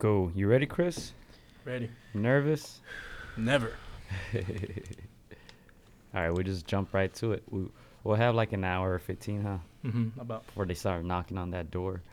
[0.00, 0.32] go.
[0.34, 1.12] You ready, Chris?
[1.64, 1.90] Ready?
[2.14, 2.80] Nervous?
[3.36, 3.74] Never.
[4.34, 4.42] All
[6.22, 7.44] right, we just jump right to it.
[7.50, 7.66] We,
[8.02, 9.58] we'll have like an hour or 15, huh?
[9.86, 10.18] Mm-hmm.
[10.20, 10.46] About.
[10.46, 12.02] Before they start knocking on that door.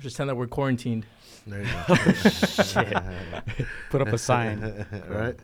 [0.00, 1.06] Just tell that we're quarantined.
[1.44, 1.94] There you go.
[2.12, 2.96] Shit.
[3.90, 4.86] Put up a sign.
[5.08, 5.34] right?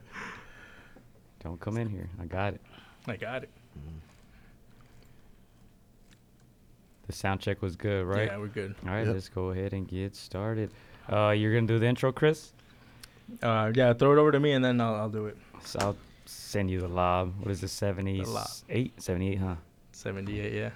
[1.42, 2.08] Don't come in here.
[2.22, 2.60] I got it.
[3.08, 3.50] I got it.
[7.06, 8.28] The sound check was good, right?
[8.28, 8.74] Yeah, we're good.
[8.86, 9.14] All right, Yep.
[9.14, 10.70] let's go ahead and get started.
[11.10, 12.52] Uh, you're gonna do the intro, Chris.
[13.42, 15.36] Uh, yeah, throw it over to me and then I'll, I'll do it.
[15.64, 17.34] So I'll send you the lob.
[17.40, 17.72] What is this?
[17.72, 18.26] 78?
[18.26, 18.46] lob.
[18.98, 19.54] 78, huh?
[19.92, 20.70] 78, yeah.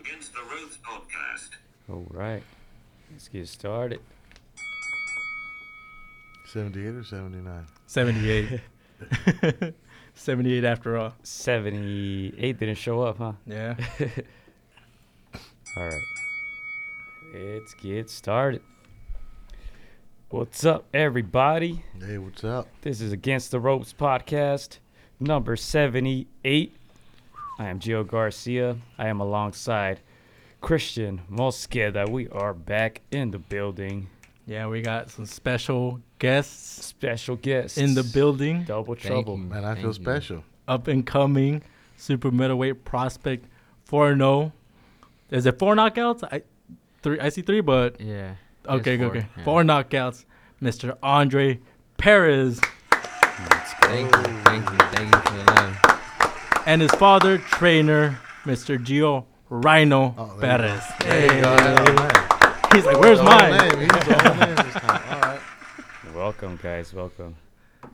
[0.00, 1.50] Against the Ropes podcast.
[1.90, 2.42] All right.
[3.12, 4.00] Let's get started.
[6.46, 7.66] 78 or 79?
[7.86, 8.60] 78.
[10.14, 11.14] 78 after all.
[11.22, 13.32] 78 didn't show up, huh?
[13.46, 13.76] Yeah.
[15.76, 16.02] All right.
[17.34, 18.62] Let's get started.
[20.30, 21.82] What's up, everybody?
[22.04, 22.68] Hey, what's up?
[22.82, 24.78] This is Against the Ropes podcast,
[25.20, 26.76] number 78.
[27.58, 28.76] I am Gio Garcia.
[28.98, 30.00] I am alongside
[30.60, 32.08] Christian Mosqueda.
[32.08, 34.08] We are back in the building.
[34.46, 37.78] Yeah, we got some special guests Special guests.
[37.78, 38.64] in the building.
[38.64, 39.36] Double Thank trouble.
[39.38, 39.44] you.
[39.44, 39.92] Man, I Thank feel you.
[39.94, 40.44] special.
[40.66, 41.62] Up and coming
[41.96, 43.46] super middleweight prospect
[43.84, 44.52] 4 0.
[45.30, 46.24] Is it four knockouts?
[46.30, 46.42] I
[47.02, 48.34] three I see three, but Yeah.
[48.66, 49.26] okay, it's okay, four, okay.
[49.36, 49.44] yeah.
[49.44, 50.24] Four knockouts.
[50.62, 50.96] Mr.
[51.02, 51.60] Andre
[51.98, 52.60] Perez
[53.80, 54.22] Thank you.
[54.44, 54.76] Thank you.
[54.78, 56.62] Thank you for the love.
[56.66, 58.76] and his father, trainer, Mr.
[58.78, 60.82] Gio Rhino Oh, Perez.
[61.00, 61.56] There you go.
[61.56, 62.76] Hey.
[62.76, 63.50] He's like, where's The mine?
[63.52, 63.78] name.
[63.80, 65.14] He's the whole name this time.
[65.14, 65.40] All right.
[66.14, 66.92] Welcome, guys.
[66.92, 67.36] Welcome.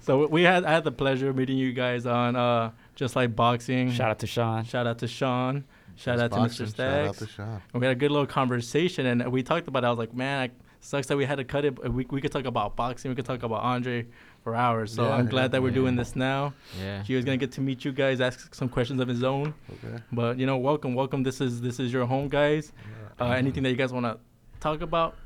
[0.01, 3.37] So we had I had the pleasure of meeting you guys on uh just like
[3.37, 3.93] boxing.
[3.93, 4.65] Shout out to Sean.
[4.65, 5.65] Shout out to Sean.
[5.97, 6.67] Shout out to boxing.
[6.67, 6.77] Mr.
[6.77, 7.19] Shout out Staggs.
[7.19, 7.63] to Sean.
[7.73, 9.85] And we had a good little conversation, and we talked about.
[9.85, 9.87] It.
[9.87, 11.79] I was like, man, it sucks that we had to cut it.
[11.93, 13.11] We we could talk about boxing.
[13.11, 14.07] We could talk about Andre
[14.43, 14.93] for hours.
[14.95, 15.75] So Yeah, I'm glad that we're yeah.
[15.75, 16.53] doing this now.
[16.81, 17.03] Yeah.
[17.09, 19.55] was gonna get to meet you guys, ask some questions of his own.
[19.73, 20.03] Okay.
[20.13, 21.23] But you know, welcome, welcome.
[21.23, 22.73] This is this is your home, guys.
[23.21, 24.19] Uh, anything that you guys want to
[24.61, 25.17] talk about,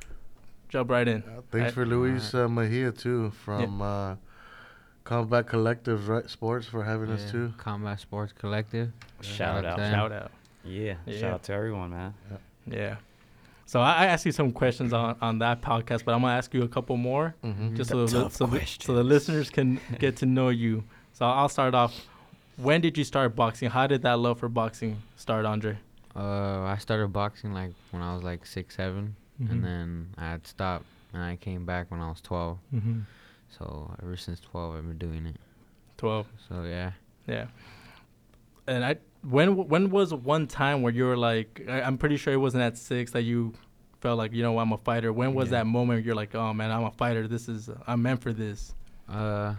[0.69, 1.23] jump right in.
[1.23, 4.17] Uh, thanks I- for Luis uh, Mejia, too, from uh,
[5.05, 7.33] Combat Collective right, Sports for having us, Yeah.
[7.33, 7.55] too.
[7.57, 8.93] Combat Sports Collective.
[9.23, 9.79] Shout out.
[9.79, 10.31] Shout out.
[10.65, 10.95] Yeah.
[11.07, 11.19] Yeah.
[11.21, 12.15] Shout out to everyone, man.
[12.67, 12.97] Yeah.
[13.67, 16.53] So I, I asked you some questions on, on that podcast, but I'm gonna ask
[16.55, 17.77] you a couple more, Mm-hmm.
[17.77, 20.85] just The so the, tough so, the, so the listeners can get to know you.
[21.13, 22.07] So I'll start off.
[22.57, 23.71] When did you start boxing?
[23.71, 25.79] How did that love for boxing start, Andre?
[26.17, 29.51] Uh, I started boxing like when I was like six, 7 Mhm.
[29.51, 32.59] and then I had stopped, and I came back when I was twelve.
[32.75, 33.01] Mm-hmm.
[33.57, 35.37] So ever since twelve, I've been doing it.
[35.97, 36.27] Twelve.
[36.49, 36.93] So yeah.
[37.29, 37.47] Yeah.
[38.67, 42.33] And I when when was one time where you were like I, I'm pretty sure
[42.33, 43.53] it wasn't at six that you
[44.01, 45.13] felt like you know I'm a fighter.
[45.13, 45.59] When was Yeah.
[45.59, 47.27] that moment you're like oh man I'm a fighter.
[47.29, 48.75] This is I'm meant for this.
[49.09, 49.55] Uh,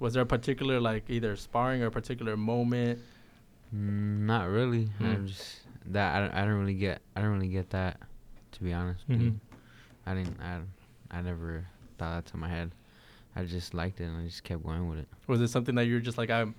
[0.00, 2.98] Was there a particular like either sparring or a particular moment?
[3.74, 4.84] mm, not really.
[4.98, 5.04] Hmm.
[5.06, 7.98] I'm just that I, don't- I don't really get I don't really get that,
[8.52, 9.04] to be honest.
[9.08, 9.16] you.
[9.16, 9.34] Mhm.
[10.06, 10.60] I didn't I
[11.10, 11.66] I never
[11.98, 12.70] thought that to my head.
[13.36, 15.08] I just liked it and I just kept going with it.
[15.26, 16.54] Was it something that you're just like I'm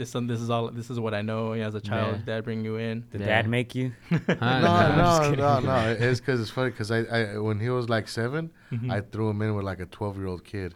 [0.00, 2.16] this some this is all this is what I know as a child.
[2.20, 2.34] Yeah.
[2.36, 3.04] Dad bring you in.
[3.12, 3.26] Did Yeah.
[3.26, 3.92] dad make you?
[4.10, 5.96] No, no, no, no.
[5.98, 8.90] It's because it's funny because I, I, when he was like seven, Mhm.
[8.90, 10.74] I threw him in with like a 12 year old kid.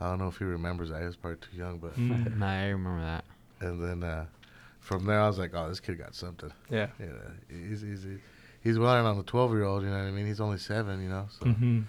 [0.00, 0.98] I don't know if he remembers that.
[1.00, 1.94] He was probably too young, but.
[1.96, 2.36] Mm.
[2.36, 3.24] Nah, I remember that.
[3.60, 4.26] And then uh,
[4.80, 6.52] from there, I was like, oh, this kid got something.
[6.68, 6.88] yeah.
[6.98, 7.06] Yeah,
[7.48, 8.04] he's he's
[8.62, 9.82] he's running on the 12 year old.
[9.84, 10.26] You know what I mean?
[10.26, 11.00] He's only seven.
[11.02, 11.26] You know.
[11.38, 11.80] So, hmm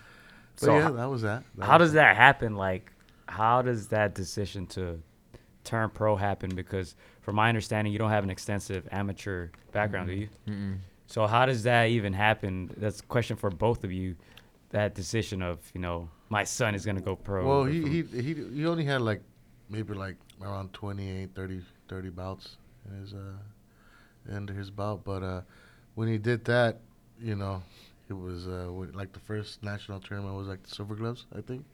[0.59, 1.43] but So yeah, h- that was that.
[1.57, 2.55] That How was does that happen?
[2.55, 2.91] Like,
[3.27, 5.01] how does that decision to
[5.65, 6.55] turn pro happen?
[6.55, 10.29] Because from my understanding, you don't have an extensive amateur background, do you?
[10.47, 10.77] Mm-mm.
[11.07, 12.71] So how does that even happen?
[12.77, 14.15] That's a question for both of you.
[14.71, 17.47] That decision of you know my son is gonna go pro.
[17.47, 19.21] Well, he, he he he only had like
[19.69, 22.57] maybe like around 28, 30, 30 bouts
[22.89, 25.03] in his uh under his belt.
[25.03, 25.41] But uh,
[25.93, 26.79] when he did that,
[27.21, 27.63] you know,
[28.09, 31.65] it was uh like the first national tournament was like the Silver Gloves, I think.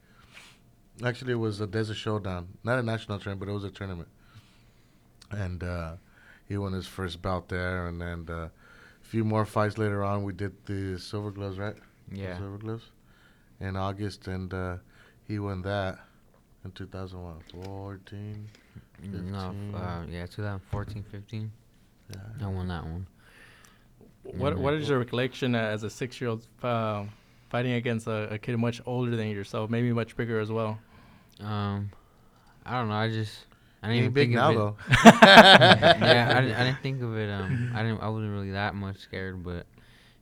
[1.03, 4.07] Actually, it was a Desert Showdown, not a national tournament, but it was a tournament.
[5.31, 5.93] And uh,
[6.47, 8.51] he won his first bout there, and then uh, a
[9.01, 11.75] few more fights later on, we did the Silver Gloves, right?
[12.09, 12.37] The Yeah.
[12.37, 12.83] Silver Gloves
[13.59, 14.77] in August, and uh,
[15.27, 15.99] he won that
[16.65, 18.47] in 2014.
[19.03, 19.75] No, 15.
[19.75, 21.51] uh, yeah, 2014, 15.
[22.09, 22.45] Yeah.
[22.45, 23.07] I won that one.
[24.23, 24.57] What.
[24.57, 27.05] What is your recollection as a six year old uh,
[27.49, 30.77] fighting against a, a kid much older than yourself, maybe much bigger as well?
[31.41, 31.91] Um,
[32.65, 32.95] I don't know.
[32.95, 33.45] I just
[33.83, 34.57] I didn't He even big think now of it.
[34.57, 34.75] though.
[35.23, 37.29] yeah, I, didn't- I didn't think of it.
[37.29, 38.01] Um, I didn't.
[38.01, 39.65] I wasn't really that much scared, but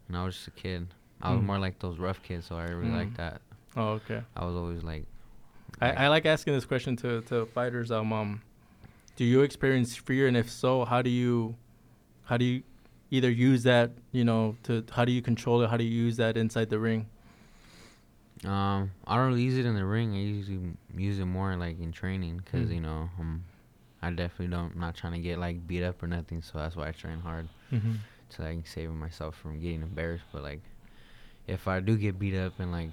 [0.08, 0.88] you know, I was just a kid.
[1.22, 1.46] I was Mm.
[1.48, 2.98] more like those rough kids, so I really Mm.
[2.98, 3.42] like that.
[3.76, 4.22] Oh, okay.
[4.36, 5.06] I was always like,
[5.82, 7.92] I, like- I like asking this question to, to fighters.
[7.92, 8.42] Um, um,
[9.18, 11.56] do you experience fear, and if so, how do you,
[12.24, 12.64] how do you,
[13.12, 15.70] either use that, you know, to how do you control it?
[15.70, 17.08] How do you use that inside the ring?
[18.46, 20.14] Um, I don't really use it in the ring.
[20.16, 20.62] I usually
[20.96, 22.74] use it more like in training because Mm.
[22.74, 23.44] you know um,
[24.02, 26.42] I definitely don't not trying to get like beat up or nothing.
[26.42, 27.96] So that's why I train hard Mm-hmm.
[28.32, 30.26] to like save myself from getting embarrassed.
[30.32, 30.62] But like,
[31.48, 32.92] if I do get beat up and like,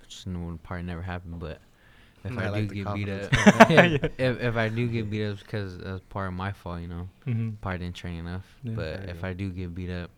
[0.00, 1.60] which would probably never happen, but
[2.24, 3.32] if I I, do like the get beat up,
[4.18, 7.08] if if I do get beat up because that's part of my fault, you know,
[7.26, 7.50] Mm-hmm.
[7.60, 8.46] probably didn't train enough.
[8.62, 8.74] Yeah.
[8.74, 9.24] but if go.
[9.24, 10.10] I do get beat up,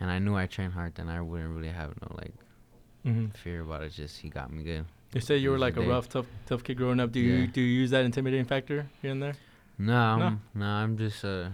[0.00, 2.34] and I knew I trained hard, then I wouldn't really have no like
[3.06, 3.26] Mm-hmm.
[3.42, 3.90] fear about it.
[3.92, 4.84] Just he got me good.
[5.14, 5.86] You said you were like a day.
[5.88, 7.12] rough, tough, tough kid growing up.
[7.12, 9.34] Do you do you use that intimidating factor here and there?
[9.78, 10.24] No, No?
[10.26, 11.48] I'm, no, I'm just uh,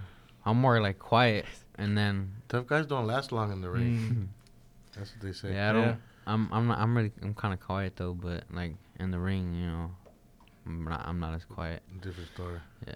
[0.46, 1.44] I'm more like quiet,
[1.76, 3.84] and then Tough guys don't last long in the ring.
[3.98, 4.26] Mm.
[4.96, 5.54] That's what they say.
[5.54, 5.82] yeah, I don't.
[5.82, 5.94] Yeah.
[6.26, 9.54] I'm I'm not I'm really I'm kind of quiet though, but like in the ring,
[9.54, 9.90] you know,
[10.66, 11.82] I'm not I'm not as quiet.
[12.00, 12.60] Different story.
[12.86, 12.94] Yeah,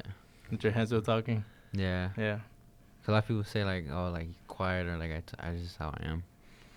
[0.50, 1.44] With your hands still talking.
[1.73, 2.11] yeah.
[2.17, 2.38] Yeah.
[3.02, 5.52] 'Cause a lot of people say like oh like quiet or like I, t- I
[5.56, 6.23] just how I am.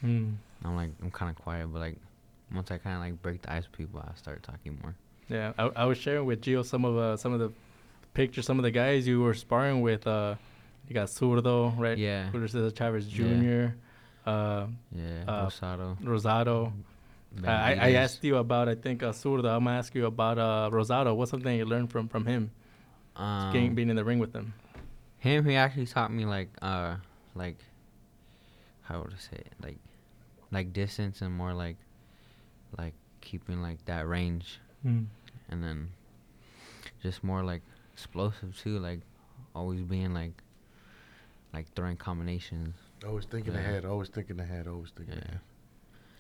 [0.04, 0.36] Mm.
[0.64, 1.98] I'm like I'm kind of quiet, but like
[2.54, 4.96] once I kind of like break the ice with people, I start talking more.
[5.30, 7.52] Yeah, I, I was sharing with Gio some of uh, some of the
[8.14, 10.06] pictures, some of the guys you were sparring with.
[10.08, 10.36] Uh,
[10.88, 11.98] you got Zurdo, right?
[11.98, 12.30] Yeah.
[12.32, 13.70] Julio Cesar Chavez Yeah.
[14.24, 15.98] Jr., uh, Yeah, Uh, Rosado.
[16.02, 16.72] Rosado.
[17.46, 19.46] I, I- I asked you about, I think, uh, Zurdo.
[19.56, 21.16] I'm gonna ask you about uh, Rosado.
[21.16, 22.50] What's something you learned from from him,
[23.16, 24.52] um, getting, being in the ring with him?
[25.20, 25.46] him.
[25.46, 26.96] He actually taught me like uh
[27.36, 27.58] like
[28.82, 29.54] how would I say it?
[29.62, 29.78] like
[30.52, 31.78] like distance and more like
[32.78, 35.08] like keeping like that range Mm.
[35.50, 35.90] and then
[37.04, 37.62] just more like
[37.94, 39.02] explosive too like
[39.54, 40.42] always being like
[41.54, 42.76] like throwing combinations
[43.06, 43.60] Always thinking Yeah.
[43.62, 43.86] ahead.
[43.86, 44.68] Always thinking ahead.
[44.68, 45.22] Always thinking Yeah.
[45.26, 45.40] ahead.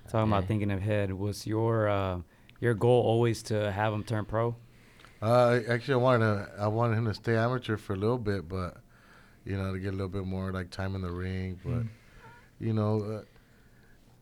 [0.07, 0.47] Talking about Yeah.
[0.47, 2.21] thinking ahead, was your uh,
[2.61, 4.55] your goal always to have him turn pro?
[5.21, 8.47] Uh, actually, I wanted to, I wanted him to stay amateur for a little bit,
[8.47, 8.77] but
[9.43, 11.59] you know, to get a little bit more like time in the ring.
[11.65, 11.83] But
[12.59, 13.21] you know, uh,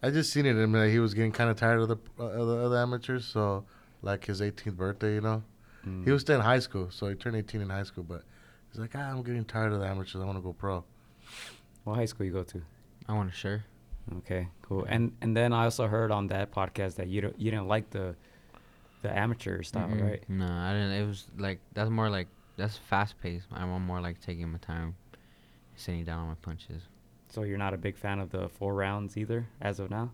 [0.07, 2.23] I just seen it in him he was getting kind of tired of the uh,
[2.23, 3.25] of the other amateurs.
[3.25, 3.65] So,
[4.01, 5.43] like his 18th birthday, you know,
[5.85, 6.03] Mm.
[6.05, 8.03] he was still in high school, so he turned 18 in high school.
[8.03, 8.23] But
[8.71, 10.15] he's like, ah, I'm getting tired of the amateurs.
[10.21, 10.83] I want to go pro.
[11.83, 12.61] What high school you go to?
[13.07, 13.63] I want to share
[14.19, 14.85] Okay, cool.
[14.87, 17.89] And and then I also heard on that podcast that you don't you didn't like
[17.89, 18.15] the
[19.01, 20.01] the amateur style, Mhm.
[20.09, 20.23] right?
[20.29, 22.27] no I didn't it was like that's more like
[22.57, 24.95] that's fast paced I want more like taking my time
[25.75, 26.81] sitting down on my punches
[27.29, 30.11] So you're not a big fan of the four rounds either, as of now.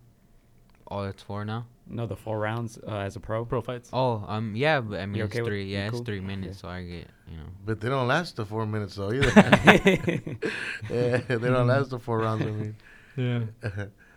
[0.92, 3.46] oh it's four now No, the four rounds uh, as a pro.
[3.46, 3.90] Pro fights.
[3.94, 6.00] oh um yeah but I mean You it's okay with- three yeah cool?
[6.00, 6.62] it's three minutes Yeah.
[6.62, 9.32] so I get you know But they don't last the four minutes though either.
[10.90, 12.42] yeah, they don't last the four rounds.
[12.46, 12.76] I mean,
[13.16, 13.42] Yeah.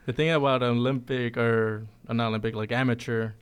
[0.07, 3.33] The thing about Olympic or uh, not Olympic, like amateur,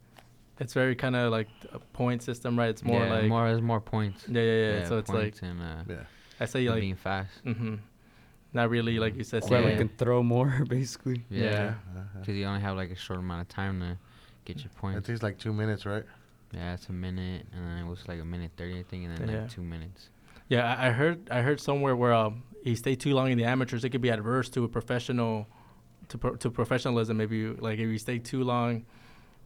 [0.58, 2.70] it's very kind of like a point system, right?
[2.70, 4.78] It's more yeah, like more there's more points yeah, yeah, yeah.
[4.80, 6.04] yeah So it's like and uh yeah.
[6.40, 7.76] I say like being fast hmm
[8.54, 9.44] Not really, like you said.
[9.44, 9.76] Whoever Yeah.
[9.78, 11.24] can throw more, basically.
[11.28, 11.68] yeah Yeah.
[11.68, 12.20] Uh-huh.
[12.20, 13.98] because you only have like a short amount of time to
[14.46, 16.04] get your I points think it's like two minutes, right?
[16.52, 19.18] yeah it's a minute and then it was like a minute 30 I think and
[19.18, 19.40] then Yeah.
[19.40, 20.08] like two minutes
[20.48, 23.44] Yeah, I I heard I heard somewhere where um, he stayed too long in the
[23.54, 25.46] amateurs, it could be adverse to a professional,
[26.10, 27.20] to pro- to professionalism.
[27.26, 28.84] If you like, if you stay too long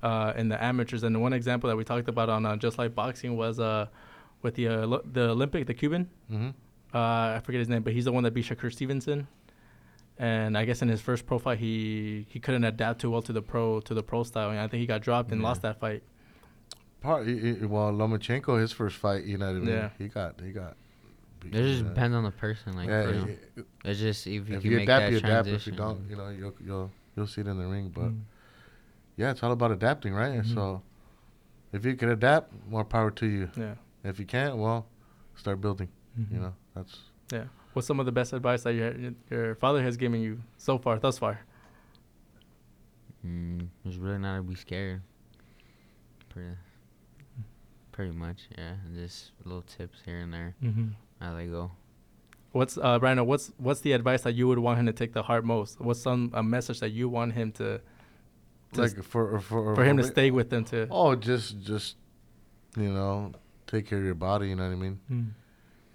[0.09, 2.77] uh, in the amateurs, and the one example that we talked about on uh, just
[2.83, 3.87] like boxing was uh,
[4.43, 6.03] with the uh, lo- the Olympic, the Cuban.
[6.31, 6.51] Mm-hmm.
[6.95, 6.99] Uh,
[7.37, 9.27] I forget his name, but he's the one that beat Shakur Stevenson.
[10.19, 13.33] And I guess in his first pro fight, he he couldn't adapt too well to
[13.33, 15.47] the pro to the pro style, and I think he got dropped and Yeah.
[15.47, 16.03] lost that fight.
[17.01, 17.31] Part, i-
[17.63, 19.69] i- well, Lomachenko, his first fight, you know what I mean?
[19.69, 19.91] Yeah.
[19.99, 20.77] He got, he got.
[21.41, 24.01] beat, it just you depends on the person like yeah, you know, i- i- it's
[24.01, 25.47] just if you if can you make adapt, that you adapt.
[25.49, 27.91] If you don't, you know, you'll you'll you'll see it in the ring.
[27.95, 28.23] But Mm.
[29.17, 30.41] yeah, it's all about adapting, right?
[30.43, 30.53] Mhm.
[30.55, 30.83] So
[31.73, 33.49] if you can adapt, more power to you.
[33.57, 33.75] Yeah.
[34.03, 34.87] If you can't, well,
[35.37, 35.91] start building.
[36.19, 36.33] Mhm.
[36.33, 36.99] You know, that's
[37.33, 37.45] Yeah.
[37.75, 38.95] What's some of the best advice that your
[39.31, 41.41] your father has given you so far, thus far?
[43.27, 45.03] Mm, just really not to be scared.
[46.29, 46.51] Pretty,
[47.93, 48.75] pretty much, yeah.
[48.95, 50.89] Just little tips here and there Mm-hmm.
[51.21, 51.71] as I go.
[52.53, 53.27] What's uh, Brandon?
[53.27, 55.81] What's what's the advice that you would want him to take to heart most?
[55.81, 57.81] What's some a message that you want him to,
[58.73, 60.87] to like for for for him to stay with them to?
[60.91, 61.97] Oh, just just
[62.77, 63.33] you know,
[63.67, 64.49] take care of your body.
[64.49, 65.01] You know what I mean?
[65.13, 65.29] Mm.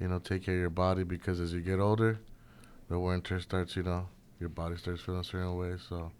[0.04, 2.20] You know, take care of your body because as you get older,
[2.90, 3.78] the wear and tear starts.
[3.78, 5.78] You know, your body starts feeling a certain way.
[5.88, 6.12] So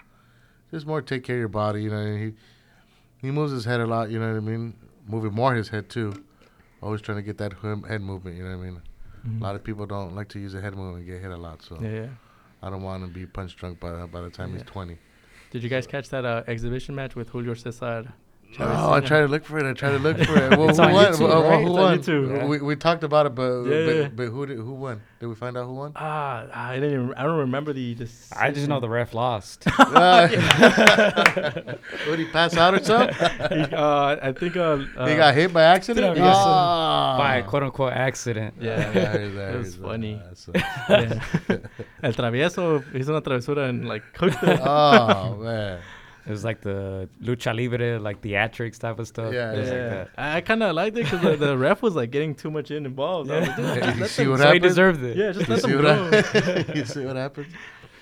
[0.72, 1.84] just more take care of your body.
[1.84, 2.34] You know, he
[3.18, 4.10] he moves his head a lot.
[4.10, 4.74] You know what I mean?
[5.06, 6.24] Moving more his head too.
[6.82, 8.38] Always trying to get that head movement.
[8.38, 8.82] You know what I mean?
[9.28, 9.42] Mhm.
[9.42, 11.36] A lot of people don't like to use a head movement and get hit a
[11.38, 11.62] lot.
[11.62, 12.08] So Yeah, yeah.
[12.62, 14.98] I don't want him to be punch drunk by by the time he's 20.
[15.52, 18.14] Did you guys catch that uh, exhibition match with Julio Cesar?
[18.60, 19.08] No, Chavez Oh, I Sr.?
[19.08, 19.66] tried to look for it.
[19.70, 20.58] I tried to look for it.
[20.58, 21.06] Well, It's who on won?
[21.14, 21.62] YouTube, Well, well, right?
[21.64, 22.00] who It's on won?
[22.00, 22.38] YouTube.
[22.38, 22.46] Yeah.
[22.46, 24.08] We, we talked about it, but Yeah, but, yeah.
[24.10, 25.02] but who did, who won?
[25.20, 25.92] Did we find out who won?
[25.96, 26.94] Ah, I didn't.
[26.94, 27.94] Even, I don't remember the.
[27.94, 29.66] the I just know the ref lost.
[29.80, 30.28] Uh,
[32.10, 33.16] Would he pass out or something?
[33.16, 34.58] he, uh, I think.
[34.58, 36.18] Uh, uh, he got hit by accident.
[36.18, 36.36] Yes.
[36.38, 37.18] Ah.
[37.18, 38.56] By quote unquote accident.
[38.60, 40.22] Yeah, I heard that, I it was funny.
[40.26, 40.52] That's so-
[40.90, 41.58] Yeah.
[42.04, 44.60] El travieso hizo una travesura and like cooked it.
[44.64, 45.80] oh man.
[46.26, 49.34] It was like the lucha libre, like theatrics type of stuff.
[49.34, 50.10] Yeah, it was yeah, like that.
[50.18, 52.50] I, I kind of liked it because the, uh, the ref was like getting too
[52.50, 53.30] much in involved.
[53.30, 54.64] I was like, dude, just you see what So he happened?
[54.64, 55.18] deserved it.
[55.18, 56.22] Yeah, just You let see, them what go.
[56.22, 56.66] happened?
[56.78, 57.48] you see what happened?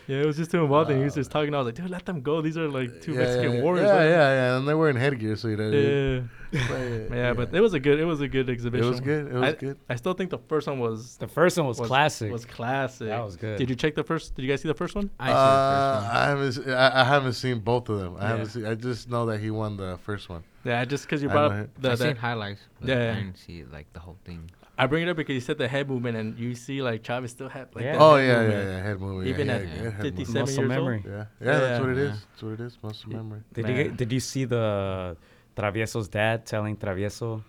[0.08, 1.54] Yeah, it was just too involved, and he was just talking.
[1.54, 2.42] I was like, dude, let them go.
[2.42, 3.88] These are like two yeah, Mexican yeah, warriors.
[3.88, 4.58] Yeah, Let yeah, yeah.
[4.58, 6.28] And they were in headgear, so you know.
[6.52, 6.68] Yeah.
[6.68, 7.98] But, yeah, but it was a good.
[7.98, 8.86] It was a good exhibition.
[8.86, 9.24] it exhibition.
[9.24, 9.36] was good.
[9.36, 9.78] It was I, good.
[9.90, 12.30] I still think the first one was The first one was, classic.
[12.30, 13.08] Was classic.
[13.08, 13.58] That was good.
[13.58, 14.36] Did you check the first?
[14.36, 15.10] Did you guys see the first one?
[15.18, 16.48] I see Uh, the I haven't.
[16.48, 18.18] s- I, I haven't seen both of them.
[18.18, 18.28] I Yeah.
[18.28, 18.66] haven't seen.
[18.66, 20.44] I just know that he won the first one.
[20.66, 21.76] Yeah, just because you brought know up it.
[21.82, 22.02] the, first.
[22.02, 22.62] I the seen highlights.
[22.82, 24.52] But Yeah, I didn't see like the whole thing.
[24.78, 27.32] I bring it up because you said the head movement, and you see like Chavez
[27.32, 27.92] still had like Yeah.
[27.94, 28.70] that Oh head yeah, yeah, movement.
[28.70, 28.84] yeah.
[28.84, 29.28] Head movement.
[29.28, 30.42] Even yeah, at yeah, yeah, 57.
[30.42, 30.96] Muscle years memory.
[30.98, 31.06] old.
[31.06, 31.12] Yeah,
[31.42, 32.04] yeah, that's what it Yeah.
[32.04, 32.26] is.
[32.32, 32.78] That's what it is.
[32.82, 33.40] Muscle memory.
[33.54, 33.84] Did you Man.
[33.84, 35.18] get, did you see the
[35.56, 37.44] Travieso's dad telling Travieso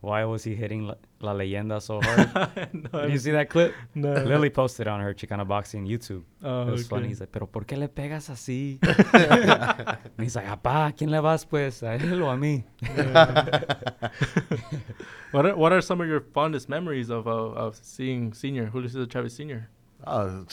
[0.00, 2.68] why was he hitting La, La Leyenda so hard?
[2.92, 3.74] no, did you see that clip?
[3.94, 4.12] No.
[4.12, 6.22] Lily posted on her Chicana Boxing YouTube.
[6.42, 6.88] Oh, it was okay.
[6.88, 7.08] funny.
[7.08, 8.78] He's like, pero ¿por qué le pegas así?
[9.12, 11.82] and he's like, apá, ¿quién le vas pues?
[11.82, 12.64] A él o a mí?
[15.30, 18.88] What are, what are some of your fondest memories of uh, of seeing senior Julio
[18.88, 19.68] Cesar Chavez Senior?
[20.06, 20.46] Oh,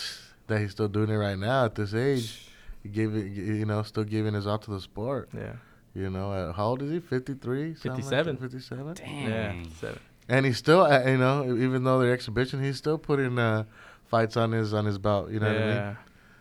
[0.48, 2.50] that he's still doing it right now at this age.
[2.84, 5.30] He gave it, you know, still giving his all to the sport.
[5.34, 5.54] Yeah,
[5.96, 7.00] You know, uh, how old is he?
[7.00, 7.74] 53?
[7.74, 8.38] 57.
[8.38, 8.94] 57.
[8.96, 9.26] Dang.
[9.26, 10.00] yeah, seven.
[10.28, 13.64] And he's still, uh, you know, even though they're exhibition, he's still putting uh,
[14.06, 15.30] fights on his on his belt.
[15.32, 15.70] You know what I mean?
[15.70, 15.96] yeah,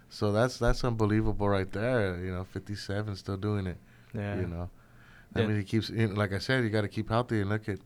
[0.09, 2.19] So that's that's unbelievable right there.
[2.25, 3.77] You know, 57 still doing it.
[4.13, 4.71] yeah, You know,
[5.37, 5.47] I Yeah.
[5.47, 7.69] mean, he keeps you know, like I said, you got to keep healthy and look
[7.69, 7.79] at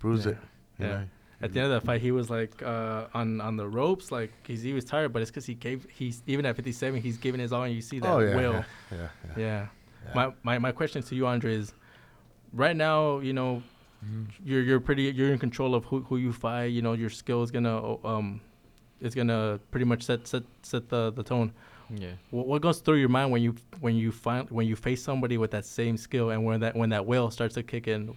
[0.00, 0.32] bruise Yeah.
[0.32, 0.38] it.
[0.78, 0.92] You Yeah.
[0.92, 1.04] know?
[1.40, 4.32] At the end of the fight, he was like uh, on on the ropes, like
[4.44, 7.40] he's he was tired, but it's because he gave he's even at 57, he's giving
[7.40, 8.64] his all, and you see that oh yeah, will.
[8.90, 9.66] yeah, yeah, yeah.
[10.14, 11.74] My, my my question to you, Andre, is
[12.52, 13.62] right now, you know,
[14.44, 16.66] you're you're pretty you're in control of who, who you fight.
[16.66, 18.40] You know, your skill is gonna um,
[19.00, 21.52] is gonna pretty much set set set the, the tone.
[21.90, 22.12] Yeah.
[22.30, 25.38] What, what goes through your mind when you when you find when you face somebody
[25.38, 28.16] with that same skill and when that when that will starts to kick in?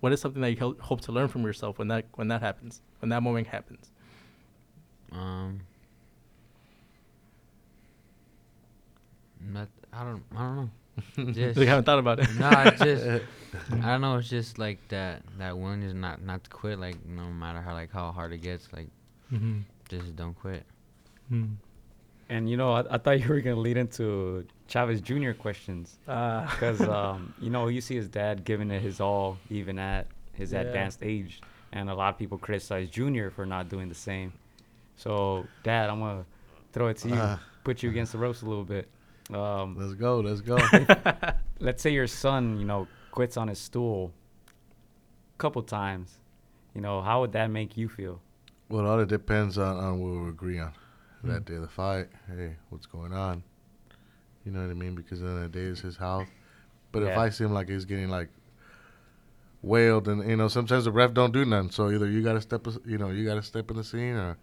[0.00, 2.40] What is something that you ho- hope to learn from yourself when that when that
[2.40, 3.90] happens when that moment happens?
[5.12, 5.60] Um.
[9.40, 9.68] Not.
[9.92, 10.22] I don't.
[10.34, 10.70] I don't know.
[11.32, 11.58] Just.
[11.58, 12.28] you haven't thought about it.
[12.38, 13.04] no, it's just.
[13.72, 14.16] I don't know.
[14.16, 15.22] It's just like that.
[15.38, 16.78] That one is not not to quit.
[16.78, 18.68] Like no matter how like how hard it gets.
[18.72, 18.88] Like
[19.32, 19.60] mm-hmm.
[19.88, 20.64] just don't quit.
[22.28, 25.32] And you know, I, I thought you were gonna lead into Chavez Jr.
[25.32, 29.78] questions Uh, because um, you know you see his dad giving it his all, even
[29.78, 30.60] at his Yeah.
[30.60, 31.40] advanced age,
[31.72, 34.32] and a lot of people criticize Junior for not doing the same.
[34.96, 36.24] So, Dad, I'm gonna
[36.72, 37.38] throw it to you, Uh.
[37.64, 38.88] put you against the ropes a little bit.
[39.34, 40.20] Um, Let's go.
[40.20, 40.58] Let's go.
[41.60, 44.12] let's say your son, you know, quits on his stool
[45.34, 46.18] a couple times.
[46.74, 48.20] You know, how would that make you feel?
[48.68, 50.72] well, all it depends on, on what we agree on
[51.24, 51.44] that Mm.
[51.44, 52.08] day of the fight.
[52.28, 53.42] Hey, what's going on?
[54.44, 54.94] You know what I mean?
[54.94, 56.28] Because at the end of the day, it's his health.
[56.92, 57.20] But if Yeah.
[57.20, 58.28] I seem like he's getting like
[59.62, 61.70] wailed, and you know, sometimes the ref don't do nothing.
[61.70, 64.14] So either you got to step, you know, you got to step in the scene,
[64.16, 64.38] or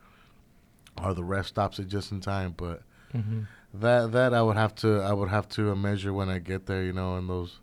[1.04, 2.54] or the ref stops it just in time.
[2.58, 2.82] But
[3.16, 3.42] mm-hmm.
[3.74, 6.66] That that I would have to I would have to uh, measure when I get
[6.66, 6.84] there.
[6.84, 7.60] You know, in those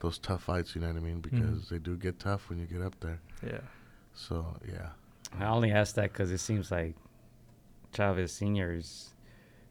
[0.00, 0.74] those tough fights.
[0.74, 1.20] You know what I mean?
[1.20, 3.20] Because they do get tough when you get up there.
[3.44, 3.58] Yeah.
[4.14, 4.88] So yeah.
[5.40, 6.94] I only ask that because it seems like
[7.94, 9.08] Chavez Senior is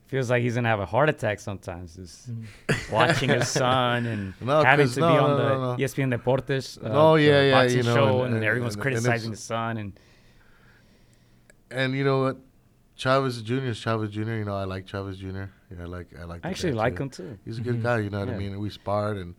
[0.08, 1.96] feels like he's gonna have a heart attack sometimes.
[1.96, 2.30] Just
[2.92, 5.78] watching his son and No, having 'cause to no, be on no, the no, no.
[5.78, 6.84] ESPN Deportes.
[6.84, 8.82] Uh, Oh, the yeah, yeah, boxing you know, show, and- and, and- everyone's and- and
[8.84, 9.94] criticizing it's- his son, and
[11.70, 12.38] And you know what?
[13.02, 13.54] Chavez Jr.
[13.66, 14.20] is Chavez Jr.
[14.34, 15.28] You know, I like Chavez Jr.
[15.72, 16.46] Yeah, I like I like.
[16.46, 17.04] I actually like too.
[17.04, 17.38] him too.
[17.44, 17.84] He's a good Mhm.
[17.84, 17.98] guy.
[18.00, 18.60] You know what I mean?
[18.60, 19.34] We sparred, and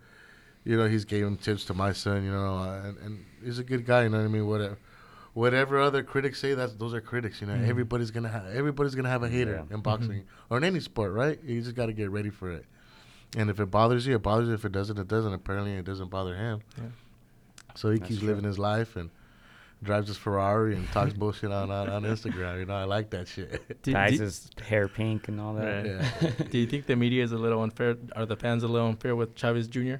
[0.65, 2.25] you know he's giving tips to my son.
[2.25, 4.03] You know, uh, and, and he's a good guy.
[4.03, 4.49] You know what I mean?
[4.49, 4.79] Whatever,
[5.35, 7.41] whatever other critics say, that's those are critics.
[7.41, 7.69] You know, Mhm.
[7.69, 9.77] everybody's gonna have everybody's gonna have a hater Yeah.
[9.77, 11.39] in boxing or in any sport, right?
[11.45, 12.67] You just got to get ready for it.
[13.37, 14.55] And if it bothers you, it bothers you.
[14.55, 15.33] If it doesn't, it doesn't.
[15.33, 16.63] Apparently, it doesn't bother him.
[16.77, 16.85] Yeah.
[17.77, 18.29] So he That's keeps true.
[18.31, 19.11] living his life and
[19.83, 22.61] drives his Ferrari and talks bullshit on, on on Instagram.
[22.61, 23.83] You know, I like that shit.
[23.83, 25.85] Do, Dyes do, his hair pink and all that.
[25.85, 25.87] Right.
[26.23, 26.31] yeah.
[26.51, 27.97] do you think the media is a little unfair?
[28.15, 29.97] Are the fans a little unfair with Chavez Jr.?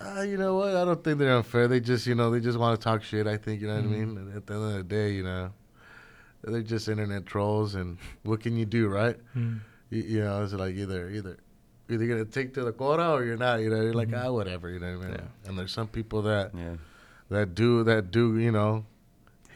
[0.00, 0.74] Uh, you know what?
[0.76, 1.68] I don't think they're unfair.
[1.68, 3.26] They just, you know, they just want to talk shit.
[3.26, 4.14] I think, you know what I Mhm.
[4.14, 4.32] mean.
[4.36, 5.52] At the end of the day, you know,
[6.42, 9.16] they're just internet trolls, and what can you do, right?
[9.34, 9.52] You,
[9.90, 11.38] you know, it's like either, either,
[11.88, 13.60] either gonna take to the quota or you're not.
[13.60, 14.22] You know, you're like Mhm.
[14.24, 14.68] ah whatever.
[14.70, 15.18] You know what I mean?
[15.18, 15.48] Yeah.
[15.48, 16.74] And there's some people that Yeah.
[17.30, 18.84] that do that do you know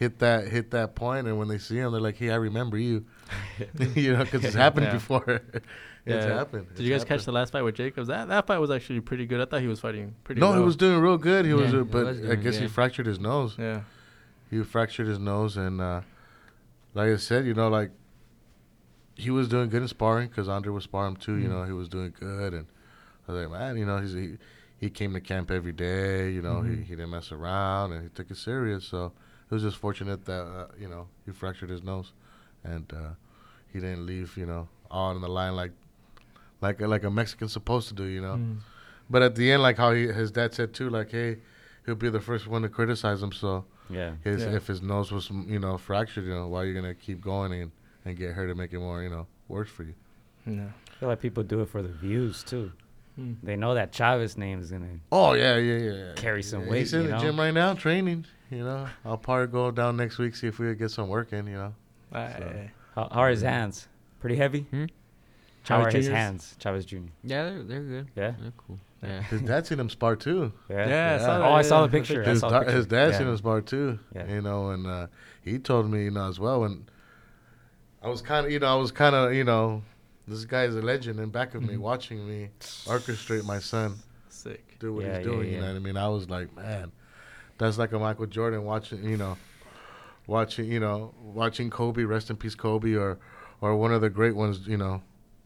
[0.01, 2.75] hit that hit that point, and when they see him, they're like, hey, I remember
[2.77, 3.05] you.
[3.95, 4.93] you know, because it's happened Yeah.
[4.93, 5.23] before.
[5.53, 5.63] it's
[6.25, 6.25] Yeah.
[6.37, 6.67] happened.
[6.75, 8.07] Did you guys catch the last fight with Jacobs?
[8.07, 9.39] That that fight was actually pretty good.
[9.39, 10.45] I thought he was fighting pretty good.
[10.45, 10.59] No, well.
[10.59, 11.45] he was doing real good.
[11.45, 13.55] He was, Yeah, uh, he but was I guess he fractured his nose.
[13.59, 13.81] Yeah.
[14.49, 16.01] He fractured his nose, and uh,
[16.95, 17.91] like I said, you know, like
[19.15, 21.35] he was doing good in sparring because Andre was sparring too.
[21.35, 21.51] You Mhm.
[21.51, 22.65] know, he was doing good, and
[23.27, 24.37] I was like, man, you know, he's he,
[24.79, 26.31] he came to camp every day.
[26.31, 26.69] You know, Mhm.
[26.79, 28.83] he, he didn't mess around, and he took it serious.
[28.85, 29.13] So
[29.51, 32.13] it was just fortunate that uh, you know he fractured his nose,
[32.63, 33.09] and uh,
[33.73, 34.35] he didn't leave.
[34.37, 35.71] You know, all in the line like
[36.61, 38.05] like like a Mexican's supposed to do.
[38.05, 38.35] You know.
[38.35, 38.57] Mm.
[39.09, 41.37] But at the end, like how he, his dad said too, like, hey,
[41.85, 43.33] he'll be the first one to criticize him.
[43.33, 44.13] So Yeah.
[44.23, 44.55] his, Yeah.
[44.55, 47.51] if his nose was, you know, fractured, you know, why are you gonna keep going
[47.51, 47.71] and,
[48.05, 49.95] and get hurt to make it more, you know, worse for you?
[50.45, 50.67] Yeah.
[50.91, 52.71] I feel like people do it for the views too.
[53.19, 53.35] Mm.
[53.43, 54.87] They know that Chavez name is gonna.
[55.11, 55.91] Oh yeah, yeah, yeah.
[55.91, 56.13] yeah.
[56.15, 57.19] Carry some Yeah, weight, He's in you the know?
[57.19, 58.25] gym right now training.
[58.51, 61.31] You know, I'll probably go down next week see if we could get some work
[61.33, 61.47] in.
[61.47, 61.73] You know,
[62.13, 62.69] Aye.
[62.95, 63.87] How, how are his hands?
[64.19, 64.61] Pretty heavy.
[64.69, 64.85] Hmm?
[65.63, 66.15] How Chavez are his Jr.'s?
[66.15, 66.55] hands?
[66.59, 66.97] Chavez Jr.
[67.23, 68.07] Yeah, they're they're good.
[68.15, 68.33] Yeah.
[68.39, 68.79] They're cool.
[69.03, 69.21] Yeah.
[69.23, 70.51] his dad's seen him spar too.
[70.69, 70.87] Yeah.
[70.87, 72.21] Yeah, I saw Oh, I saw the picture.
[72.23, 72.77] His, saw da- the picture.
[72.77, 73.17] his dad's yeah.
[73.19, 73.99] seen him spar too.
[74.13, 74.27] Yeah.
[74.27, 75.07] You know, and uh,
[75.43, 76.65] he told me, you know, as well.
[76.65, 76.89] And
[78.03, 79.81] I was kind of, you know, I was kind of, you know,
[80.27, 81.79] this guy's a legend in back of me, Mhm.
[81.79, 82.49] watching me
[82.85, 83.95] orchestrate my son
[84.29, 84.77] Sick.
[84.79, 85.51] do what Yeah, he's yeah, doing.
[85.53, 85.97] You know what I mean?
[85.97, 86.91] I was like, man,
[87.61, 89.37] that's like a Michael Jordan watching, you know,
[90.27, 93.19] watching, you know, watching Kobe, rest in peace, Kobe, or
[93.61, 95.03] or one of the great ones, you know,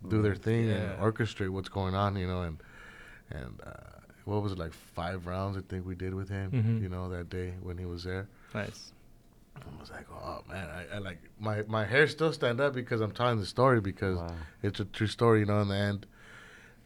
[0.08, 2.58] do their thing and orchestrate what's going on, you know, and
[3.32, 3.72] and uh,
[4.24, 5.58] what was it like five rounds?
[5.58, 6.82] I think we did with him, Mhm.
[6.82, 8.28] you know, that day when he was there.
[8.54, 8.94] Nice.
[9.58, 13.02] I was like, oh man, I, I like my my hair still stand up because
[13.02, 14.34] I'm telling the story because Wow.
[14.64, 15.62] it's a true story, you know.
[15.62, 16.06] In the end,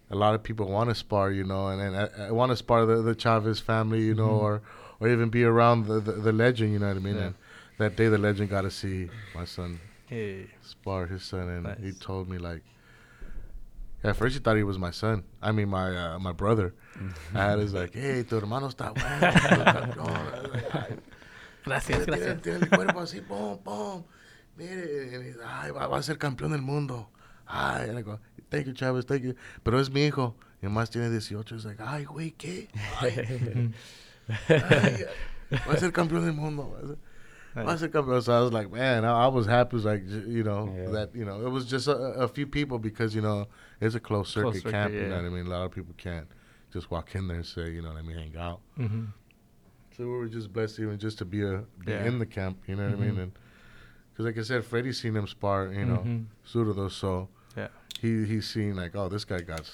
[0.10, 2.56] a lot of people want to spar, you know, and, and I, I want to
[2.56, 4.44] spar the, the Chavez family, you know, Mhm.
[4.48, 4.62] or
[5.00, 7.16] or even be around the, the, the legend, you know what I mean.
[7.16, 7.24] Yeah.
[7.28, 7.36] And
[7.78, 10.48] that day, the legend got to see my son Hey.
[10.62, 12.62] spar his son, and he told me like.
[14.02, 15.24] At first, he thought he was my son.
[15.42, 16.74] I mean, my uh, my brother.
[17.36, 19.34] I had his like, hey, tu hermano está bueno.
[19.34, 20.96] campeón." I was like, "Ay,
[21.66, 22.42] Gracias, gracias.
[22.42, 24.04] tiene el cuerpo así, pum, pum.
[24.58, 27.10] Mire, and he's, ay, va, va a ser campeón del mundo.
[27.46, 28.20] Ay, and I go,
[28.50, 29.36] thank you, Chávez, thank you.
[29.64, 30.34] Pero es mi hijo.
[30.62, 31.56] Y más tiene 18.
[31.58, 32.70] Es like, ay, güey, ¿qué?
[33.02, 33.74] Ay,
[34.50, 35.06] ay,
[35.68, 36.64] va a ser campeón del mundo.
[37.56, 38.22] Va a ser- ser campeón.
[38.24, 39.70] So I was like, man, I, I was happy.
[39.70, 40.90] It was like, you know, Yeah.
[40.92, 43.48] that, you know, it was just a, a few people because, you know,
[43.82, 44.94] it's a closed circuit Closed circuit, camp.
[44.94, 45.46] You know what I mean?
[45.48, 46.28] A lot of people can't
[46.72, 48.60] just walk in there and say, you know what I mean, hang out.
[48.78, 49.06] Mm-hmm.
[49.98, 52.06] So we were just blessed even just to be a be Yeah.
[52.06, 53.18] in the camp, you know what I mean?
[53.20, 53.32] And
[54.14, 56.26] because like I said, Freddie's seen him spar, you know, Mhm.
[56.48, 56.90] Zurdo.
[56.92, 57.68] So Yeah.
[58.00, 59.70] he he's seen like, oh, this guy got,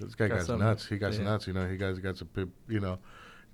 [0.00, 0.86] this guy Got got, nuts.
[0.86, 1.22] He got Yeah.
[1.24, 1.46] nuts.
[1.46, 2.28] You know, he got got some,
[2.68, 2.98] you know,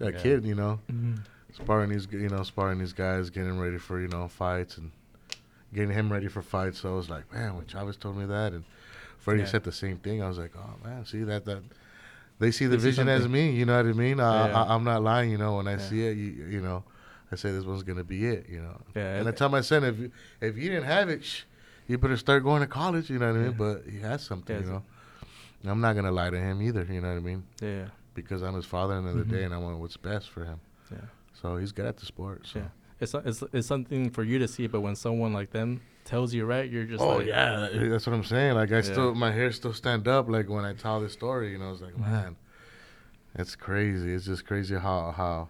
[0.00, 0.18] a Yeah.
[0.22, 1.14] kid, you know, Mm-hmm.
[1.52, 4.90] sparring these, you know, sparring these guys, getting ready for you know fights and
[5.74, 6.80] getting him ready for fights.
[6.80, 8.64] So I was like, man, when Chavez told me that, and
[9.18, 9.46] Freddie Yeah.
[9.46, 10.22] said the same thing.
[10.22, 11.62] I was like, oh man, see that that.
[12.38, 14.18] They see the They see vision as me, you know what I mean.
[14.18, 14.62] I, Yeah.
[14.62, 15.56] I, I'm not lying, you know.
[15.56, 15.78] When I Yeah.
[15.78, 16.82] see it, you, you know,
[17.30, 18.80] I say this one's gonna be it, you know.
[18.96, 20.10] Yeah, And I it- tell my son, if you,
[20.40, 21.42] if you didn't have it, shh,
[21.86, 23.50] you better start going to college, you know what I mean.
[23.52, 23.56] Yeah.
[23.58, 24.82] But he has something, He you know.
[25.62, 27.88] And I'm not gonna lie to him either, you know what I mean, Yeah.
[28.14, 30.28] Because I'm his father at the end of the day, and I want what's best
[30.30, 30.60] for him.
[30.90, 30.98] Yeah.
[31.40, 32.46] So he's good at the sport.
[32.46, 32.58] So.
[32.60, 32.68] Yeah.
[33.00, 36.44] It's, it's it's something for you to see, but when someone like them tells you
[36.44, 38.54] right, you're just oh like, yeah, that's what I'm saying.
[38.56, 38.82] Like I Yeah.
[38.82, 40.28] still, my hair still stand up.
[40.28, 42.00] Like when I tell this story, you know, it's like, Mhm.
[42.00, 42.36] man,
[43.34, 44.12] it's crazy.
[44.12, 45.48] It's just crazy how how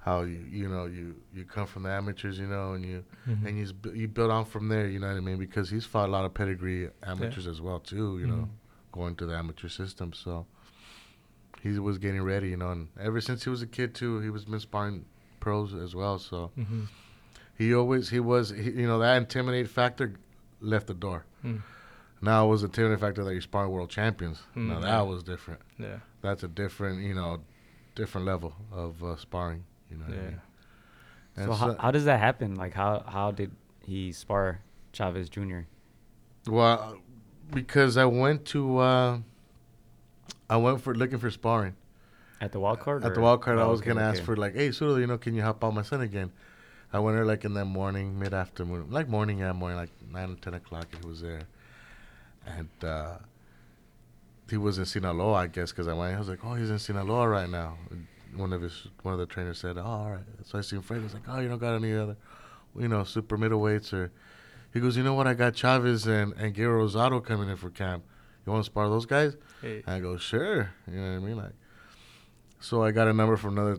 [0.00, 3.46] how you you know you you come from the amateurs, you know, and you Mhm.
[3.46, 4.86] and you you build on from there.
[4.88, 5.38] You know what I mean?
[5.38, 8.18] Because he's fought a lot of pedigree amateurs as well too.
[8.18, 8.92] You know, Mhm.
[8.92, 10.12] going to the amateur system.
[10.12, 10.46] So
[11.62, 12.48] he was getting ready.
[12.50, 15.04] You know, and ever since he was a kid too, he was been sparring
[15.40, 16.18] pros as well.
[16.18, 16.88] So Mhm.
[17.56, 20.14] he always he was he, you know that intimidate factor
[20.60, 21.24] left the door.
[21.44, 21.62] Mm.
[22.20, 24.42] Now it was a intimidate factor that you spar world champions.
[24.56, 25.60] Mm, now that was different.
[25.78, 25.98] Yeah.
[26.20, 27.40] That's a different you know
[27.94, 29.64] different level of uh, sparring.
[29.90, 30.04] You know.
[30.06, 30.26] What I Yeah.
[30.28, 30.40] mean?
[31.36, 32.54] And So how, how does that happen?
[32.56, 34.60] Like how how did he spar
[34.92, 35.60] Chavez Jr.?
[36.46, 36.98] Well,
[37.52, 39.18] because I went to, uh,
[40.48, 41.74] I went for looking for sparring
[42.40, 43.04] At the wild card?
[43.04, 43.58] at the wild card.
[43.58, 45.74] I was okay, gonna ask for like, hey, Zurdo, you know, can you help out
[45.74, 46.30] my son again?
[46.92, 50.32] I went there like in that morning, mid afternoon, like morning, yeah, morning, like nine
[50.32, 50.88] or ten o'clock.
[51.00, 51.42] He was there,
[52.46, 53.16] and uh,
[54.50, 56.14] he was in Sinaloa, I guess, because I went.
[56.14, 57.78] I was like, oh, he's in Sinaloa right now.
[58.36, 60.24] One of his, one of the trainers said, oh, all right.
[60.44, 61.02] So I seen Fred.
[61.02, 62.16] He's like, oh, you don't got any other,
[62.78, 64.10] you know, super middleweights or.
[64.74, 65.26] He goes, you know what?
[65.26, 68.04] I got Chavez and and Guerrero Rosado coming in for camp.
[68.46, 69.82] You want to spar those guys?" Hey.
[69.86, 71.36] I go, "Sure." You know what I mean?
[71.36, 71.52] Like,
[72.60, 73.78] so I got a number from another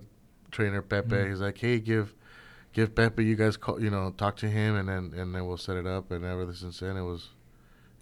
[0.52, 1.16] trainer, Pepe.
[1.16, 1.30] Mhm.
[1.30, 2.14] He's like, "Hey, give,
[2.74, 3.24] give Pepe.
[3.24, 5.88] You guys call, you know, talk to him, and then and then we'll set it
[5.88, 7.30] up." And ever since then, it was,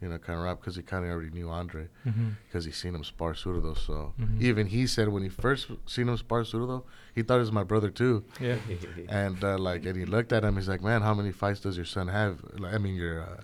[0.02, 2.30] you know, kind of wrapped because he kind of already knew Andre Mm-hmm.
[2.48, 3.78] because he seen him spar Zurdo.
[3.78, 4.42] So Mhm.
[4.42, 7.64] even he said when he first seen him spar Zurdo, he thought it was my
[7.64, 8.24] brother too.
[8.40, 8.58] Yeah.
[9.10, 10.56] And uh, like, and he looked at him.
[10.56, 12.44] He's like, "Man, how many fights does your son have?
[12.60, 13.42] Like, I mean, your uh,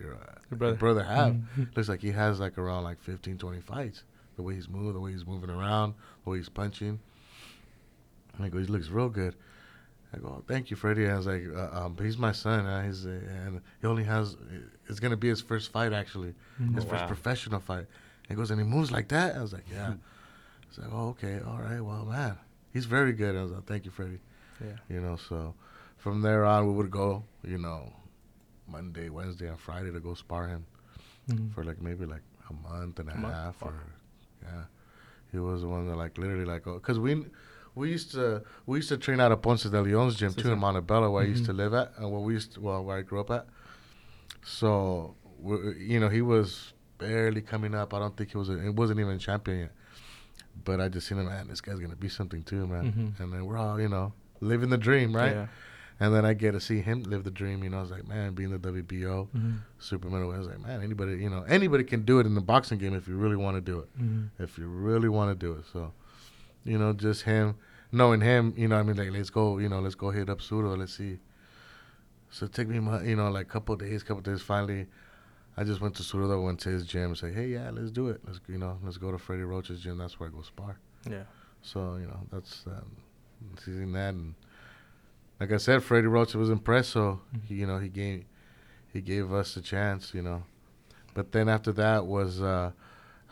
[0.00, 0.76] your, uh, Your brother.
[0.76, 1.34] brother have?
[1.34, 1.76] Mhm.
[1.76, 4.04] Looks like he has like around like 15, 20 fights.
[4.36, 6.98] The way he's moving, the way he's moving around, the way he's punching.
[8.36, 9.34] And I go, he looks real good.
[10.12, 11.08] I go, "Oh, thank you, Freddie.
[11.08, 12.66] I was like, uh, um, but he's my son.
[12.66, 14.36] Uh, he's uh, and he only has.
[14.88, 16.74] It's gonna be his first fight actually, Mhm.
[16.74, 17.06] his Oh, first wow.
[17.06, 17.86] professional fight.
[18.28, 19.36] He goes, and he moves like that.
[19.36, 19.90] I was like, yeah.
[19.92, 22.38] I was like, oh, okay, all right, well, man,
[22.72, 23.36] he's very good.
[23.36, 24.20] I was like, thank you, Freddie.
[24.64, 24.72] Yeah.
[24.88, 25.54] You know, so
[25.96, 27.92] from there on, we would go, you know,
[28.70, 30.64] Monday, Wednesday, and Friday to go spar him
[31.28, 31.52] Mhm.
[31.52, 33.68] for like maybe like a month and a, A half, Wow.
[33.68, 33.74] or
[34.42, 34.64] yeah,
[35.32, 37.26] he was the one that like literally like because we
[37.74, 40.52] we used to we used to train out of Ponce de Leon's gym So too
[40.52, 42.96] in Montebello where I used to live at and where we used to, well where
[42.98, 43.46] I grew up at.
[44.42, 45.14] So
[45.78, 47.94] you know he was barely coming up.
[47.94, 48.48] I don't think he was.
[48.50, 49.72] A, it wasn't even champion yet.
[50.64, 51.48] But I just seen him, man.
[51.48, 52.92] This guy's gonna be something too, man.
[52.92, 53.20] Mhm.
[53.22, 55.32] And then we're all, you know, living the dream, right?
[55.32, 55.46] Yeah.
[56.02, 57.62] And then I get to see him live the dream.
[57.62, 59.58] You know, I was like, man, being the WBO Mhm.
[59.78, 60.36] super middleweight.
[60.36, 62.94] I was like, man, anybody, you know, anybody can do it in the boxing game
[62.94, 63.88] if you really want to do it.
[64.00, 64.30] Mhm.
[64.38, 65.66] If you really want to do it.
[65.72, 65.92] So,
[66.64, 67.56] you know, just him,
[67.92, 70.38] knowing him, you know, I mean, like, let's go, you know, let's go hit up
[70.40, 70.76] Zurdo.
[70.78, 71.18] Let's see.
[72.30, 74.40] So it took me, mu- you know, like a couple days, couple days.
[74.40, 74.86] Finally,
[75.56, 78.08] I just went to Zurdo, went to his gym, and say, hey, yeah, let's do
[78.08, 78.20] it.
[78.26, 79.98] Let's, you know, let's go to Freddie Roach's gym.
[79.98, 80.78] That's where I go spar.
[81.08, 81.24] Yeah.
[81.62, 82.96] So you know that's um,
[83.62, 84.34] seeing that, and
[85.40, 86.90] like I said, Freddie Roach was impressed.
[86.90, 87.44] So Mhm.
[87.46, 88.24] he, you know he gave
[88.92, 90.42] he gave us a chance, you know.
[91.14, 92.72] But then after that was uh,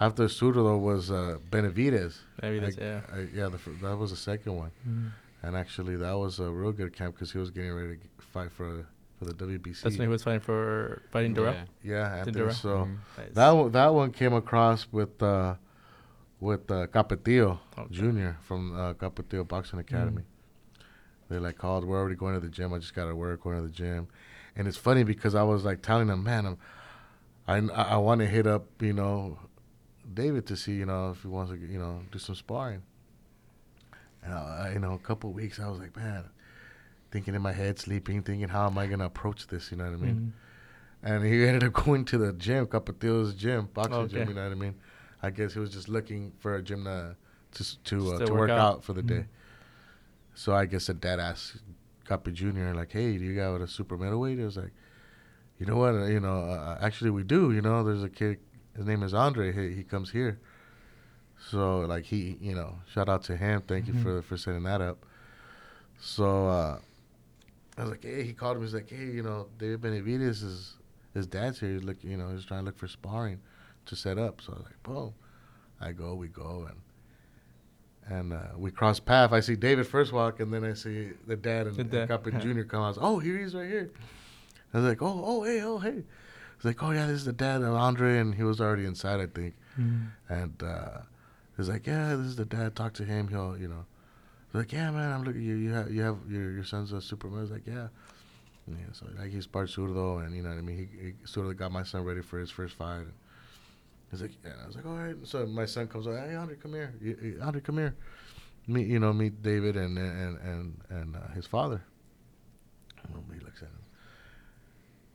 [0.01, 2.19] after Zurdo was uh, Benavidez.
[2.43, 3.01] Maybe that's I- yeah.
[3.13, 5.11] I, yeah, the, that was the second one, Mhm.
[5.43, 8.51] and actually that was a real good camp because he was getting ready to fight
[8.53, 8.87] for
[9.19, 9.83] for the WBC.
[9.83, 11.55] That's when he was fighting for fighting Dirrell.
[11.83, 11.93] Yeah.
[11.93, 12.39] yeah, Anthony.
[12.41, 12.53] Dirrell.
[12.55, 12.97] So Mhm.
[13.19, 13.35] Nice.
[13.35, 15.57] that one, that one came across with uh,
[16.41, 17.93] with uh, Capetillo Okay.
[17.95, 20.23] Junior from uh, Capetillo Boxing Academy.
[21.29, 21.85] They like called.
[21.85, 22.73] We're already going to the gym.
[22.73, 24.09] I just got to work going to the gym,
[24.57, 26.57] and it's funny because I was like telling them, man,
[27.47, 29.39] I'm, I I want to hit up you know
[30.13, 32.83] David to see you know if he wants to you know do some sparring.
[34.25, 36.25] And I, you know, a couple weeks I was like, man,
[37.11, 39.71] thinking in my head, sleeping, thinking how am I gonna approach this?
[39.71, 40.33] You know what I mean?
[41.05, 41.09] Mhm.
[41.11, 44.15] and he ended up going to the gym, Capetillo's gym, boxing Okay.
[44.15, 44.29] gym.
[44.29, 44.75] You know what I mean?
[45.23, 47.17] I guess he was just looking for a gym to
[47.53, 48.59] to to, uh, To to work work out.
[48.59, 49.09] out for the Mhm.
[49.09, 49.25] day.
[50.39, 51.57] So I guess a dad asked
[52.09, 54.71] Cape Junior like, "Hey, do you got a super middleweight?" It was like,
[55.59, 55.95] "You know what?
[55.97, 57.51] Uh, you know, uh, actually we do.
[57.51, 58.39] You know, there's a kid.
[58.77, 59.51] His name is Andre.
[59.53, 60.39] He, he comes here.
[61.51, 63.63] So like he, you know, shout out to him.
[63.67, 63.95] Thank Mhm.
[63.95, 65.05] you for for setting that up.
[66.01, 66.79] So uh,
[67.77, 68.63] I was like, hey, he called him.
[68.63, 70.77] He's like, hey, you know, David Benavidez is
[71.15, 71.73] his dad's here.
[71.73, 73.41] He's look, you know, he's trying to look for sparring
[73.87, 74.41] to set up.
[74.41, 75.15] So I was like, boom.
[75.81, 76.79] I go, we go, and
[78.09, 79.33] and uh, we cross path.
[79.33, 82.09] I see David first walk, and then I see the dad and, The and dad.
[82.09, 82.99] Captain Junior come out.
[83.01, 83.91] Oh, here he is, right here.
[84.73, 86.03] I was like, oh, oh, hey, oh, hey.
[86.57, 89.21] He's like, oh yeah, this is the dad of Andre, and he was already inside,
[89.21, 89.55] I think.
[89.79, 90.09] Mhm.
[90.29, 90.99] And uh,
[91.57, 92.75] he's like, yeah, this is the dad.
[92.75, 93.29] Talk to him.
[93.29, 93.85] He'll, you know.
[94.47, 95.43] He's like, yeah, man, I'm looking.
[95.43, 97.39] You, you have, you have your, your son's a Superman.
[97.39, 97.89] I was like, yeah.
[98.67, 100.77] Yeah, so like he sparred Zurdo, and you know what I mean.
[101.01, 102.99] He, he Zurdo got my son ready for his first fight.
[102.99, 103.13] And
[104.11, 104.53] he's like, yeah.
[104.63, 105.17] I was like, all right.
[105.25, 106.95] So my son comes up, hey, Andre, come here.
[107.01, 107.95] You- you- Andre, come here.
[108.67, 111.83] Meet, you know, meet David and and and and uh, his father.
[113.05, 113.75] And he looks at him.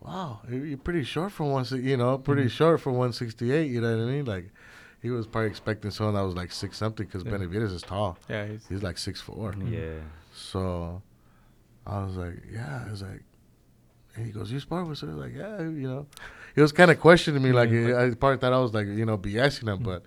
[0.01, 1.63] Wow, you're you're pretty short for one.
[1.65, 2.49] si- You know, pretty Mhm.
[2.51, 3.71] short for one sixty eight.
[3.71, 4.25] You know what I mean?
[4.25, 4.51] Like,
[5.01, 7.31] he was probably expecting someone that was like six something because Yeah.
[7.31, 8.17] Benavidez is tall.
[8.29, 9.53] Yeah, he's He's like six four.
[9.65, 9.99] Yeah.
[10.33, 11.01] So
[11.85, 12.83] I was like, yeah.
[12.87, 13.23] I was like,
[14.15, 14.97] and he goes, you spar with?
[14.97, 15.59] So I was like, yeah.
[15.61, 16.07] You know,
[16.55, 17.69] he was kind of questioning me, like.
[17.69, 20.03] I probably thought I was like, you know, BSing him, but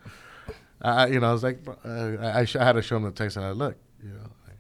[0.81, 1.89] I, you know, I was like, uh,
[2.21, 4.31] I, I, sh- I had to show him the text, and I look, you know,
[4.47, 4.59] like,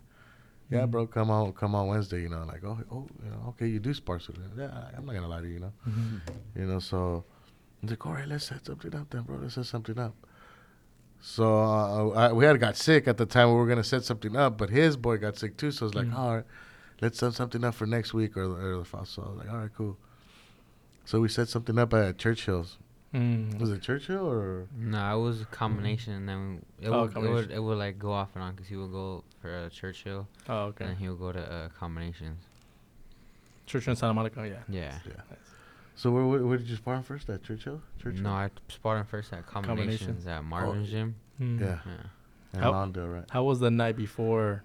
[0.70, 0.90] yeah, Mhm.
[0.90, 3.78] bro, come on, come on Wednesday, you know, like, oh, oh, you know, okay, you
[3.78, 4.50] do spar with him.
[4.58, 6.20] Yeah, I'm not gonna lie to you, you know, Mhm.
[6.56, 7.24] you know, so
[7.80, 9.36] he's like, all right, let's set something up then, bro.
[9.36, 10.14] Let's set something up.
[11.20, 13.48] So uh, I, we had got sick at the time.
[13.48, 15.70] We were gonna set something up, but his boy got sick too.
[15.70, 16.18] So I was like, Mhm.
[16.18, 16.44] all right,
[17.00, 19.04] let's set something up for next week or or the fall.
[19.04, 19.98] So I was like, all right, cool.
[21.06, 22.76] So we set something up at Churchill's.
[23.14, 23.58] Mhm.
[23.60, 24.66] Was it Churchill or?
[24.76, 27.98] No, it was a combination, and then it, Oh, would, it would it would like
[27.98, 30.84] go off and on because he would go for uh, Churchill, Oh, and okay.
[30.86, 32.42] then he would go to uh, combinations.
[33.64, 34.46] Churchill and Santa Monica.
[34.46, 34.56] Yeah.
[34.68, 34.98] Yeah.
[35.06, 35.36] Yeah.
[35.94, 37.80] So where, where where did you spar first at Churchill?
[38.02, 38.22] Churchill.
[38.22, 40.00] No, I sparred him first at Combinations.
[40.00, 41.14] combinations at Marvin's gym.
[41.40, 41.60] Mm.
[41.60, 41.92] Yeah, Yeah.
[42.54, 43.24] in How- Lawndale, right?
[43.30, 44.64] How was the night before?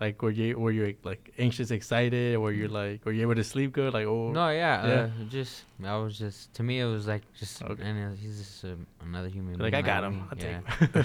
[0.00, 3.34] Like, were you were you like anxious, excited, or were you like, were you able
[3.34, 3.92] to sleep good?
[3.94, 4.94] Like, oh, No, yeah, Yeah.
[5.02, 7.82] Uh, just I was just to me it was like just Okay.
[7.82, 9.58] and uh, he's just uh, another human.
[9.58, 10.22] like I got him.
[10.30, 10.60] I'll yeah.
[10.78, 11.04] take him.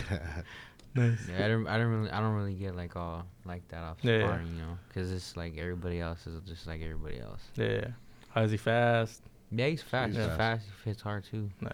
[0.95, 1.27] nice.
[1.27, 3.97] yeah, I don't, I don't really, I don't really get like all like that off
[4.03, 4.39] Yeah, yeah.
[4.43, 7.41] you know, because it's like everybody else is just like everybody else.
[7.55, 7.87] Yeah.
[8.29, 9.21] How is he fast?
[9.51, 10.09] Yeah, he's fast.
[10.09, 10.37] He's He's fast.
[10.37, 10.65] fast.
[10.83, 11.49] He hits hard too.
[11.61, 11.73] Nice.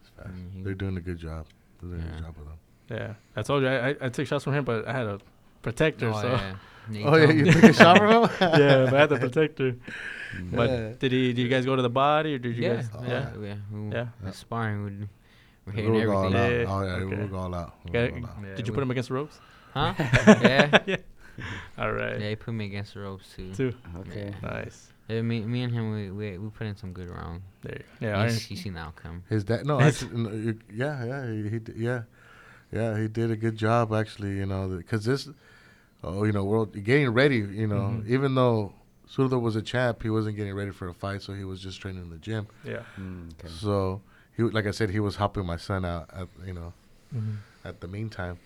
[0.00, 0.28] It's fast.
[0.28, 1.46] Mm, he- They're doing a good job.
[1.80, 2.58] They're doing a good job with him.
[2.90, 3.14] Yeah.
[3.36, 5.18] I told you I, I, I took shots from him, but I had a
[5.62, 6.10] protector.
[6.14, 6.54] Oh, so yeah.
[6.90, 7.52] Yeah, Oh yeah, you me.
[7.52, 8.30] took a shot from him?
[8.40, 9.76] yeah, but I had the protector.
[10.52, 10.92] But Yeah.
[10.98, 11.32] did he?
[11.32, 12.88] Did you guys go to the body, or did you yeah, guys?
[12.94, 13.46] Oh, yeah, Yeah.
[13.46, 13.54] yeah.
[13.72, 14.06] We, Yeah.
[14.24, 15.08] the sparring would.
[15.66, 16.32] We're We'll hitting go everything.
[16.60, 16.66] Yeah.
[16.72, 17.16] Oh yeah, Okay.
[17.16, 17.74] we'll go all out.
[17.84, 18.16] We'll Okay.
[18.18, 18.36] all out.
[18.42, 19.38] Yeah, Did you put him against the ropes?
[19.74, 19.94] Huh?
[19.98, 20.78] yeah.
[20.86, 20.96] yeah.
[21.78, 22.18] All right.
[22.20, 23.52] Yeah, he put me against the ropes too.
[23.54, 23.74] Two.
[24.00, 24.34] Okay.
[24.42, 24.88] Nice.
[25.08, 27.42] Yeah, me, me and him, we, we, we put in some good rounds.
[27.62, 27.78] There.
[28.00, 28.20] You Yeah, Yeah.
[28.22, 29.22] Iron, you, you seen the outcome.
[29.28, 32.02] His dad, no, actually, yeah, yeah, he, he yeah,
[32.72, 34.36] yeah, he did a good job actually.
[34.36, 35.28] You know, because this,
[36.02, 37.38] oh, you know, world getting ready.
[37.38, 38.06] You know, Mhm.
[38.08, 38.72] even though
[39.08, 41.80] Zurdo was a champ, he wasn't getting ready for a fight, so he was just
[41.80, 42.46] training in the gym.
[42.64, 42.82] yeah.
[42.98, 43.48] Mm, okay.
[43.48, 44.02] So
[44.36, 46.08] he, like I said, he was helping my son out.
[46.12, 46.72] At, you know,
[47.14, 47.36] Mm-hmm.
[47.64, 48.38] at the meantime,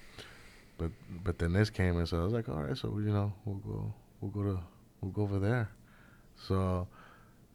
[0.79, 0.91] but
[1.23, 3.57] but then this came and so I was like, all right, so you know, we'll
[3.57, 4.61] go, we'll go to,
[5.03, 5.69] we'll go over there.
[6.49, 6.89] So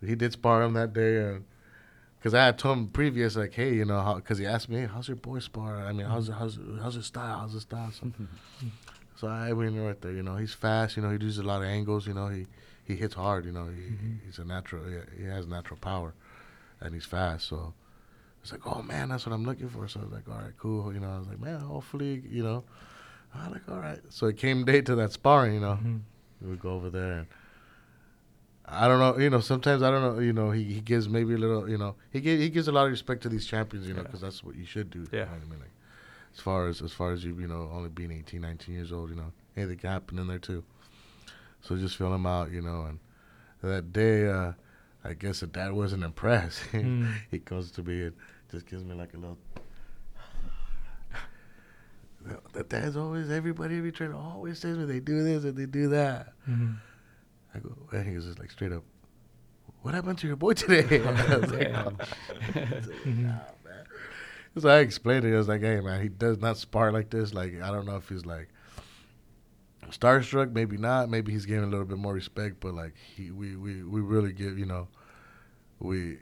[0.05, 1.45] he did spar him that day, and
[2.19, 4.81] because I had told him previous, like, hey, you know, how because he asked me,
[4.81, 5.77] hey, how's your boy spar?
[5.77, 7.39] I mean, how's how's how's his style?
[7.39, 7.91] How's his style?
[7.91, 8.11] So,
[9.19, 10.11] so I went right there.
[10.11, 10.95] You know, he's fast.
[10.97, 12.07] You know, he does a lot of angles.
[12.07, 12.47] You know, he
[12.85, 13.45] he hits hard.
[13.45, 13.93] You know, he,
[14.25, 14.83] he's a natural.
[14.85, 16.13] He, he has natural power,
[16.81, 17.47] and he's fast.
[17.47, 17.73] So
[18.41, 19.87] it's like, oh man, that's what I'm looking for.
[19.87, 20.93] So I was like, all right, cool.
[20.93, 22.63] You know, I was like, man, hopefully, you know,
[23.35, 23.99] I like, all right.
[24.09, 25.53] So it came day to that sparring.
[25.55, 25.97] You know, Mm-hmm.
[26.41, 27.27] we would go over there and
[28.71, 31.33] I don't know, you know, sometimes I don't know, you know, he, he gives maybe
[31.33, 33.87] a little, you know, he gives he gives a lot of respect to these champions,
[33.87, 35.07] you know, because that's what you should do.
[35.11, 35.19] Yeah.
[35.21, 35.59] You know I mean?
[35.59, 35.71] Like,
[36.33, 39.09] as far as as far as you, you know, only being 18, 19 years old,
[39.09, 40.63] you know, anything can happen in there too.
[41.61, 42.99] So just fill him out, you know, and
[43.61, 44.53] that day, uh,
[45.03, 46.61] I guess the dad wasn't impressed.
[46.71, 47.11] Mm.
[47.31, 48.13] he comes to me and
[48.51, 49.37] just gives me like a little.
[52.53, 55.89] The- dad's always everybody every trainer always says me they do this and they do
[55.89, 56.33] that.
[56.49, 56.73] Mm-hmm.
[57.55, 58.83] I go, and he was just like straight up,
[59.81, 61.71] "What happened to your boy today?" I was like.
[61.75, 61.91] "Oh,
[64.59, 65.33] shit." So I explained it.
[65.33, 67.33] I was like, "Hey, man, he does not spar like this.
[67.33, 68.49] Like, I don't know if he's like
[69.91, 71.09] starstruck, maybe not.
[71.09, 74.31] Maybe he's getting a little bit more respect, but like, he, we, we, we really
[74.33, 74.87] give, you know,
[75.79, 76.17] we,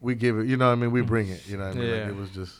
[0.00, 0.46] we give it.
[0.46, 1.46] You know, what I mean, we bring it.
[1.46, 2.54] You know, what I mean, like, it was just,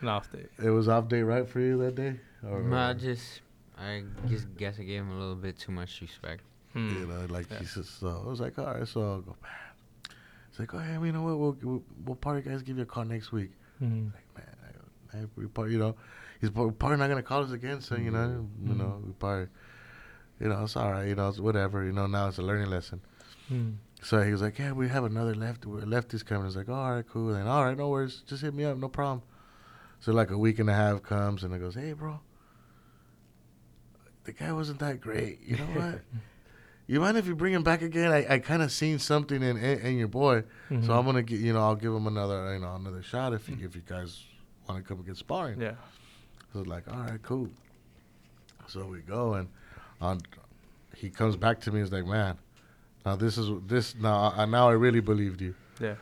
[0.00, 0.44] An off day.
[0.62, 2.20] it was off day, right, for you that day?
[2.46, 3.40] Or, No, I or, just,
[3.78, 6.42] I just guess I gave him a little bit too much respect.
[6.74, 6.88] Hmm.
[7.00, 7.58] you know, like Yeah.
[7.60, 10.14] he said, so I was like, all right, so I'll go, man.
[10.50, 11.38] It's like, oh, yeah, you know what?
[11.38, 13.52] We'll, we'll, we'll party guys give you a call next week.
[13.82, 14.08] Mm-hmm.
[14.14, 14.56] Like, man,
[15.14, 15.96] I, I, we probably, you know,
[16.40, 17.80] he's probably not gonna call us again.
[17.80, 18.76] So you know, you Mhm.
[18.78, 19.48] know, we probably,
[20.40, 21.08] you know, it's all right.
[21.08, 21.84] You know, it's whatever.
[21.84, 23.00] You know, now it's a learning lesson.
[23.50, 23.76] Mm-hmm.
[24.02, 26.44] So he was like, yeah, we have another left lefties coming.
[26.44, 27.34] I was like, all right, cool.
[27.34, 28.22] And all right, no worries.
[28.26, 29.22] Just hit me up, no problem.
[30.00, 32.20] So like a week and a half comes, and it goes, hey, bro,
[34.24, 35.40] the guy wasn't that great.
[35.42, 36.00] You know what?
[36.92, 38.10] You mind if you bring him back again?
[38.12, 40.86] I, I kind of seen something in, in in your boy, Mm-hmm.
[40.86, 43.48] so I'm gonna get you know I'll give him another you know another shot if
[43.48, 44.24] you, if you guys
[44.68, 45.60] want to come and get sparring.
[45.60, 45.74] Yeah.
[46.52, 47.48] So like, all right, cool.
[48.66, 49.48] So we go and
[50.00, 50.20] on,
[50.96, 51.80] he comes back to me.
[51.80, 52.38] He's like, man,
[53.04, 54.32] now this is this now.
[54.36, 55.54] I, now I really believed you.
[55.80, 55.94] Yeah.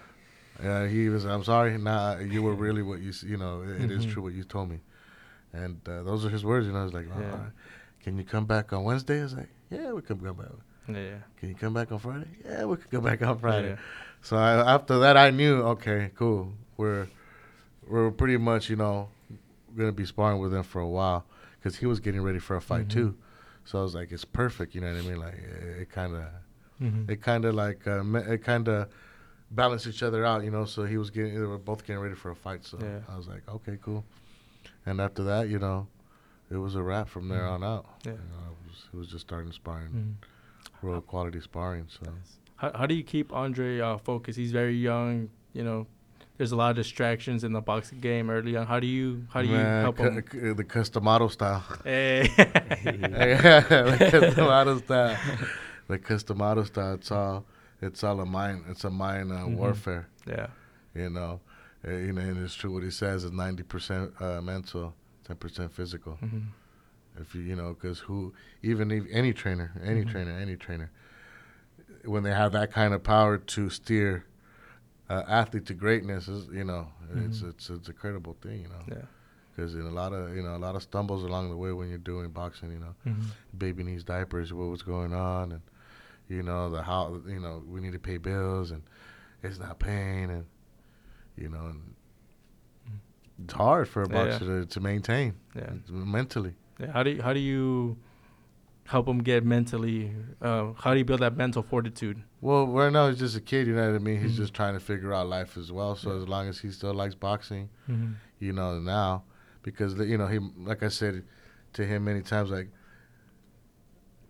[0.62, 1.24] Uh, he was.
[1.24, 1.76] I'm sorry.
[1.78, 3.12] Nah, you were really what you.
[3.24, 4.12] You know, it, it is Mhm.
[4.12, 4.80] true what you told me.
[5.52, 6.66] And uh, those are his words.
[6.66, 7.30] You know, I was like, oh, Yeah.
[7.30, 7.52] right.
[8.02, 9.20] can you come back on Wednesday?
[9.20, 10.46] I was like, yeah, we can come back.
[10.88, 11.18] Yeah.
[11.38, 12.28] Can you come back on Friday?
[12.44, 13.70] Yeah, we could come back on Friday.
[13.70, 13.76] Yeah.
[14.22, 16.52] So I, after that, I knew, okay, cool.
[16.76, 17.06] We're
[17.86, 19.08] we're pretty much, you know,
[19.76, 21.24] gonna be sparring with him for a while
[21.58, 22.92] because he was getting ready for a fight Mhm.
[22.92, 23.16] too.
[23.64, 24.74] So I was like, it's perfect.
[24.74, 25.18] You know what I mean?
[25.20, 26.24] Like it- kind of,
[26.82, 27.10] Mm-hmm.
[27.10, 28.88] it kind of like uh, it kind of
[29.50, 30.44] balanced each other out.
[30.44, 30.64] You know.
[30.64, 32.64] So he was getting, they were both getting ready for a fight.
[32.64, 33.00] So Yeah.
[33.12, 34.04] I was like, okay, cool.
[34.86, 35.86] And after that, you know,
[36.50, 37.50] it was a wrap from there Mhm.
[37.52, 37.86] on out.
[38.04, 38.12] Yeah.
[38.12, 40.12] You know, it was, it was just starting sparring, Mm-hmm.
[40.82, 41.86] Real quality sparring.
[41.88, 42.10] So.
[42.56, 44.38] How, how do you keep Andre uh, focused?
[44.38, 45.30] He's very young.
[45.52, 45.86] You know,
[46.36, 48.66] there's a lot of distractions in the boxing game early on.
[48.66, 50.22] How do you how do you Man, help cu- him?
[50.22, 51.64] cu- the customado style.
[51.84, 52.28] Hey.
[52.36, 55.16] the customado style.
[55.88, 56.94] The customado style.
[56.94, 57.44] It's all,
[57.80, 58.64] it's all a mind.
[58.68, 59.56] It's a mind uh, Mhm.
[59.56, 60.08] warfare.
[60.26, 60.48] yeah.
[60.94, 61.40] You know,
[61.86, 65.36] uh, you know, and it's true what he says is ninety percent uh, mental, ten
[65.36, 66.18] percent physical.
[66.22, 66.38] Mm-hmm.
[67.20, 70.10] If you, you know, because who, even if any trainer, any Mhm.
[70.10, 70.90] trainer, any trainer,
[72.04, 74.24] when they have that kind of power to steer
[75.10, 77.48] uh, athlete to greatness is you know it's Mhm.
[77.50, 79.04] it's it's a credible thing you know Yeah.
[79.56, 81.88] because in a lot of you know a lot of stumbles along the way when
[81.88, 83.30] you're doing boxing you know Mhm.
[83.56, 85.62] baby needs diapers what was going on and
[86.28, 88.82] you know the how you know we need to pay bills and
[89.42, 90.44] it's not paying and
[91.36, 91.94] you know and
[93.44, 94.30] it's hard for a Yeah, yeah.
[94.30, 95.70] boxer to, to maintain Yeah.
[95.88, 96.92] mentally Yeah.
[96.92, 97.96] How do you, how do you
[98.86, 100.12] help them get mentally?
[100.40, 102.22] Uh, how do you build that mental fortitude?
[102.40, 104.36] well right now he's just a kid you know what i mean he's Mhm.
[104.36, 106.18] just trying to figure out life as well so Yeah.
[106.22, 108.12] as long as he still likes boxing Mm-hmm.
[108.38, 109.24] you know now
[109.64, 110.38] because you know he
[110.70, 111.24] like i said
[111.72, 112.68] to him many times like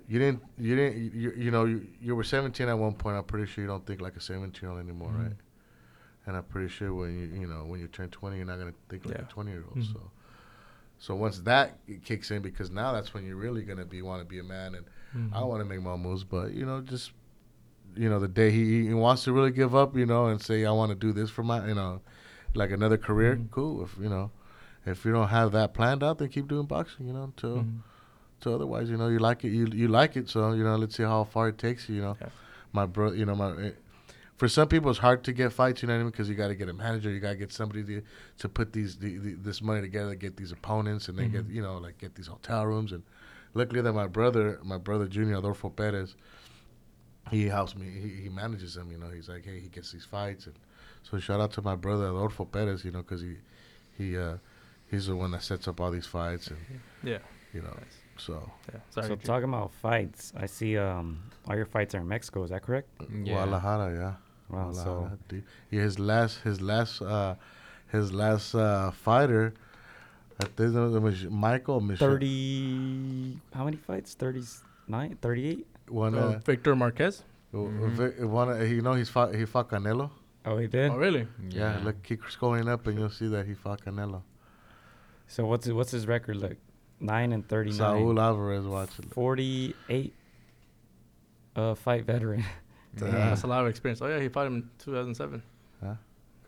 [0.09, 3.25] you didn't you didn't you, you know you, you were 17 at one point i'm
[3.25, 5.23] pretty sure you don't think like a 17 year old anymore Mhm.
[5.25, 5.37] right
[6.27, 8.73] and i'm pretty sure when you you know when you turn 20 you're not going
[8.73, 9.25] to think like Yeah.
[9.25, 9.93] a 20 year old Mhm.
[9.93, 10.11] so
[10.99, 14.21] so once that kicks in because now that's when you're really going to be want
[14.21, 14.85] to be a man and
[15.17, 15.35] Mm-hmm.
[15.35, 17.13] i want to make my moves but you know just
[17.97, 20.65] you know the day he, he wants to really give up you know and say
[20.67, 22.01] i want to do this for my you know
[22.55, 23.51] like another career Mhm.
[23.51, 24.31] cool if you know
[24.85, 27.81] if you don't have that planned out then keep doing boxing you know until Mhm.
[28.41, 30.29] so otherwise, you know, you like it, you you like it.
[30.29, 31.97] So you know, let's see how far it takes you.
[31.97, 32.29] You know, Yeah.
[32.73, 33.71] my bro, you know, my eh,
[34.39, 35.83] for some people it's hard to get fights.
[35.83, 36.11] You know what I mean?
[36.13, 38.03] Because you got to get a manager, you got to get somebody to
[38.39, 41.55] to put these the, the, this money together, get these opponents, and then get Mhm.
[41.55, 42.93] you know like get these hotel rooms.
[42.93, 43.03] And
[43.55, 46.15] luckily that my brother, my brother Junior Adolfo Perez,
[47.31, 47.87] he helps me.
[47.91, 48.91] He, he manages them.
[48.91, 50.55] You know, he's like, hey, he gets these fights, and
[51.03, 52.85] so shout out to my brother Adolfo Perez.
[52.85, 53.37] You know, because he
[53.99, 54.37] he uh,
[54.91, 56.59] he's the one that sets up all these fights, and
[57.03, 57.19] Yeah.
[57.53, 57.99] you know, Nice.
[58.17, 58.51] so.
[58.73, 58.81] Yeah.
[58.91, 59.09] Sorry.
[59.09, 62.45] so talking about fights, I see um all your fights are in Mexico.
[62.45, 62.89] Is that correct?
[63.01, 63.33] Yeah.
[63.35, 64.15] Guadalajara, yeah.
[64.51, 64.73] Wow.
[64.73, 65.45] So dude.
[65.71, 67.35] yeah, his last, his last, uh,
[67.93, 69.55] his last uh, fighter.
[70.41, 72.09] I think it was Michael Michel.
[72.09, 73.39] thirty.
[73.53, 74.15] How many fights?
[74.15, 75.67] 39, 38?
[75.89, 77.25] One, Oh, uh, Victor Marquez.
[77.53, 78.21] Mhm.
[78.29, 80.11] One, uh, you know, he's fought, he fought Canelo.
[80.47, 80.93] Oh, he did.
[80.93, 81.27] Oh, really?
[81.51, 81.81] Yeah.
[81.83, 84.23] look, keep scrolling up, and you'll see that he fought Canelo.
[85.27, 86.59] So what's his, what's his record like?
[87.01, 87.79] Nine and thirty nine.
[87.79, 89.07] Saul Alvarez watching.
[89.11, 90.15] Forty eight.
[91.57, 92.45] Uh, fight veteran.
[92.97, 93.11] Yeah.
[93.11, 94.01] That's a lot of experience.
[94.03, 95.43] Oh yeah, he fought him in 2007.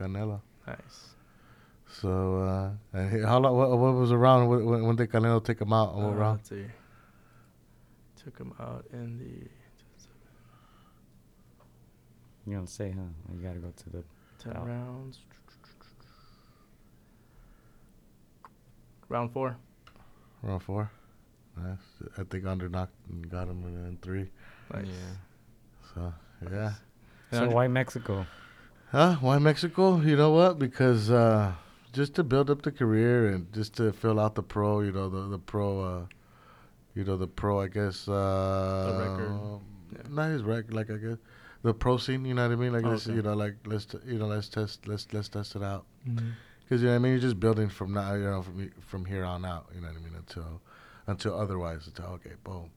[0.01, 0.41] Canelo.
[0.67, 1.15] Nice.
[1.87, 3.57] So, uh, and he, how long?
[3.57, 5.95] What, what was around when, when, when did Canelo take him out?
[5.95, 6.39] What Uh, round?
[6.39, 6.65] let's see.
[8.25, 9.49] Took him out in the
[12.51, 13.03] You don't say, huh?
[13.35, 14.05] You gotta go to the.
[14.43, 14.67] 10 Out.
[14.67, 15.19] rounds.
[19.09, 19.57] Round four.
[20.43, 20.91] Round four.
[21.57, 21.77] Nice.
[22.17, 24.31] I think under knocked and got him in, in three.
[24.73, 24.87] Nice.
[24.87, 25.95] Yeah.
[25.95, 26.15] So
[26.51, 26.73] yeah.
[27.33, 28.27] So why Mexico?
[28.91, 29.17] Huh?
[29.21, 30.01] Why Mexico?
[30.01, 30.59] You know what?
[30.59, 31.53] Because uh,
[31.93, 35.09] just to build up the career and just to fill out the pro, you know,
[35.09, 36.07] the the pro, uh,
[36.95, 37.61] you know, the pro.
[37.61, 38.09] I guess.
[38.09, 39.61] Uh, record.
[39.93, 40.15] Yeah.
[40.15, 40.75] Not his record.
[40.75, 41.19] Like I guess
[41.63, 42.25] the pro scene.
[42.25, 42.73] You know what I mean?
[42.73, 43.13] Like Oh, okay.
[43.13, 45.85] you know, like let's t- you know let's test let's let's test it out.
[46.09, 46.33] Mhm.
[46.65, 47.13] Because you know what I mean.
[47.13, 48.15] You're just building from now.
[48.15, 49.67] You know from from here on out.
[49.75, 50.15] You know what I mean?
[50.17, 50.61] Until
[51.07, 51.87] until otherwise.
[51.87, 52.71] Until okay, boom.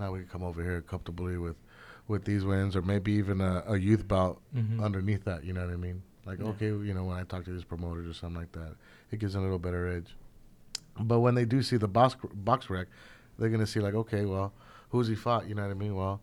[0.00, 1.56] Now we can come over here comfortably with
[2.08, 4.82] with these wins, or maybe even a, a youth bout Mhm.
[4.82, 5.44] underneath that.
[5.44, 6.02] You know what I mean?
[6.26, 6.46] Like, Yeah.
[6.46, 8.76] okay, you know, when I talk to these promoters or something like that,
[9.10, 10.14] it gives them a little better edge.
[11.00, 12.88] But when they do see the box box rec,
[13.38, 14.52] they're gonna see like, okay, well,
[14.90, 15.46] who's he fought?
[15.48, 15.94] You know what I mean?
[15.96, 16.20] Well,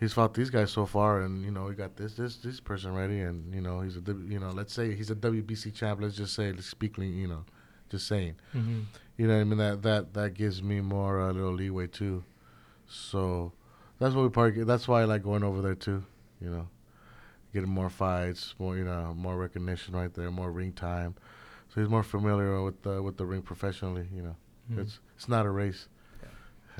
[0.00, 2.92] he's fought these guys so far, and you know, he got this this this person
[2.94, 6.00] ready, and you know, he's a you know, let's say he's a WBC champ.
[6.00, 7.44] Let's just say, let's you know,
[7.88, 8.34] just saying.
[8.54, 8.84] Mhm.
[9.16, 9.58] You know what I mean?
[9.58, 12.24] That that that gives me more a little leeway too.
[12.86, 13.52] So
[13.98, 16.04] that's what we probably that's why I like going over there too.
[16.40, 16.68] You know,
[17.52, 21.14] getting more fights, more you know, more recognition right there, more ring time.
[21.74, 24.06] So he's more familiar with the with the ring professionally.
[24.14, 24.36] You know,
[24.72, 24.78] Mhm.
[24.78, 25.88] it's it's not a race.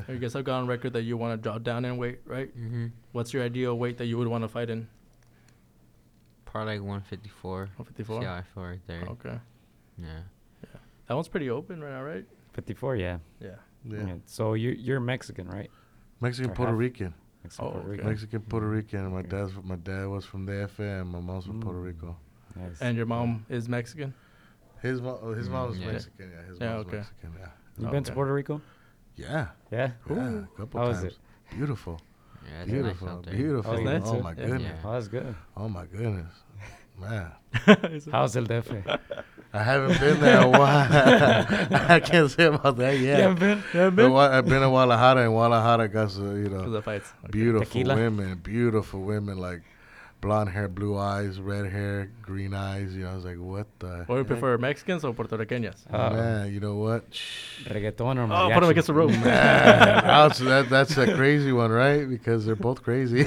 [0.07, 2.57] I guess I've got on record that you want to drop down in weight, right?
[2.57, 2.87] Mm-hmm.
[3.11, 4.87] What's your ideal weight that you would want to fight in?
[6.45, 7.59] Probably like 154.
[7.77, 8.21] 154.
[8.21, 9.03] See how I feel right there.
[9.03, 9.39] Okay.
[10.01, 10.21] Yeah.
[11.09, 12.25] That one's pretty open right now, right?
[12.53, 12.95] Fifty four.
[12.97, 13.19] Yeah.
[13.41, 13.57] Yeah.
[13.85, 14.15] Yeah, yeah.
[14.27, 15.71] So you you're Mexican, right?
[16.21, 16.79] Mexican Or Puerto half.
[16.81, 17.91] Rican, Mexican, Oh, Puerto okay.
[17.93, 18.07] Rican.
[18.09, 19.13] Mexican Puerto Rican.
[19.13, 19.29] My Okay.
[19.29, 21.07] dad's my dad was from the FM.
[21.13, 21.85] My mom's from Puerto Mm.
[21.85, 22.17] Rico.
[22.57, 22.81] Nice.
[22.81, 24.15] And your mom is Mexican?
[24.83, 25.87] His mom, his Mm, mom's yeah.
[25.93, 26.31] Mexican.
[26.31, 26.97] Yeah, his Yeah, mom's okay.
[26.97, 27.33] Mexican.
[27.39, 28.61] Yeah, you been to Puerto Rico?
[29.17, 29.93] yeah, Yeah.
[30.09, 30.39] yeah.
[30.45, 30.99] A couple How times.
[30.99, 31.19] is it?
[31.51, 32.01] Beautiful.
[32.47, 33.71] Yeah, Beautiful, nice beautiful.
[33.73, 34.63] Oh, Oh, you been my goodness.
[34.63, 34.89] Yeah.
[34.89, 35.35] Oh, that's good.
[35.57, 36.33] Oh my goodness,
[37.01, 37.33] man.
[38.13, 38.99] How's El DF?
[39.53, 40.87] I haven't been there a while.
[41.89, 43.17] I can't say about that yet.
[43.17, 43.59] You haven't been?
[43.73, 44.13] You haven't But been?
[44.13, 46.79] wa- I've been in Guadalajara, and Guadalajara got some, you know, the.
[46.79, 47.01] Okay.
[47.31, 47.95] beautiful Tequila?
[47.97, 49.63] women, beautiful women, like
[50.21, 52.95] blonde hair, blue eyes, red hair, green eyes.
[52.95, 55.77] You know, I was like, what the What do you prefer, Mexicans or Puerto Ricanas?
[55.91, 56.53] Uh, man?
[56.53, 57.05] You know what?
[57.11, 57.65] Shh.
[57.69, 59.11] Reggaeton or Oh, put them against the rope.
[59.13, 62.07] Man, that's, that, that's a crazy one, right?
[62.07, 63.25] Because they're both crazy.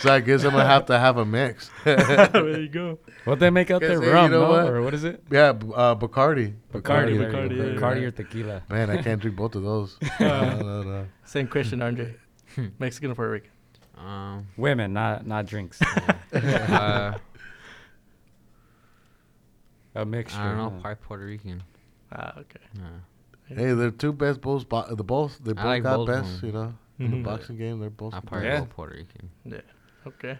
[0.00, 1.70] So I guess I'm gonna have to have a mix.
[1.84, 2.98] there you go.
[3.24, 4.00] What they make out Guess, there?
[4.00, 4.50] hey, you Rum, know no?
[4.50, 4.66] what?
[4.68, 5.22] Or what is it?
[5.30, 6.54] yeah, uh, Bacardi.
[6.72, 6.84] Bacardi.
[6.84, 8.06] there you Bacardi, yeah, Bacardi yeah.
[8.08, 8.62] or tequila.
[8.70, 9.96] Man, I can't drink both of those.
[10.20, 11.06] no, no, no.
[11.24, 12.14] Same question, Andre.
[12.78, 13.50] Mexican or Puerto Rican?
[13.96, 15.80] Um, Women, not not drinks.
[16.32, 17.18] uh,
[19.94, 20.38] A mixture.
[20.40, 20.78] I don't know, huh?
[20.80, 21.62] probably Puerto Rican.
[22.12, 22.60] Ah, okay.
[22.78, 23.00] Uh,
[23.52, 24.64] Hey, they're two best bulls.
[24.64, 26.40] Bo- the both they I both like got best.
[26.40, 26.46] them.
[26.46, 28.14] You know, in the boxing game, they're both.
[28.14, 28.64] I probably Yeah.
[28.70, 29.28] Puerto Rican.
[30.06, 30.38] Okay.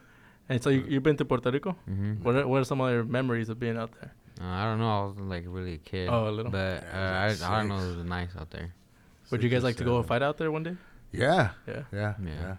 [0.48, 1.72] And so you, you've been to Puerto Rico?
[1.86, 4.12] hmm What are, what are some other memories of being out there?
[4.40, 5.02] Uh, I don't know.
[5.02, 6.08] I was like really a kid.
[6.11, 6.50] Oh, a little?
[6.50, 7.78] But uh, Yeah, I, I don't know.
[7.78, 7.92] six.
[7.92, 8.72] It was nice out there.
[9.30, 10.08] Would you guys or like to go seven.
[10.08, 10.76] fight out there one day?
[11.12, 11.82] Yeah, Yeah.
[11.92, 12.30] yeah, Yeah.
[12.40, 12.56] yeah.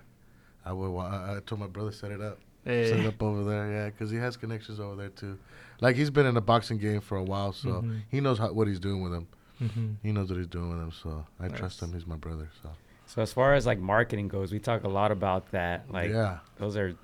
[0.63, 0.89] I would.
[0.91, 2.39] wa- I, I told my brother set it up.
[2.65, 5.37] Set it up over there, yeah, because he has connections over there too.
[5.81, 8.01] Like he's been in the boxing game for a while, so Mhm.
[8.09, 9.27] he knows how, what he's doing with him.
[9.59, 9.87] Mm-hmm.
[10.03, 11.91] He knows what he's doing with him, so I trust him.
[11.93, 12.69] He's my brother, so
[13.13, 15.91] So as far as like marketing goes, we talk a lot about that.
[15.91, 16.95] Like yeah, those are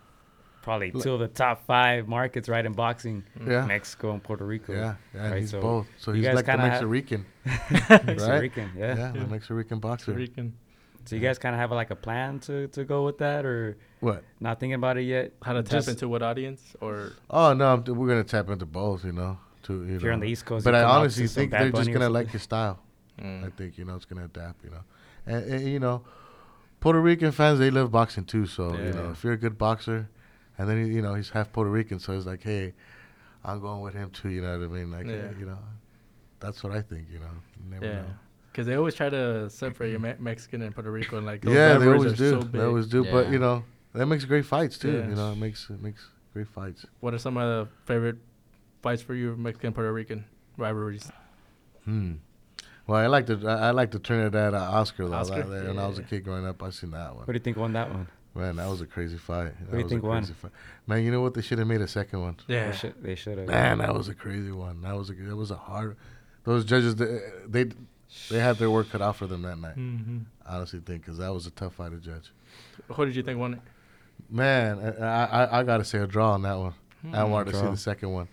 [0.61, 3.23] probably two of the top five markets, right, in boxing.
[3.45, 4.73] yeah, Mexico and Puerto Rico.
[4.73, 5.29] yeah, yeah.
[5.31, 7.25] Right, he's so both, so he's like the Mexican,
[7.89, 8.41] right?
[8.41, 9.11] Rican, yeah, yeah.
[9.11, 10.13] the Mexican boxer.
[10.13, 10.53] Rican.
[11.05, 13.77] So you guys kind of have like a plan to, to go with that, or
[14.01, 14.23] What?
[14.41, 15.31] not thinking about it yet?
[15.41, 16.61] How to tap Just- into what audience?
[16.81, 19.37] Or Oh no, I'm, we're gonna tap into both, you know.
[19.63, 21.91] To you If you're on the East Coast, but you I honestly think they're just
[21.91, 22.79] gonna like your style.
[23.19, 23.53] I Mm.
[23.57, 24.83] think you know it's gonna adapt, you know,
[25.27, 26.03] and, and, you know,
[26.79, 28.45] Puerto Rican fans they love boxing too.
[28.45, 30.09] So you know, if you're a good boxer,
[30.57, 32.73] and then you know he's half Puerto Rican, so he's like, hey,
[33.43, 34.29] I'm going with him too.
[34.29, 34.91] You know what I mean?
[34.91, 35.31] Like, Yeah.
[35.39, 35.59] you know,
[36.39, 37.07] that's what I think.
[37.11, 37.31] You know,
[37.63, 38.01] you never Yeah.
[38.01, 38.07] know.
[38.51, 41.53] Because they always try to separate your Me- Mexican and Puerto Rico, and like those
[41.53, 42.41] Yeah, they always are do.
[42.41, 43.03] so they always do.
[43.03, 43.63] But you know,
[43.93, 44.91] that makes great fights too.
[44.93, 45.09] Yeah.
[45.09, 46.85] You know, it makes it makes great fights.
[46.99, 48.17] What are some of the favorite
[48.81, 50.25] fights for you, Mexican Puerto Rican
[50.57, 51.11] rivalries?
[51.85, 52.13] Hmm.
[52.87, 55.15] Well, I like to I I like the Trinidad uh, Oscar though.
[55.15, 55.43] Oscar?
[55.43, 57.25] That, when I was a kid growing up, I seen that one.
[57.25, 58.07] What do you think won that one?
[58.33, 59.53] Man, that was a crazy fight.
[59.59, 60.23] That do you was think a won?
[60.23, 60.51] fight.
[60.85, 61.33] Man, you know what?
[61.33, 62.37] They should have made a second one.
[62.47, 62.69] Yeah.
[62.71, 63.47] They should, they should have.
[63.47, 64.81] Man, that was a crazy one.
[64.81, 65.97] That was a that was a hard.
[66.43, 67.65] Those judges, they they,
[68.29, 69.75] they had their work cut out for them that night.
[69.75, 70.19] Mm-hmm.
[70.45, 72.31] I honestly think because that was a tough fight to judge.
[72.89, 73.59] Who did you think won it?
[74.29, 76.73] Man, I I, I got to say a draw on that one.
[77.13, 77.31] I Hmm.
[77.31, 78.27] wanted to see the second one.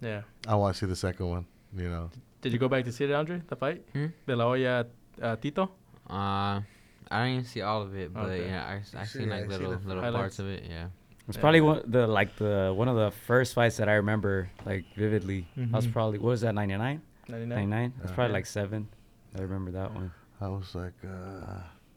[0.00, 0.22] Yeah.
[0.46, 1.46] I want to see the second one.
[1.76, 2.10] You know.
[2.44, 3.40] Did you go back to see it, Andre?
[3.48, 3.82] The fight?
[3.94, 4.06] Hmm?
[4.26, 4.84] De La Hoya
[5.22, 5.70] uh, Tito?
[6.10, 6.60] Uh,
[7.10, 8.44] I didn't see all of it, but Okay.
[8.46, 10.20] yeah, I, s- I see- seen I like see little the little highlights.
[10.20, 10.64] parts of it.
[10.68, 10.88] Yeah.
[11.26, 11.40] It's Yeah.
[11.40, 15.48] probably one the like the one of the first fights that I remember like vividly.
[15.56, 15.92] I was Mhm.
[15.92, 17.00] probably what was that 99?
[17.28, 17.48] 99?
[17.48, 17.92] 99?
[17.96, 18.14] That's Yeah.
[18.14, 18.38] probably Yeah.
[18.40, 18.88] like seven.
[19.38, 20.12] I remember that one.
[20.42, 21.08] I was like, uh,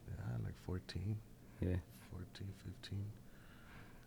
[0.08, 1.18] yeah, like 14,
[1.60, 1.76] Yeah.
[2.12, 3.04] 14, 15.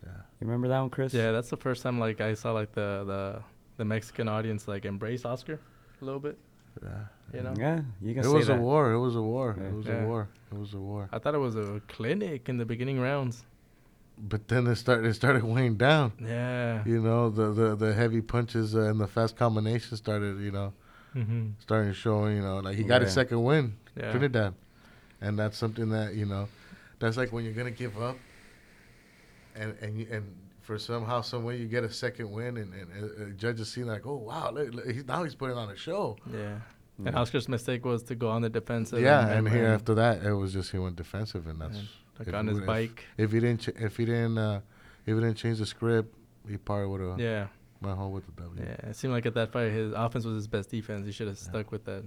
[0.03, 0.09] Yeah.
[0.39, 1.13] You remember that one, Chris?
[1.13, 3.43] Yeah, that's the first time like I saw like the the,
[3.77, 5.59] the Mexican audience like embrace Oscar
[6.01, 6.37] a little bit.
[6.81, 6.89] Yeah.
[7.33, 7.53] You know?
[7.57, 8.57] Yeah, you can It say was that.
[8.57, 8.91] a war.
[8.91, 9.55] It was a war.
[9.57, 9.67] Yeah.
[9.67, 10.03] It was Yeah.
[10.03, 10.27] a war.
[10.51, 11.09] It was a war.
[11.11, 13.45] I thought it was a clinic in the beginning rounds.
[14.17, 15.05] But then it started.
[15.07, 16.11] It started weighing down.
[16.19, 16.83] Yeah.
[16.85, 20.39] You know, the the, the heavy punches uh, and the fast combinations started.
[20.41, 20.73] You know,
[21.15, 21.47] Mm-hmm.
[21.59, 22.37] starting showing.
[22.37, 24.11] You know, like he got his second win, Yeah.
[24.11, 24.53] Trinidad,
[25.21, 26.47] and that's something that you know,
[26.99, 28.17] that's like when you're gonna give up,
[29.55, 30.25] and and you, and
[30.71, 33.83] for somehow some way you get a second win, and, and uh, uh, judges see
[33.83, 36.15] like, oh wow, look, look, he's, now he's putting on a show.
[36.31, 36.37] Yeah.
[36.97, 37.07] Yeah.
[37.07, 39.01] And Oscar's mistake was to go on the defensive.
[39.01, 41.87] yeah, and here after that, it was just he went defensive, and that's and,
[42.19, 43.03] like if on he his would've- bike.
[43.17, 44.61] If he didn't, ch- if he didn't, uh,
[45.05, 46.15] if he didn't change the script,
[46.47, 47.47] he probably would have Yeah.
[47.81, 48.63] went home with the W.
[48.63, 48.89] Yeah.
[48.91, 51.05] It seemed like at that fight, his offense was his best defense.
[51.05, 51.49] He should have Yeah.
[51.49, 52.03] stuck with that.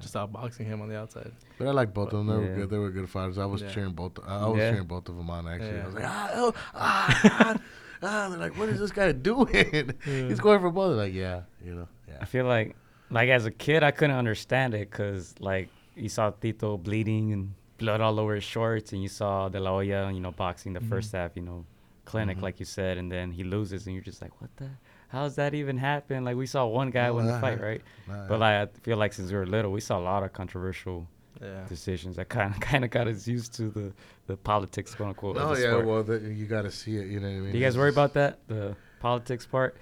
[0.00, 1.30] Just outboxing him on the outside.
[1.56, 2.26] But I like both of them.
[2.26, 2.70] They were good.
[2.70, 3.38] They were good fighters.
[3.38, 3.68] I was Yeah.
[3.70, 4.18] cheering both.
[4.26, 4.70] I was Yeah.
[4.72, 5.46] cheering both of them on.
[5.48, 7.56] Actually, I was like, ah, oh, ah,
[8.02, 8.28] ah.
[8.28, 9.92] They're like, what is this guy doing?
[10.04, 10.96] He's going for both.
[10.96, 11.88] Like, yeah, you know,
[12.20, 12.76] I feel like,
[13.10, 17.54] like as a kid, I couldn't understand it because like you saw Tito bleeding and
[17.78, 20.80] blood all over his shorts, and you saw De La Hoya, you know, boxing the
[20.80, 21.18] first Mhm.
[21.18, 21.64] half, you know,
[22.04, 22.42] clinic Mhm.
[22.42, 24.68] like you said, and then he loses, and you're just like, what the?
[25.08, 26.24] How's that even happen?
[26.24, 27.82] Like we saw one guy Oh, win the fight, right?
[28.08, 30.32] Nah, But like, I feel like since we were little, we saw a lot of
[30.32, 31.06] controversial
[31.42, 31.64] Yeah.
[31.68, 33.92] decisions that kind of kind of got us used to the
[34.26, 35.36] the politics, quote unquote.
[35.36, 35.86] oh of yeah, sport.
[35.86, 37.06] well, the, you got to see it.
[37.08, 37.52] You know what I mean?
[37.52, 39.76] Do you guys It's worry about that, the politics part?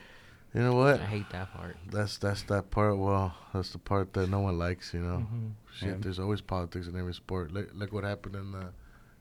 [0.54, 1.00] You know what?
[1.00, 1.76] I hate that part.
[1.90, 2.96] That's that's that part.
[2.98, 4.92] Well, that's the part that no one likes.
[4.94, 5.50] You know, Mhm.
[5.74, 5.88] shit.
[5.88, 5.94] Yeah.
[6.00, 7.52] There's always politics in every sport.
[7.52, 8.66] Look, look what happened in the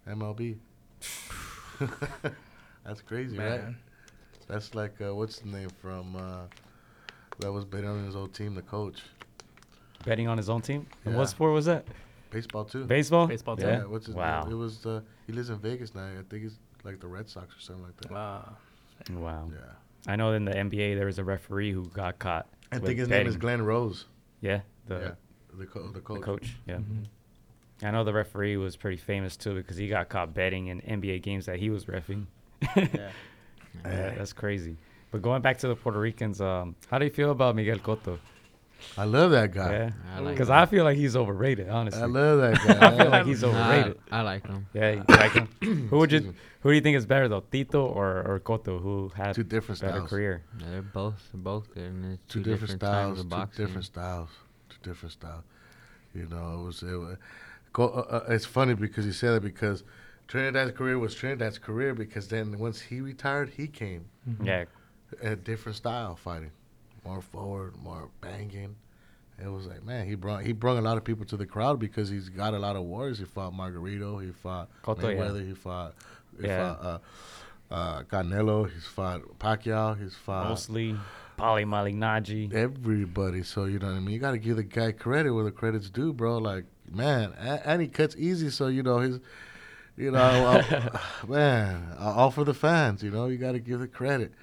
[0.07, 0.57] MLB.
[2.83, 3.61] that's crazy, right?
[3.61, 3.77] Man.
[4.47, 6.43] That's like uh, what's the name from uh,
[7.39, 9.01] that was betting on his old team, the coach.
[10.05, 10.87] Betting on his own team.
[11.05, 11.85] And what sport was that?
[12.31, 12.85] Baseball too.
[12.85, 13.27] Baseball.
[13.27, 13.67] Baseball too.
[13.67, 13.77] Yeah.
[13.79, 14.43] Yeah, what's his Wow.
[14.43, 14.53] name?
[14.53, 16.05] It was uh, he lives in Vegas now.
[16.05, 18.11] I think he's like the Red Sox or something like that.
[18.11, 18.55] Wow.
[19.13, 19.49] Wow.
[19.53, 20.11] Yeah.
[20.11, 22.47] I know in the NBA there was a referee who got caught.
[22.71, 23.39] I think his name is betting.
[23.39, 24.05] Glenn Rose.
[24.41, 25.11] Yeah, the yeah.
[25.59, 26.21] The, co- the the coach.
[26.23, 26.55] coach.
[26.65, 26.77] Yeah.
[26.77, 27.05] Mhm.
[27.83, 31.21] I know the referee was pretty famous too because he got caught betting in NBA
[31.21, 32.25] games that he was refing,
[32.75, 33.09] yeah.
[33.85, 34.77] Yeah, that's crazy.
[35.11, 38.17] But going back to the Puerto Ricans, um, how do you feel about Miguel Cotto?
[38.97, 39.71] I love that guy.
[39.71, 40.49] Yeah, I like because.
[40.49, 41.69] I feel like he's overrated.
[41.69, 42.87] Honestly, I love that guy.
[42.93, 43.99] I feel like he's overrated.
[44.11, 44.65] I, I like him.
[44.73, 45.47] Yeah, you like him.
[45.89, 46.33] who would you?
[46.61, 49.81] Who do you think is better though, Tito or or Cotto, who had two different
[49.81, 50.09] better styles.
[50.09, 50.43] career?
[50.59, 51.83] Yeah, they're both they're both good.
[51.83, 53.19] And it's Two, two, different, times styles.
[53.19, 53.65] of Two boxing.
[53.65, 54.29] different styles.
[54.69, 55.43] Two different styles.
[56.13, 56.83] You know, it was.
[56.83, 57.17] It was
[57.77, 59.83] uh, uh, it's funny because you said that because
[60.27, 64.05] Trinidad's career was Trinidad's career because then once he retired, he came
[64.43, 64.65] Yeah,
[65.21, 66.51] a different style fighting,
[67.05, 68.75] more forward, more banging.
[69.43, 71.79] It was like man, he brought he brought a lot of people to the crowd
[71.79, 73.17] because he's got a lot of wars.
[73.19, 75.07] He fought Margarito, he fought Cotto, yeah.
[75.21, 75.93] Mayweather, he fought
[76.39, 76.75] he Yeah.
[76.75, 76.85] fought
[77.71, 80.95] uh, uh, Canelo, he's fought Pacquiao, he's fought mostly
[81.39, 82.53] Paulie Malignaggi.
[82.53, 83.41] everybody.
[83.41, 84.11] So you know what I mean.
[84.13, 86.37] You got to give the guy credit where the credit's due, bro.
[86.37, 89.19] Like man, a- and he cuts easy, so you know his,
[89.97, 93.01] you know, I'll- man, all for the fans.
[93.01, 94.33] You know, you got to give the credit.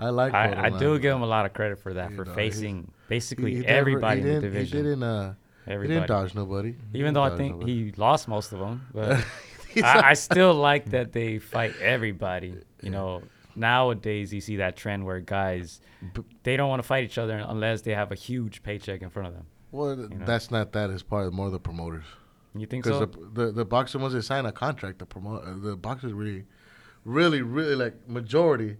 [0.00, 0.32] I like.
[0.34, 2.76] I, I do give him a lot of credit for that You for know, facing
[2.84, 4.76] He- basically he never- everybody he in the didn't- division.
[4.78, 5.02] He didn't.
[5.02, 5.34] Uh,
[5.66, 6.74] he didn't dodge nobody.
[6.94, 9.24] Even though I think he lost most of them, but
[9.84, 12.54] I, I still like that they fight everybody.
[12.82, 13.22] You know,
[13.54, 15.80] nowadays you see that trend where guys
[16.44, 19.28] they don't want to fight each other unless they have a huge paycheck in front
[19.28, 19.46] of them.
[19.70, 20.08] well, know.
[20.24, 20.90] that's not that.
[20.90, 22.04] It's part of more the promoters.
[22.56, 23.06] You think Because so?
[23.06, 26.44] the, the the boxer once they sign a contract, the promote uh, the boxers really,
[27.04, 28.78] really, really like majority,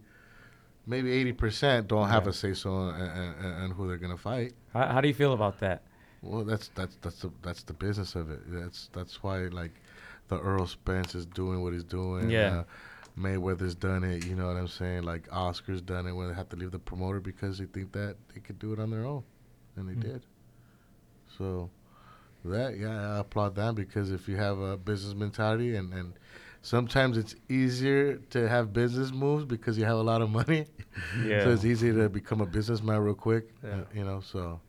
[0.85, 4.53] maybe eighty percent don't have a say so and, who they're gonna fight.
[4.73, 5.83] how, how do you feel about that?
[6.21, 8.39] Well, that's that's that's the that's the business of it.
[8.47, 9.71] That's that's why like
[10.27, 12.29] the Errol Spence is doing what he's doing.
[12.29, 12.59] Yeah.
[12.59, 12.63] Uh,
[13.17, 14.25] Mayweather's done it.
[14.25, 15.03] You know what I'm saying?
[15.03, 18.15] Like Oscar's done it when they have to leave the promoter because they think that
[18.33, 19.23] they could do it on their own,
[19.75, 20.01] and they Mhm.
[20.01, 20.21] did.
[21.37, 21.69] So
[22.45, 26.13] that yeah, I applaud them because if you have a business mentality and and
[26.61, 30.65] sometimes it's easier to have business moves because you have a lot of money.
[31.23, 31.43] Yeah.
[31.43, 33.49] So it's easy to become a businessman real quick.
[33.63, 33.69] Yeah.
[33.71, 34.59] uh, You know, so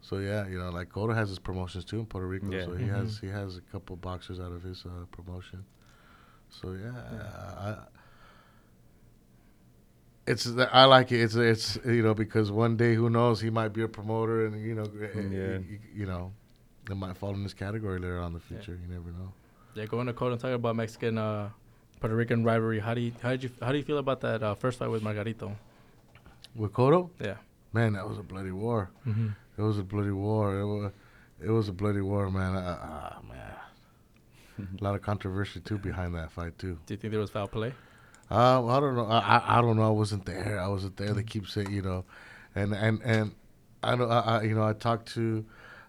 [0.00, 2.50] so yeah, you know, like Cotto has his promotions too in Puerto Rico.
[2.52, 2.64] Yeah.
[2.64, 2.96] So he Mhm.
[2.96, 5.64] has he has a couple boxers out of his uh, promotion.
[6.50, 6.94] So yeah,
[7.58, 7.76] I, I
[10.26, 11.20] it's the- I like it.
[11.20, 14.60] It's it's you know because one day who knows he might be a promoter and
[14.64, 15.58] you know eh, Yeah.
[15.58, 16.32] you, you know
[16.90, 18.78] it might fall in this category later on in the future.
[18.80, 19.32] You never know.
[19.76, 21.50] Yeah, going to Cotto and talking about Mexican uh,
[22.00, 22.78] Puerto Rican rivalry.
[22.80, 24.88] How do you how did you how do you feel about that uh, first fight
[24.88, 25.54] with Margarito?
[26.54, 27.34] With Cotto, Yeah.
[27.74, 28.88] man, that was a bloody war.
[29.06, 29.28] Mm-hmm.
[29.58, 30.58] It was a bloody war.
[30.58, 30.92] It was,
[31.44, 32.54] it was a bloody war, man.
[32.56, 34.66] Ah, man.
[34.80, 36.78] A lot of controversy too behind that fight too.
[36.86, 37.74] Do you think there was foul play?
[38.30, 39.06] Um, I don't know.
[39.06, 39.86] I, I I don't know.
[39.86, 40.58] I wasn't there.
[40.58, 41.12] I wasn't there.
[41.12, 42.04] They keep saying, you know,
[42.54, 43.34] and and and
[43.82, 44.08] I know.
[44.08, 45.44] I, I you know I talked to,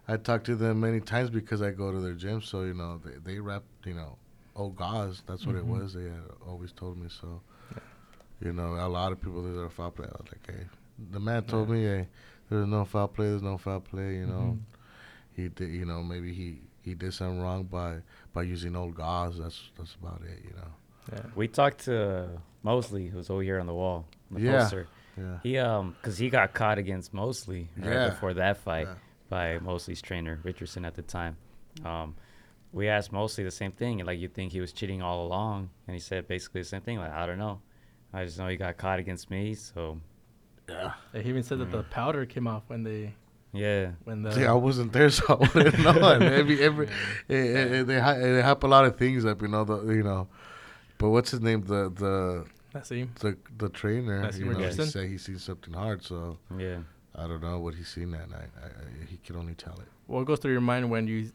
[0.06, 2.40] I talked to them many times because I go to their gym.
[2.42, 3.64] So you know they they rap.
[3.88, 4.16] You know,
[4.56, 5.22] oh gauze.
[5.26, 5.60] That's what Mhm.
[5.60, 5.94] it was.
[5.94, 7.40] They had always told me so.
[8.40, 10.06] You know, a lot of people that are foul play.
[10.06, 10.66] I was like, hey,
[11.10, 11.74] the man told Yeah.
[11.74, 12.08] me, hey,
[12.48, 13.26] there's no foul play.
[13.30, 14.16] There's no foul play.
[14.16, 14.60] You know, Mhm.
[15.34, 15.70] he did.
[15.70, 18.00] You know, maybe he he did something wrong by
[18.32, 19.38] by using old gauze.
[19.38, 20.38] That's that's about it.
[20.44, 20.72] You know.
[21.12, 21.26] Yeah.
[21.34, 24.60] We talked to Mosley, who's over here on the wall, the Yeah.
[24.60, 24.86] poster.
[25.16, 25.38] Yeah.
[25.42, 28.10] He um, cause he got caught against Mosley right Yeah.
[28.10, 28.94] before that fight Yeah.
[29.28, 31.36] by Mosley's trainer Richardson at the time.
[31.84, 32.14] Um,
[32.72, 35.94] we asked mostly the same thing, like you think he was cheating all along, and
[35.94, 36.98] he said basically the same thing.
[36.98, 37.60] Like I don't know,
[38.12, 39.54] I just know he got caught against me.
[39.54, 40.00] So
[40.68, 40.92] Yeah.
[41.14, 41.90] Yeah, He even said that the Mm.
[41.90, 43.14] powder came off when they
[43.54, 46.12] yeah, when the See, I wasn't there, so I wouldn't know.
[46.12, 46.86] And every, every,
[47.28, 49.64] it, it, it, they, hy- they hype a lot of things up, you know.
[49.64, 50.28] The, you know,
[50.98, 51.62] but what's his name?
[51.62, 52.44] The the
[52.74, 53.08] Naazim.
[53.20, 54.20] the, the trainer.
[54.24, 56.80] Naazim You know, he said he seen something hard, so yeah.
[57.16, 58.50] I don't know what he's seen that night.
[58.62, 59.88] I, I, he can only tell it.
[60.06, 61.32] What goes through your mind when you,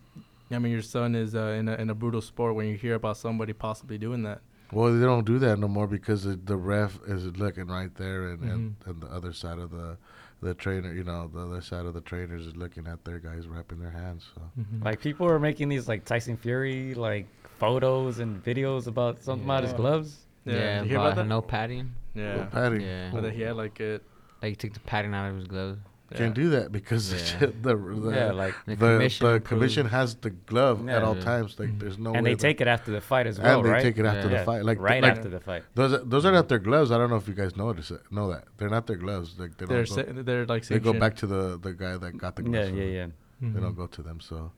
[0.51, 2.95] I mean, your son is uh, in a in a brutal sport when you hear
[2.95, 4.41] about somebody possibly doing that?
[4.71, 8.29] Well, they don't do that no more because the, the ref is looking right there,
[8.29, 8.87] and, and, Mhm.
[8.89, 9.97] and the other side of the
[10.41, 13.47] the trainer, you know, the other side of the trainers is looking at their guys
[13.47, 14.25] wrapping their hands.
[14.35, 14.41] So
[14.81, 17.27] Like people are making these like Tyson Fury like
[17.59, 20.25] photos and videos about something about his gloves.
[20.45, 21.27] Yeah, Yeah, did you hear about that?
[21.27, 21.93] no padding.
[22.13, 22.35] Yeah.
[22.35, 23.11] Well, Patty, Yeah.
[23.13, 24.03] But he had like it.
[24.41, 25.79] Like he took the padding out of his gloves.
[26.13, 27.47] Can't do that because Yeah.
[27.61, 29.27] the, the, yeah, like The, the commission.
[29.33, 31.23] the commission has the glove at all Yeah.
[31.23, 31.59] times.
[31.59, 33.65] Like there's no and way they that- take it after the fight as well, and
[33.67, 33.81] they right?
[33.81, 34.39] take it after Yeah.
[34.39, 34.63] the fight.
[34.63, 35.63] Like right like after the fight.
[35.75, 36.91] those are- those are not their gloves.
[36.91, 39.35] I don't know if you guys notice this know that they're not their gloves.
[39.39, 41.97] Like they They're don't sa- go, they're like they go back to the the guy
[41.97, 42.69] that got the Yeah, gloves.
[42.71, 43.13] yeah, for them.
[43.41, 43.49] yeah.
[43.53, 43.77] They don't Mhm.
[43.77, 44.19] go to them.
[44.19, 44.51] So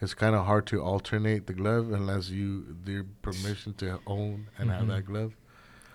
[0.00, 4.70] it's kind of hard to alternate the glove unless you their permission to own and
[4.70, 4.88] have Mhm.
[4.88, 5.32] that glove.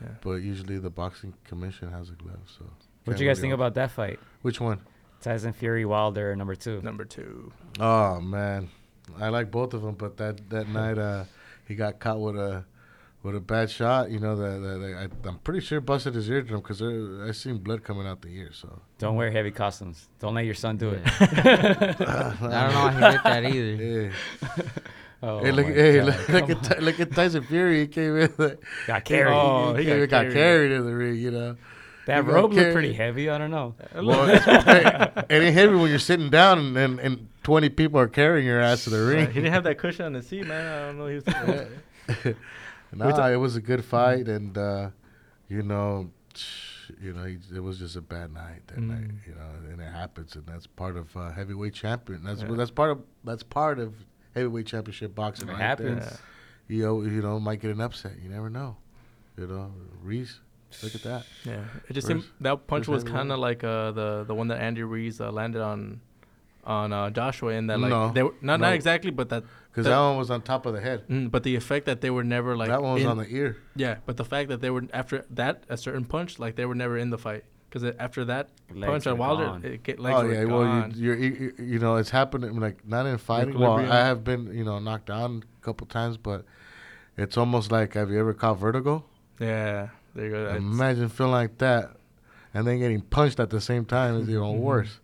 [0.01, 0.07] Yeah.
[0.21, 2.43] But usually the boxing commission has a glove.
[2.57, 2.65] So
[3.05, 4.19] What can't you guys think al- about that fight?
[4.41, 4.81] which one?
[5.21, 6.81] Tyson Fury Wilder number two.
[6.81, 7.51] Number two.
[7.79, 8.69] Oh man,
[9.19, 11.25] I like both of them, but that that night uh,
[11.67, 12.65] he got caught with a
[13.23, 14.09] with a bad shot.
[14.11, 17.57] You know that, that, that I, I'm pretty sure busted his eardrum because I seen
[17.57, 18.51] blood coming out the ear.
[18.53, 20.07] So Don't wear heavy costumes.
[20.19, 21.01] Don't let your son do it.
[21.05, 23.73] I don't know how he did that either.
[23.75, 24.63] yeah.
[25.21, 27.81] Oh hey, look, hey, look, look at look at Tyson Fury.
[27.81, 28.33] He came in.
[28.37, 29.33] Like, Got carried.
[29.33, 30.33] Oh, he, he came got in, got carried.
[30.33, 31.15] carried in the ring.
[31.15, 31.55] You know.
[32.09, 32.73] That he got robe looked carried.
[32.73, 33.29] pretty heavy.
[33.29, 33.75] I don't know.
[33.95, 37.99] Well, it's, hey, it ain't heavy when you're sitting down and, and, and 20 people
[37.99, 39.27] are carrying your ass to the Uh, ring.
[39.27, 40.65] he didn't have that cushion on the seat, man.
[40.65, 41.07] I don't know.
[41.07, 42.35] He was.
[42.93, 44.89] nah, it was a good fight, and uh,
[45.47, 46.09] you know,
[47.01, 49.07] you know, he, it was just a bad night that night.
[49.07, 49.27] Mm.
[49.27, 52.23] You know, and it happens, and that's part of uh, heavyweight champion.
[52.23, 52.51] That's Yeah.
[52.53, 53.93] that's part of that's part of
[54.35, 55.47] heavyweight championship boxing.
[55.49, 56.05] It right happens.
[56.05, 56.19] There.
[56.67, 58.13] You know, you know, might get an upset.
[58.21, 58.77] You never know.
[59.37, 59.71] You know,
[60.03, 60.39] Reese,
[60.83, 61.25] look at that.
[61.45, 64.47] Yeah, it just First- seemed that punch was kind of like uh, the the one
[64.49, 66.01] that Andy Ruiz uh, landed on
[66.65, 68.67] on uh, Joshua, and that like No, they were not no.
[68.67, 71.07] not exactly, but that Because That- that one was on top of the head.
[71.07, 73.27] mm, but the effect that they were never like that one was in- on the
[73.29, 73.57] ear.
[73.75, 76.75] yeah, but the fact that they were after that a certain punch, like they were
[76.75, 79.63] never in the fight because after that Legs punch on Wilder, gone.
[79.63, 80.93] it get legs oh were yeah, well gone.
[80.95, 83.57] you, you're you, you know it's happened like not in fighting.
[83.57, 86.45] Well, I have been you know knocked down a couple times, but
[87.17, 89.05] it's almost like have you ever caught vertigo?
[89.39, 90.43] yeah, there you go.
[90.45, 91.95] It's- Imagine feeling like that,
[92.53, 94.99] and then getting punched at the same time is even worse.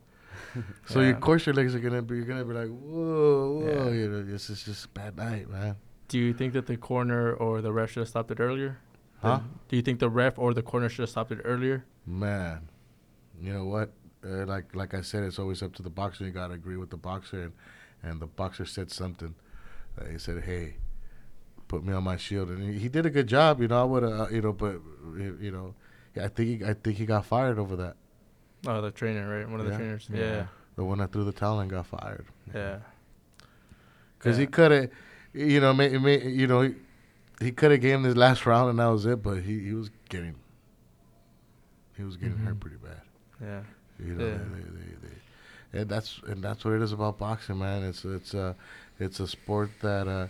[0.85, 1.07] So Yeah.
[1.09, 3.89] your course your legs are gonna be you're gonna be like whoa whoa Yeah.
[3.91, 5.75] you know this is just a bad night man.
[6.07, 8.77] Do you think that the corner or the ref should have stopped it earlier?
[9.21, 9.39] Huh?
[9.69, 11.83] Do you think the ref or the corner should have stopped it earlier?
[12.05, 12.69] Man,
[13.41, 13.91] you know what?
[14.23, 16.23] Uh, like like I said, it's always up to the boxer.
[16.25, 17.53] You gotta agree with the boxer, and
[18.03, 19.35] and the boxer said something.
[19.99, 20.75] Uh, he said, "Hey,
[21.67, 23.61] put me on my shield," and he, he did a good job.
[23.61, 25.73] You know, I would have, uh, you know, but uh, you know,
[26.21, 27.95] I think he, I think he got fired over that.
[28.67, 29.47] Oh, the trainer, right?
[29.49, 29.77] One of the Yeah.
[29.77, 30.07] trainers.
[30.11, 30.19] Yeah.
[30.19, 30.45] Yeah,
[30.75, 32.25] The one that threw the towel and got fired.
[32.53, 32.79] yeah.
[34.17, 34.89] Because he could have,
[35.33, 36.73] you know, may, may, you know, he,
[37.39, 39.21] he could have gave him his last round and that was it.
[39.21, 40.33] But he, he was getting,
[41.95, 42.59] he was getting hurt Mhm.
[42.59, 43.01] pretty bad.
[43.41, 43.61] Yeah.
[44.03, 44.37] You know, Yeah.
[44.37, 47.83] they, they, they, and that's and that's what it is about boxing, man.
[47.83, 48.55] It's it's a
[48.99, 50.27] it's a sport that uh,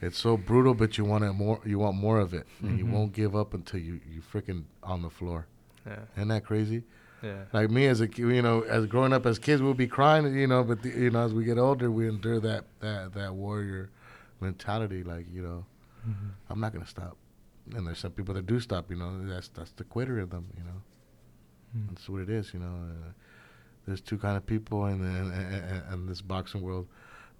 [0.00, 1.60] it's so brutal, but you want it more.
[1.64, 2.90] You want more of it, and you Mhm.
[2.92, 5.46] won't give up until you you freaking on the floor.
[5.86, 6.00] Yeah.
[6.16, 6.84] Isn't that crazy?
[7.22, 7.44] Yeah.
[7.52, 10.46] Like me as a you know, as growing up as kids, we'll be crying, you
[10.46, 13.90] know, but the, you know, as we get older, we endure that that that warrior
[14.40, 15.02] mentality.
[15.02, 15.64] Like you know,
[16.08, 16.28] Mm-hmm.
[16.48, 17.16] I'm not gonna stop.
[17.74, 18.88] And there's some people that do stop.
[18.90, 20.46] You know, that's that's the quitter in them.
[20.56, 20.82] You know.
[21.76, 21.88] Mm.
[21.88, 22.66] That's what it is, you know.
[22.88, 23.10] Uh,
[23.86, 26.86] there's two kind of people in, the, in, in, in this boxing world: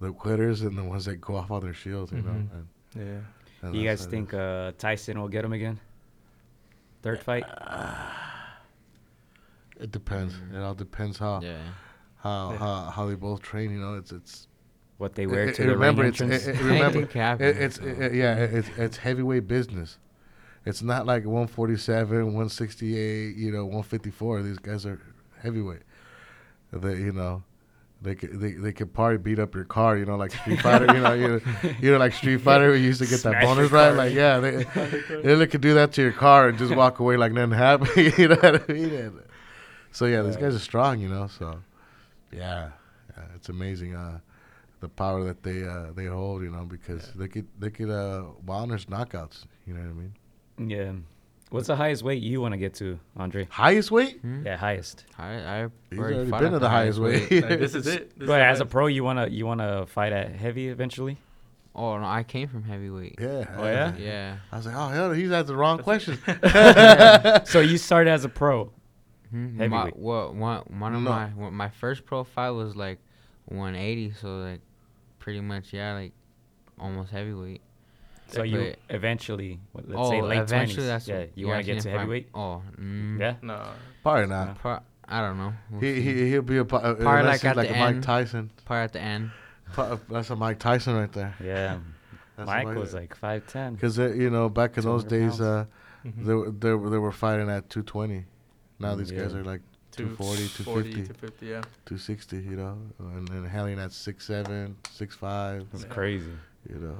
[0.00, 2.12] the quitters and the ones that go off on their shields.
[2.12, 2.30] You know.
[2.30, 2.48] Mhm.
[2.52, 3.20] And, Yeah.
[3.62, 5.80] and You guys think uh, Tyson will get him again?
[7.02, 7.44] Third fight?
[9.80, 10.34] it depends?
[10.34, 10.54] Mm.
[10.54, 11.58] It all depends how Yeah.
[12.16, 12.58] how, Yeah.
[12.58, 13.70] how how they both train.
[13.70, 14.46] You know, it's it's.
[14.98, 16.46] What they wear it- to it- the remember, ring it's, entrance?
[16.48, 19.98] it- it- remember, Anything can happen, it- it's it- yeah, it- it's it's heavyweight business.
[20.66, 24.42] It's not like 147, 168, you know, 154.
[24.42, 25.00] These guys are
[25.40, 25.82] heavyweight.
[26.72, 27.44] They, you know,
[28.00, 30.86] they could they, they could probably beat up your car, you know, like Street Fighter,
[30.94, 31.40] you know, you,
[31.80, 34.64] you know, like Street Fighter, we used to get that bonus right, like yeah, they,
[35.22, 38.28] they could do that to your car and just walk away like nothing happened, you
[38.28, 38.94] know what I mean?
[38.94, 39.22] And
[39.90, 41.26] so yeah, these guys are strong, you know.
[41.26, 41.58] So
[42.30, 42.70] yeah,
[43.16, 44.20] yeah it's amazing uh,
[44.80, 48.24] the power that they uh, they hold, you know, because they could they could uh,
[48.46, 50.14] Wilder's knockouts, you know what I mean?
[50.70, 50.92] yeah.
[51.50, 53.46] What's the highest weight you want to get to, Andre?
[53.50, 54.20] Highest weight?
[54.20, 54.44] Hmm?
[54.46, 55.04] Yeah, highest.
[55.18, 57.30] I I He's already already been to the highest weight.
[57.30, 58.10] Like, this is it.
[58.16, 61.16] This is But as a pro, you wanna you wanna fight at heavy eventually?
[61.74, 63.16] Oh no, I came from heavyweight.
[63.20, 63.44] Yeah.
[63.56, 63.96] Oh, yeah?
[63.96, 64.36] Yeah.
[64.52, 66.18] I was like, oh hell, he's asked the wrong question.
[67.46, 68.70] so you started as a pro.
[69.30, 71.10] Hmm, My, well, one one of No.
[71.10, 72.98] my one, my first profile was like
[73.46, 74.60] 180, so like
[75.18, 76.12] pretty much yeah, like
[76.78, 77.60] almost heavyweight.
[78.30, 80.86] So you eventually, let's oh, say late eventually 20s.
[80.86, 82.28] that's yeah, you want to get to heavyweight?
[82.34, 83.34] Oh, mm, Yeah.
[83.42, 83.66] No.
[84.02, 84.58] Probably not.
[84.58, 85.54] Pro- I don't know.
[85.70, 86.00] We'll He, see.
[86.02, 88.02] he he'll be a po- uh, Probably unless like he's at like the a Mike.
[88.02, 88.50] Tyson.
[88.66, 89.30] Part at the end.
[89.72, 91.34] Po- That's a Mike Tyson right there.
[91.42, 91.78] Yeah.
[92.36, 93.72] That's Mike was like 5'10.
[93.74, 95.40] because uh, you know back in those days, pounds.
[95.40, 95.64] uh,
[96.06, 96.24] Mhm.
[96.24, 98.24] they were they were, they were fighting at 220.
[98.78, 100.92] Now Mm, these guys are like Two 240, 250.
[100.92, 101.60] 250, yeah.
[101.86, 105.88] 260, you know, and and Helling at 6'7", 6'5", That's Yeah.
[105.88, 106.30] crazy.
[106.68, 106.98] you know.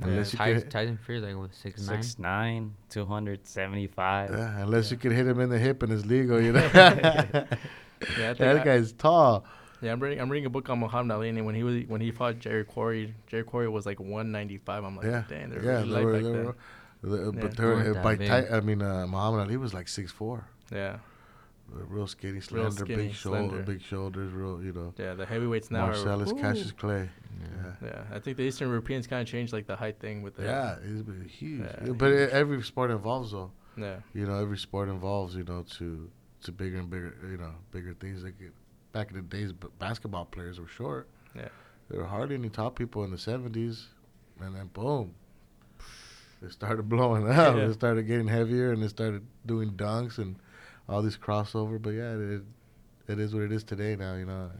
[0.00, 0.06] Yeah.
[0.08, 2.00] Unless you Tyson, could, Tyson Fury like what six nine.
[2.02, 4.30] 6'9", 275.
[4.30, 6.68] yeah, unless you could hit him in the hip and it's legal, you know.
[8.18, 9.44] Yeah, that I- guy's tall.
[9.82, 10.20] Yeah, I'm reading.
[10.20, 12.64] I'm reading a book on Muhammad Ali, and when he was when he fought Jerry
[12.64, 14.84] Quarry, Jerry Quarry was like 195.
[14.84, 16.44] I'm like, yeah, dang, they're yeah, really they light were, back they then.
[16.44, 16.56] were,
[17.02, 17.40] the- Yeah.
[17.42, 18.28] but They weren't uh, by big.
[18.28, 20.96] Ty, I mean, uh, Muhammad Ali was like 6'4", Yeah, Uh,
[21.72, 24.92] real skinny, slender, skinny, big shoulder, big shoulders, real, you know.
[24.98, 25.14] yeah.
[25.14, 26.34] The heavyweights now Marcellus are.
[26.34, 27.08] Cassius Clay.
[27.40, 27.46] Yeah.
[27.82, 30.36] Yeah, Yeah, I think the Eastern Europeans kind of changed like the height thing with
[30.36, 30.44] the.
[30.44, 31.60] Yeah, it's been huge.
[31.62, 32.20] Yeah, but huge.
[32.20, 33.50] it, every sport involves though.
[33.76, 33.96] Yeah.
[34.14, 36.10] You know, every sport involves you know to
[36.42, 38.22] to bigger and bigger you know bigger things.
[38.24, 38.52] Like it-
[38.92, 41.06] back in the days, b- basketball players were short.
[41.36, 41.48] Yeah.
[41.88, 43.86] There were hardly any top people in the seventies,
[44.40, 45.14] and then boom,
[46.42, 47.56] they started blowing up.
[47.56, 47.66] Yeah.
[47.66, 50.36] They started getting heavier, and they started doing dunks and
[50.88, 51.80] all these crossover.
[51.80, 52.42] But yeah, it
[53.08, 53.96] it is what it is today.
[53.96, 54.50] Now you know,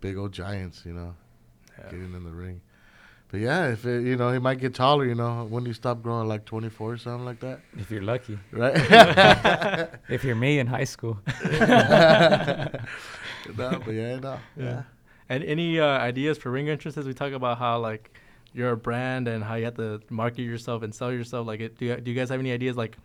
[0.00, 0.82] big old giants.
[0.84, 1.14] You know,
[1.78, 1.84] Yeah.
[1.90, 2.60] getting in the ring.
[3.30, 5.06] But yeah, if it, you know, he might get taller.
[5.06, 7.90] You know, when do you stop growing like twenty four or something like that, If
[7.90, 8.38] you're lucky.
[8.50, 8.76] right?
[10.10, 11.18] If you're me in high school.
[11.42, 12.68] no,
[13.56, 14.82] but yeah, no, yeah.
[15.28, 17.06] And any uh, ideas for ring entrances?
[17.06, 18.10] We talk about how like
[18.52, 21.46] you're a brand and how you have to market yourself and sell yourself.
[21.46, 22.98] Like, it, do you, do you guys have any ideas like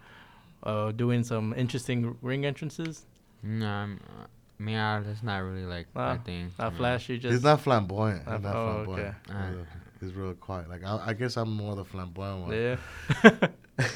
[0.63, 3.05] uh, doing some interesting ring entrances?
[3.43, 4.25] No, I'm, uh,
[4.59, 6.51] me, uh, that's not really like Ah, my thing.
[6.57, 8.25] Not you flashy, just He's not flamboyant.
[8.25, 9.15] Not- He's not oh, flamboyant.
[9.29, 9.37] okay.
[9.49, 10.69] He's, a- he's real quiet.
[10.69, 12.51] Like I, I guess I'm more the flamboyant one.
[12.53, 12.77] yeah.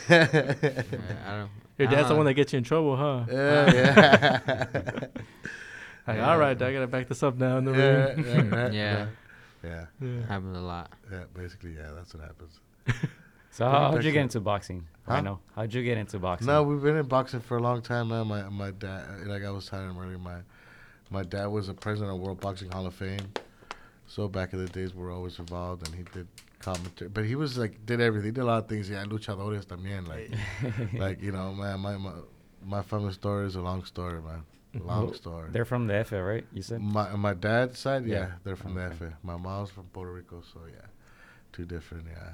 [0.10, 0.54] Yeah,
[1.26, 1.50] I don't.
[1.80, 3.26] Your dad's the don't one that gets you in trouble, huh?
[3.32, 4.40] yeah, yeah.
[6.08, 6.30] Like, Yeah.
[6.32, 8.26] all right, I gotta back this up now in the yeah, ring.
[8.26, 9.08] yeah, right, Yeah.
[9.64, 10.26] yeah, Yeah.
[10.28, 10.92] happens a lot.
[11.12, 11.24] yeah.
[11.36, 11.92] Basically, yeah.
[11.96, 12.60] That's what happens.
[13.52, 14.88] So how, how'd you get into boxing?
[15.08, 15.16] Huh?
[15.16, 15.40] I know.
[15.56, 16.48] How'd you get into boxing?
[16.48, 18.28] No, we've been in boxing for a long time, man.
[18.28, 20.38] My my dad, like I was telling him earlier, my
[21.10, 23.32] my dad was a president of World Boxing Hall of Fame.
[24.08, 26.28] So back in the days, we were always involved, and he did
[26.60, 27.10] commentary.
[27.10, 28.28] But he was like did everything.
[28.28, 28.90] He did a lot of things.
[28.90, 30.08] Yeah, luchadores también.
[30.08, 30.32] Like
[31.00, 32.14] like you know, man, my my
[32.64, 34.44] my family story is a long story, man.
[34.76, 35.50] Long Well, story.
[35.52, 36.46] They're from the FA, right?
[36.54, 36.80] You said?
[36.82, 38.32] My my dad's side, yeah, Yeah.
[38.46, 38.88] they're from Okay.
[38.90, 39.18] the FA.
[39.24, 40.86] My mom's from Puerto Rico, so yeah,
[41.52, 42.34] two different, yeah,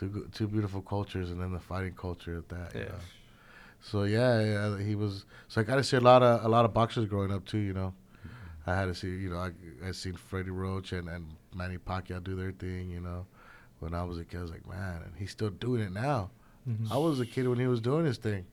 [0.00, 2.74] two two beautiful cultures, and then the fighting culture at that.
[2.74, 2.86] you Yeah.
[2.88, 2.94] know.
[3.82, 5.24] So yeah, yeah, he was.
[5.48, 7.58] So I got to see a lot of a lot of boxers growing up too.
[7.58, 7.94] You know,
[8.66, 9.08] I had to see.
[9.08, 9.52] You know, I
[9.86, 12.90] I seen Freddie Roach and and Manny Pacquiao do their thing.
[12.90, 13.26] You know,
[13.80, 16.30] when I was a kid, I was like, man, and he's still doing it now.
[16.68, 16.90] Mhm.
[16.90, 18.44] I was a kid when he was doing his thing,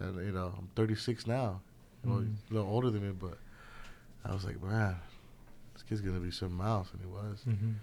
[0.00, 1.60] and you know, I'm 36 now.
[2.04, 2.28] Well, Mhm.
[2.30, 3.38] he's a little older than me, but
[4.24, 4.96] I was like, man,
[5.74, 7.44] this kid's gonna be something else, and he was.
[7.46, 7.74] Mhm.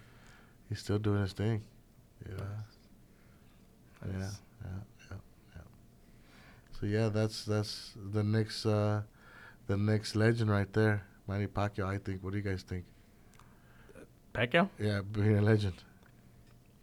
[0.69, 1.63] He's still doing his thing.
[2.29, 2.43] Yeah,
[4.07, 4.29] yeah,
[4.63, 4.69] yeah,
[5.11, 5.17] yeah,
[5.55, 5.61] yeah.
[6.79, 9.01] So yeah, that's that's the next uh,
[9.67, 11.85] the next legend right there, Manny Pacquiao.
[11.87, 12.23] I think.
[12.23, 12.85] What do you guys think?
[14.33, 14.69] Pacquiao?
[14.79, 15.75] Yeah, being a legend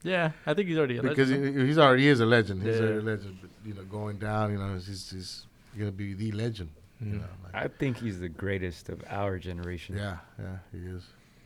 [0.03, 1.59] Yeah, I think he's already a because legend.
[1.59, 2.63] he, he's already he is a legend.
[2.63, 2.87] He's Yeah.
[2.87, 3.39] already a legend.
[3.41, 5.47] But you know, going down, you know, he's he's
[5.77, 6.71] gonna be the legend.
[7.01, 7.21] You Mhm.
[7.21, 9.97] know, like, I think he's the greatest of our generation.
[9.97, 11.03] yeah, yeah, he is.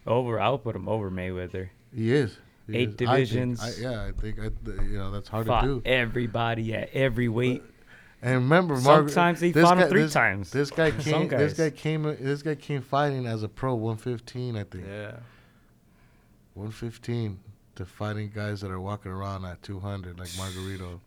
[0.06, 1.70] Over, I'll put him over Mayweather.
[1.94, 2.36] He is.
[2.68, 2.82] Eight is.
[2.82, 3.60] I think- divisions.
[3.62, 4.44] I yeah, I think I,
[4.82, 5.82] you know that's hard to do.
[5.84, 7.62] everybody at every weight.
[8.22, 10.50] And remember, Sometimes he fought him guy- three this- times.
[10.50, 11.28] This guy came.
[11.28, 12.02] This guy came.
[12.04, 14.84] This guy came fighting as a pro, 115, I think.
[14.86, 15.16] Yeah.
[16.54, 17.38] 115
[17.76, 21.00] to fighting guys that are walking around at 200 like Margarito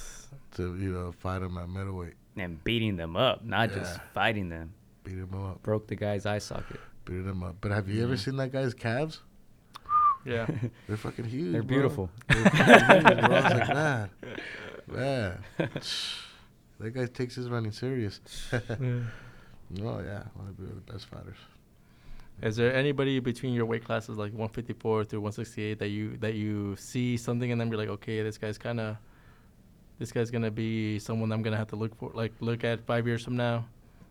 [0.54, 4.72] to you know fight him at middleweight, and beating them up, not just fighting them.
[5.04, 6.80] beat him up, Broke the guy's eye socket.
[7.04, 7.56] beat him up.
[7.60, 8.18] But have you ever Mhm.
[8.24, 9.20] seen that guy's calves?
[10.24, 10.46] Yeah.
[10.88, 11.52] They're fucking huge.
[11.52, 11.76] They're bro.
[11.76, 12.10] beautiful.
[12.28, 13.36] They're fucking huge, bro.
[13.36, 14.10] I was like, man,
[14.86, 15.38] man,
[16.78, 18.20] that guy takes his running serious.
[19.74, 19.86] Yeah.
[19.86, 21.38] Oh yeah, one of the best fighters.
[22.42, 26.76] Is there anybody between your weight classes, like 154 through 168, that you that you
[26.76, 28.98] see something and then be like, okay, this guy's kind of,
[29.98, 33.06] this guy's gonna be someone I'm gonna have to look for, like look at five
[33.06, 33.64] years from now.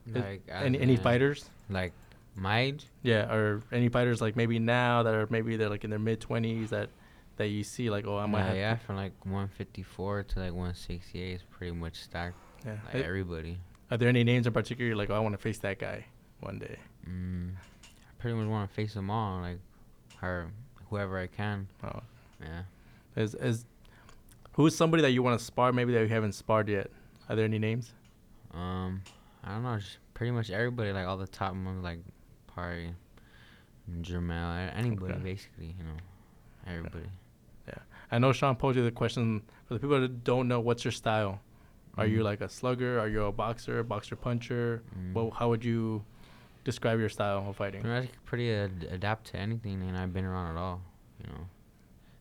[0.07, 1.49] Like any any fighters?
[1.69, 1.93] Like
[2.35, 2.85] my age?
[3.03, 6.19] Yeah, or any fighters like maybe now that are maybe they're like in their mid
[6.21, 6.89] 20s that
[7.37, 8.55] that you see like, oh, I might yeah, have.
[8.57, 12.35] yeah, from like 154 to like 168 is pretty much stacked.
[12.65, 12.75] Yeah.
[12.85, 13.57] Like Eh, everybody.
[13.89, 16.05] Are there any names in particular like, oh, I want to face that guy
[16.39, 16.77] one day?
[17.09, 19.59] Mm, I pretty much want to face them all, like
[20.17, 20.47] her,
[20.89, 21.67] whoever I can.
[21.83, 22.01] Oh,
[22.41, 22.63] Yeah.
[23.15, 23.65] is is
[24.53, 26.91] who's somebody that you want to spar maybe that you haven't sparred yet?
[27.29, 27.91] Are there any names?
[28.53, 29.01] Um,
[29.43, 31.99] I don't know, just pretty much everybody, like all the top ones, like
[32.55, 32.93] Pari,
[34.01, 35.23] Jermall, anybody Okay.
[35.23, 35.97] basically, you know,
[36.67, 37.09] everybody.
[37.67, 37.75] Yeah.
[38.11, 40.91] I know Sean posed you the question for the people that don't know what's your
[40.91, 41.39] style.
[41.97, 42.23] Are you Mm.
[42.23, 42.99] like a slugger?
[42.99, 44.81] Are you a boxer, boxer puncher?
[44.97, 45.13] Mm.
[45.13, 46.03] Well, how would you
[46.63, 47.85] describe your style of fighting?
[47.85, 50.81] Much pretty ad- adapt to anything, and I've been around it all,
[51.19, 51.47] you know.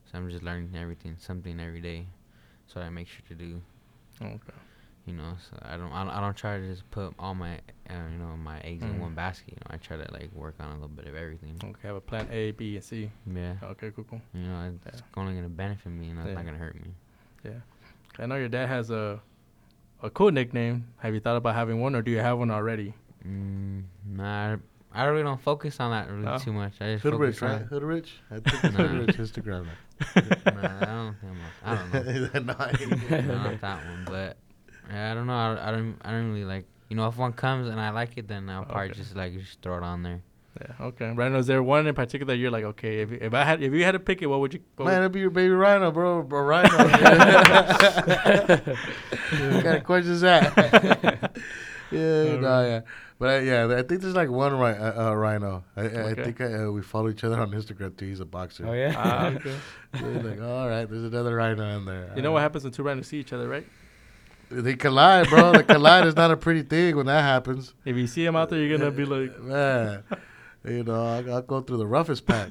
[0.06, 2.06] So I'm just learning everything, something every day.
[2.66, 3.62] So I make sure to do,
[4.20, 4.38] Okay.
[5.06, 5.34] You know.
[5.50, 7.54] So I don't, I don't, I don't try to just put all my,
[7.88, 8.90] uh, you know, my eggs Mhm.
[8.94, 9.50] in one basket.
[9.50, 11.56] You know, I try to like work on a little bit of everything.
[11.62, 13.10] Okay, have a plan A, B, and C.
[13.26, 13.54] Yeah.
[13.62, 14.20] Okay, cool, cool.
[14.34, 16.06] You know, it's only gonna benefit me.
[16.08, 16.34] You know, it's Yeah.
[16.34, 16.90] not gonna hurt me.
[17.44, 17.60] Yeah,
[18.18, 19.20] I know your dad has a
[20.02, 20.86] a cool nickname.
[20.98, 22.94] Have you thought about having one, or do you have one already?
[23.26, 24.56] Mm, nah,
[24.92, 26.38] I really don't focus on that really Oh.
[26.38, 26.72] too much.
[26.80, 27.60] I just Hood focus Rich, right?
[27.62, 27.66] on.
[27.68, 28.20] Hood Rich.
[28.30, 28.98] I think it's Hood Nah.
[29.00, 29.66] Rich Instagram.
[29.66, 29.70] Nah,
[30.16, 31.16] I don't.
[31.20, 32.52] think I'm- I don't know.
[32.52, 34.36] no, I- no, not that one, but
[34.90, 35.32] yeah, I don't know.
[35.32, 35.96] I, I don't.
[36.02, 36.66] I don't really like.
[36.88, 39.62] You know, if one comes and I like it, then I'll probably just like just
[39.62, 40.22] throw it on there.
[40.60, 40.86] Yeah.
[40.86, 41.10] Okay.
[41.12, 43.72] Rhino, is there one in particular that you're like, okay, if, if I had if
[43.72, 44.60] you had to pick it, what would you?
[44.76, 46.22] What Man, would, it'd be your baby rhino, bro.
[46.22, 46.68] Bro, rhino.
[46.76, 46.88] what
[49.64, 50.52] kind of question is that?
[51.92, 52.80] yeah, no, yeah.
[53.20, 55.62] But uh, yeah, I think there's like one ri- uh, uh, rhino.
[55.76, 58.06] I, I think I, uh, we follow each other on Instagram too.
[58.06, 58.66] He's a boxer.
[58.66, 58.94] Oh yeah.
[58.96, 59.54] Ah, okay.
[59.94, 62.12] Yeah, like, all right, there's another rhino in there.
[62.16, 63.66] You know what happens when two rhinos see each other, right?
[64.50, 65.52] They collide, bro.
[65.52, 67.72] the collide is not a pretty thing when that happens.
[67.84, 70.02] If you see him out there, you're gonna be like, man,
[70.64, 72.50] you know, I'll, I'll go through the roughest pack.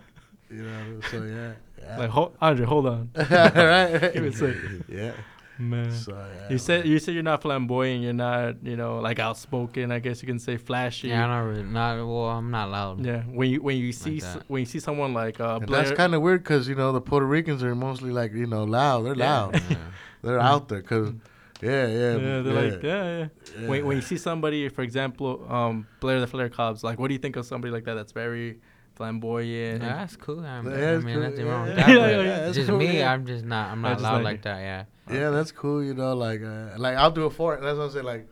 [0.49, 1.51] You know, so yeah.
[1.81, 1.97] yeah.
[1.97, 4.13] like, hold, Andre, hold on, right?
[4.13, 4.55] Give it a sec.
[4.87, 5.11] Yeah.
[5.59, 5.91] man.
[5.91, 6.49] So yeah.
[6.49, 8.01] You said you said you're not flamboyant.
[8.01, 9.91] You're not, you know, like outspoken.
[9.91, 11.09] I guess you can say flashy.
[11.09, 11.63] Yeah, I'm not really.
[11.63, 12.29] Not well.
[12.29, 13.05] I'm not loud.
[13.05, 15.83] Yeah, when you when you see s when you see someone like uh, And Blair,
[15.83, 18.63] that's kind of weird because you know the Puerto Ricans are mostly like you know
[18.63, 19.05] loud.
[19.05, 19.41] They're Yeah.
[19.41, 19.61] loud.
[19.69, 19.77] Yeah.
[20.21, 21.13] They're out there because
[21.61, 22.41] yeah, yeah, yeah, they're
[22.71, 23.27] like yeah, yeah.
[23.59, 23.67] yeah.
[23.67, 27.13] When when you see somebody, for example, um, Blair the Flair Cobbs, like, what do
[27.13, 27.95] you think of somebody like that?
[27.95, 28.59] That's very
[28.95, 29.81] flamboyant.
[29.81, 30.45] Yeah, and- that's cool.
[30.45, 31.89] I mean, Yeah, I mean cool, nothing yeah, wrong with that.
[31.89, 33.11] Yeah, yeah, yeah, just cool, me, yeah.
[33.13, 33.71] I'm just not.
[33.71, 34.59] I'm I not just loud like like, that.
[34.59, 34.83] Yeah.
[35.11, 35.83] yeah, that's cool.
[35.83, 37.61] You know, like uh, like I'll do it for it.
[37.61, 38.05] That's what I'm saying.
[38.05, 38.27] Like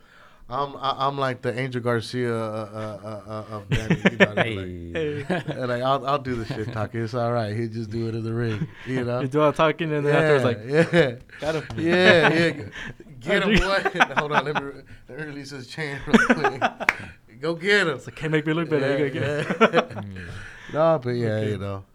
[0.49, 2.39] I'm I, I'm like the Angel Garcia uh,
[3.03, 4.01] uh, uh, uh, of Danny.
[4.11, 5.23] You know, what Hey.
[5.27, 7.01] like, and, like I'll I'll do the shit talking.
[7.03, 7.55] It's all right.
[7.55, 8.67] He just do it in the ring.
[8.85, 9.19] You know.
[9.27, 11.15] You do all talking, and then afterwards, like, yeah.
[11.41, 11.65] got him.
[11.77, 12.63] Yeah, yeah.
[13.27, 14.13] Get him, boy.
[14.17, 14.71] Hold on, let me,
[15.09, 16.61] let me release his chain real quick.
[17.41, 17.95] Go get him.
[17.95, 18.97] It's like, can't make me look better.
[18.97, 19.73] you gotta get it.
[19.73, 20.01] yeah.
[20.67, 20.73] Mm.
[20.73, 21.49] no, but yeah, Okay.
[21.51, 21.85] you know.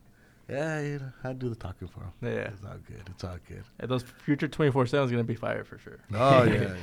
[0.49, 2.13] Yeah, you know, I do the talking for him.
[2.23, 2.49] Yeah.
[2.53, 3.03] It's all good.
[3.11, 3.65] It's all good.
[3.81, 5.99] And those future 24 7 is gonna be fire for sure.
[6.15, 6.75] Oh, yeah, yeah,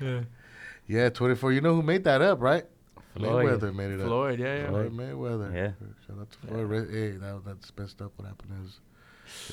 [0.00, 0.06] yeah.
[0.08, 0.20] Yeah.
[0.86, 1.52] Yeah, 24.
[1.52, 2.64] You know who made that up, right?
[3.16, 3.46] Floyd.
[3.46, 4.06] Mayweather made it up.
[4.06, 4.66] Floyd, yeah, yeah.
[4.68, 5.54] Floyd Mayweather.
[5.54, 5.70] Yeah.
[6.06, 6.66] Shout out to Floyd.
[6.68, 8.80] Re- Hey, that, that's messed up what happened to his,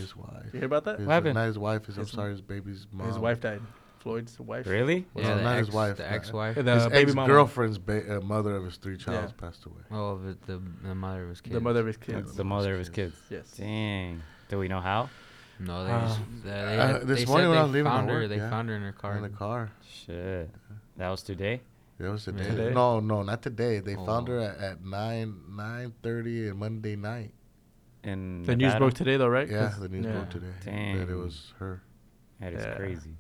[0.08, 0.46] his wife.
[0.54, 1.00] You hear about that?
[1.00, 1.36] His, What happened?
[1.36, 1.86] Not his wife.
[1.86, 3.08] His, I'm sorry, his baby's mom.
[3.08, 3.62] His wife died.
[4.06, 4.68] Floyd's wife.
[4.68, 5.08] Really?
[5.16, 6.56] Well, yeah, the not ex, his wife, the ex-wife.
[6.64, 9.82] The his baby girlfriend's ba- uh, mother of his three childs passed away.
[9.90, 11.56] Oh, the, the the mother of his kids.
[11.56, 12.36] The mother of his kids.
[12.36, 13.16] The mother of his kids.
[13.30, 13.48] kids.
[13.50, 13.58] Yes.
[13.58, 14.22] Dang.
[14.48, 15.10] Do we know how?
[15.60, 17.72] No, they Uh, just they, they, uh, this they morning said when I they was
[17.72, 18.20] leaving found to her.
[18.20, 18.50] work, They yeah.
[18.52, 19.16] found her in her car.
[19.18, 19.72] In the car.
[19.92, 20.52] Shit.
[20.98, 21.62] That was today.
[21.98, 22.44] It was today.
[22.48, 22.74] Today?
[22.76, 23.80] No, no, not today.
[23.80, 24.34] They found Oh.
[24.34, 27.32] her at, at nine nine thirty on Monday night.
[28.04, 29.50] In The news broke today, though, right?
[29.50, 30.12] Yeah, the news yeah.
[30.12, 31.82] broke today that it was her.
[32.40, 32.76] That is Yeah.
[32.76, 33.16] crazy.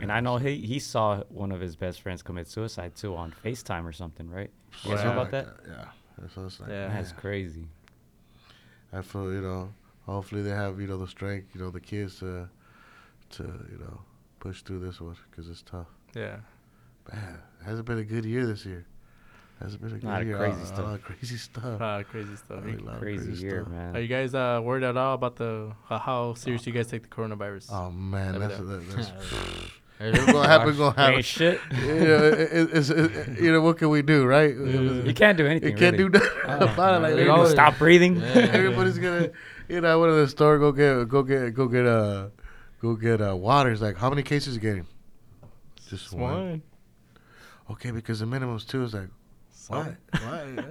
[0.00, 3.32] And I know he he saw one of his best friends commit suicide too on
[3.44, 4.50] FaceTime or something, right?
[4.84, 5.46] You guys know Yeah, about that?
[5.66, 5.84] Yeah.
[6.34, 6.88] So it's like, Yeah.
[6.88, 7.66] That's crazy.
[8.92, 9.72] I feel you know.
[10.06, 12.48] Hopefully they have you know the strength, you know, the kids to
[13.30, 14.00] to you know
[14.40, 15.86] push through this one because it's tough.
[16.14, 16.36] Yeah.
[17.12, 18.86] Man, it hasn't been a good year this year.
[19.60, 20.36] Hasn't been a good Lot of year.
[20.38, 20.78] crazy Uh, stuff.
[20.78, 22.06] A lot of crazy stuff.
[22.08, 22.64] Crazy stuff.
[22.64, 23.28] Really lot of Crazy stuff.
[23.28, 23.72] crazy year, stuff.
[23.74, 23.96] man.
[23.96, 27.02] Are you guys uh, worried at all about the uh, how serious you guys take
[27.02, 27.68] the coronavirus?
[27.72, 28.66] Oh man, Over that's, there.
[28.66, 29.70] that, that's There's
[30.00, 30.76] it's gonna happen.
[30.76, 31.22] Gonna Ain't happen.
[31.22, 31.60] shit.
[31.72, 34.54] you, know, it, it, it's, it, you know what can we do, right?
[34.54, 35.72] You can't do anything.
[35.72, 36.10] You can't really.
[36.10, 36.38] do nothing
[36.68, 37.14] Oh, about it.
[37.16, 37.24] Like.
[37.24, 38.16] You always- stop breathing.
[38.16, 38.26] Yeah.
[38.52, 39.30] everybody's gonna,
[39.68, 42.28] you know, I went to the store, go get, go get, go get, uh,
[42.80, 43.70] go get uh, water.
[43.70, 44.86] It's like, how many cases you getting?
[45.88, 46.32] Just one.
[46.34, 46.62] one.
[47.70, 48.84] Okay, because the minimum's two.
[48.84, 49.08] It's like,
[49.68, 49.96] why?
[50.14, 50.64] So- why?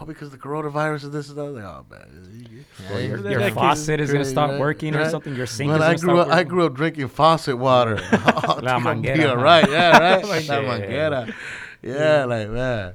[0.00, 1.44] Oh, because the coronavirus and this and that.
[1.44, 4.60] Like, oh man, Yeah, Or your, your faucet is gonna crazy, stop right?
[4.60, 5.10] working or Right?
[5.10, 5.34] something.
[5.36, 6.32] Your sink Man, is I gonna grew stop up.
[6.34, 7.98] I grew up drinking faucet water.
[8.12, 9.68] oh, La it's gonna be manguera, all right.
[9.70, 10.24] Yeah, right.
[10.26, 10.78] Like, La yeah.
[10.78, 11.34] manguera.
[11.82, 12.94] Yeah, like man,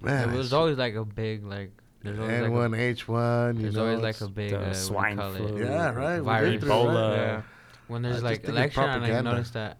[0.00, 0.28] man.
[0.28, 1.70] There was always like a big like.
[2.02, 3.56] There's shit- always like N1, a, H1.
[3.56, 5.58] You there's know, always like a big uh, what do you swine flu.
[5.62, 6.20] Yeah, right.
[6.20, 6.50] Virus.
[6.50, 6.86] been through it, right?
[6.88, 7.16] Ebola.
[7.16, 7.42] Yeah.
[7.88, 9.30] When there's just like election, I propaganda.
[9.30, 9.76] noticed that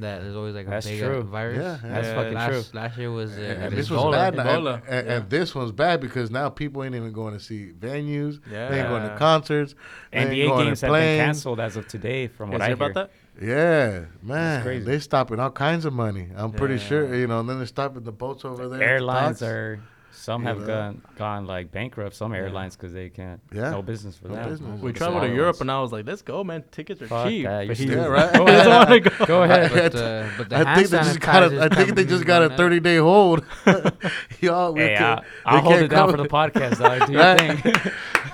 [0.00, 1.18] that there's always like a That's big true.
[1.18, 1.56] uh, virus.
[1.58, 1.92] Yeah, yeah.
[1.94, 2.80] That's Yeah, fucking last, true.
[2.80, 3.76] Last year was uh, And, and Ebola.
[3.76, 4.82] this was bad, now, and, Ebola.
[4.88, 5.16] and, Yeah.
[5.16, 8.40] and this one's bad because now people ain't even going to see venues.
[8.50, 8.68] Yeah.
[8.68, 9.74] They ain't going to concerts.
[10.12, 12.86] they NBA games have been canceled as of today, from You what I hear hear.
[12.90, 13.10] about that?
[13.42, 14.84] Yeah, man, crazy.
[14.84, 16.28] they stopping all kinds of money.
[16.36, 17.40] I'm pretty sure, you know.
[17.40, 18.82] And then they're stopping the boats over there.
[18.82, 19.50] Airlines Docks.
[19.50, 19.80] are
[20.12, 20.66] some have know?
[20.66, 22.14] gone gone like bankrupt.
[22.14, 23.40] Some airlines because they can't.
[23.52, 23.70] Yeah.
[23.70, 24.48] No business for No them.
[24.50, 24.80] business.
[24.80, 26.64] We The traveled to Europe and I was like, let's go, man.
[26.70, 27.44] Tickets are Fuck cheap.
[27.44, 27.94] that, But you're he.
[27.96, 28.30] Yeah, right.
[28.38, 29.10] he doesn't want to go.
[29.26, 29.70] Go ahead.
[29.72, 31.48] But, uh, but the I think they just got a.
[31.48, 33.44] sanitizer's I think they just got a 30 day hold.
[34.40, 36.78] Y'all, we Hey, can- I'll, they I'll hold can't it down come- for the podcast,
[36.78, 37.06] dog.
[37.06, 37.92] Do your thing.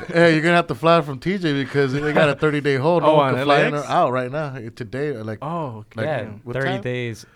[0.09, 3.03] hey, you're gonna have to fly from TJ because they got a 30 day hold.
[3.03, 5.13] No Oh, one on can fly in or out right now today.
[5.13, 6.01] Like Oh, okay.
[6.01, 6.81] Like, yeah, 30 time?
[6.83, 7.27] days.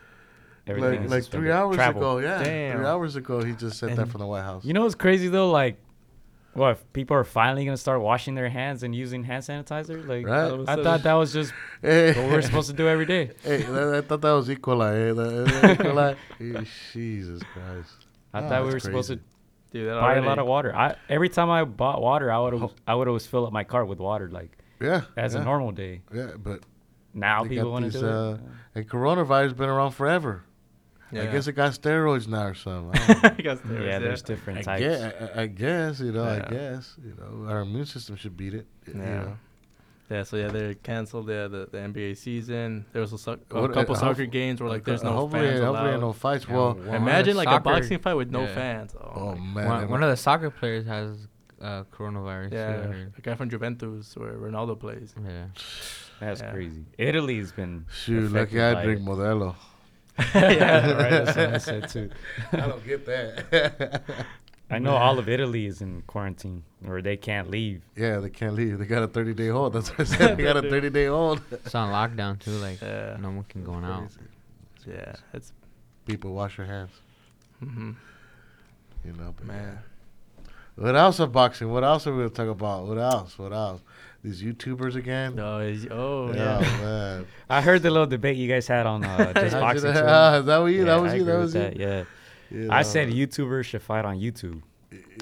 [0.70, 2.18] Everything like, is like three hours Travel.
[2.18, 2.18] ago.
[2.18, 2.76] Yeah, Damn.
[2.78, 4.64] three hours ago he just said that from the White House.
[4.64, 5.50] You know what's crazy though?
[5.50, 5.76] Like,
[6.54, 10.06] what if people are finally gonna start washing their hands and using hand sanitizer?
[10.06, 10.50] Like, Right.
[10.50, 11.52] All of sudden- thought that was just
[11.82, 13.30] hey, what we're supposed to do every day.
[13.44, 14.56] hey, I thought that was E.
[14.56, 14.92] coli.
[14.92, 15.84] Hey, that- that E.
[15.84, 16.16] coli.
[16.60, 18.06] Eh, Jesus Christ.
[18.34, 19.26] I Oh, thought we that's were supposed to crazy.
[19.72, 20.74] Dude, that buy a lot of water.
[20.74, 23.84] I every time I bought water, I would I would always fill up my car
[23.84, 25.02] with water, like Yeah.
[25.16, 26.02] as yeah, a normal day.
[26.12, 26.64] Yeah, but
[27.14, 28.40] Now people want to these, do uh, it.
[28.74, 30.42] and coronavirus been around forever.
[31.12, 31.22] Yeah.
[31.22, 33.00] I guess it got steroids now or something.
[33.00, 33.06] I
[33.42, 33.76] don't know.
[33.76, 34.80] I Yeah, there is, there's different I types.
[34.80, 36.44] guess, I, I guess, you know, Yeah.
[36.46, 38.66] I guess, you know, our immune system should beat it.
[38.86, 39.22] y- you Yeah.
[39.22, 39.36] know.
[40.10, 42.84] Yeah, so yeah, they canceled the, the the NBA season.
[42.92, 45.12] There was a, soc- a What- uh, couple hope- soccer games where like there's no
[45.12, 46.46] hopefully, fans hopefully no fights.
[46.48, 48.54] Yeah, well, one of the Imagine like soccer- a boxing fight with no yeah.
[48.54, 48.94] fans.
[49.00, 51.28] Oh, oh man, one, one of the soccer players has
[51.60, 52.52] uh, coronavirus.
[52.52, 53.12] yeah, too, I heard.
[53.18, 55.14] a guy from Juventus where Ronaldo plays.
[55.24, 55.44] Yeah.
[56.20, 56.50] That's Yeah.
[56.52, 56.84] crazy.
[56.98, 59.06] Italy's been shoot, affected lucky I drink it.
[59.06, 59.54] Modelo.
[60.34, 61.10] yeah, right.
[61.24, 62.10] That's what I said too.
[62.52, 64.02] I don't get that.
[64.72, 67.82] I know all of Italy is in quarantine, or they can't leave.
[67.96, 68.78] yeah, they can't leave.
[68.78, 69.72] They got a 30 day hold.
[69.72, 70.36] That's what I said.
[70.36, 71.40] They got a 30 day hold.
[71.50, 72.52] It's on lockdown too.
[72.52, 74.10] Like Yeah, no one can go out.
[74.86, 75.52] yeah, it's
[76.06, 76.90] People wash your hands.
[77.60, 77.92] hmm
[79.04, 79.78] You know, but man.
[80.76, 81.68] What else of boxing?
[81.70, 82.86] What else are we gonna talk about?
[82.86, 83.38] What else?
[83.38, 83.80] What else?
[84.22, 85.38] These YouTubers again?
[85.38, 86.76] Oh, is, oh yeah, yeah.
[86.82, 87.26] man.
[87.48, 89.88] I heard the little debate you guys had on uh, just boxing.
[89.88, 89.98] you- too.
[89.98, 90.78] is that what you?
[90.80, 91.22] Yeah, that was I you.
[91.22, 91.60] agree That with was you.
[91.60, 91.76] that.
[91.76, 92.04] Yeah,
[92.50, 94.62] You I said YouTubers should fight on YouTube.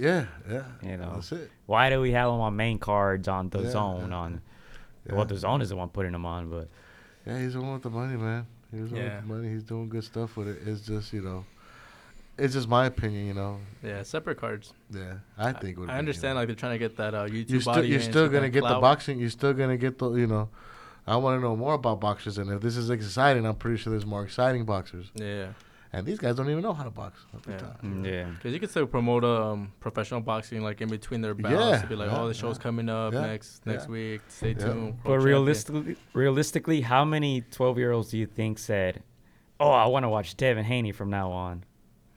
[0.01, 0.63] Yeah, yeah.
[0.83, 1.13] You know.
[1.15, 1.51] that's it.
[1.67, 4.11] Why do we have them on main cards on the Yeah, zone?
[4.11, 4.41] yeah, On
[5.07, 5.15] yeah.
[5.15, 6.69] well, the zone is the one putting them on, but
[7.27, 8.47] Yeah, he's the one with the money, man.
[8.73, 9.49] He's the one with the money.
[9.51, 10.59] He's doing good stuff with it.
[10.67, 11.45] It's just, you know,
[12.39, 13.59] it's just my opinion, you know.
[13.83, 14.73] Yeah, separate cards.
[14.91, 15.77] Yeah, I think.
[15.77, 16.41] it would I be, understand You know.
[16.41, 17.91] like they're trying to get that uh, YouTube you're still, audience.
[17.91, 19.19] you're still gonna that get the boxing.
[19.19, 20.49] You're still gonna get the, you know.
[21.07, 23.91] I want to know more about boxers, and if this is exciting, I'm pretty sure
[23.91, 25.11] there's more exciting boxers.
[25.15, 25.49] Yeah,
[25.91, 27.19] And these guys don't even know how to box.
[27.49, 27.57] Yeah.
[27.57, 27.83] top.
[27.83, 28.25] mm, yeah.
[28.25, 31.87] because you could still promote um, professional boxing like in between their bouts Yeah, to
[31.87, 32.63] be like, yeah, oh, the show's yeah.
[32.63, 33.91] coming up Yeah, next next yeah.
[33.91, 34.21] week.
[34.29, 34.67] Stay Yeah.
[34.67, 34.99] tuned.
[35.03, 39.03] But realistically, realistically, how many 12 year olds do you think said,
[39.59, 41.65] "Oh, I want to watch Devin Haney from now on"?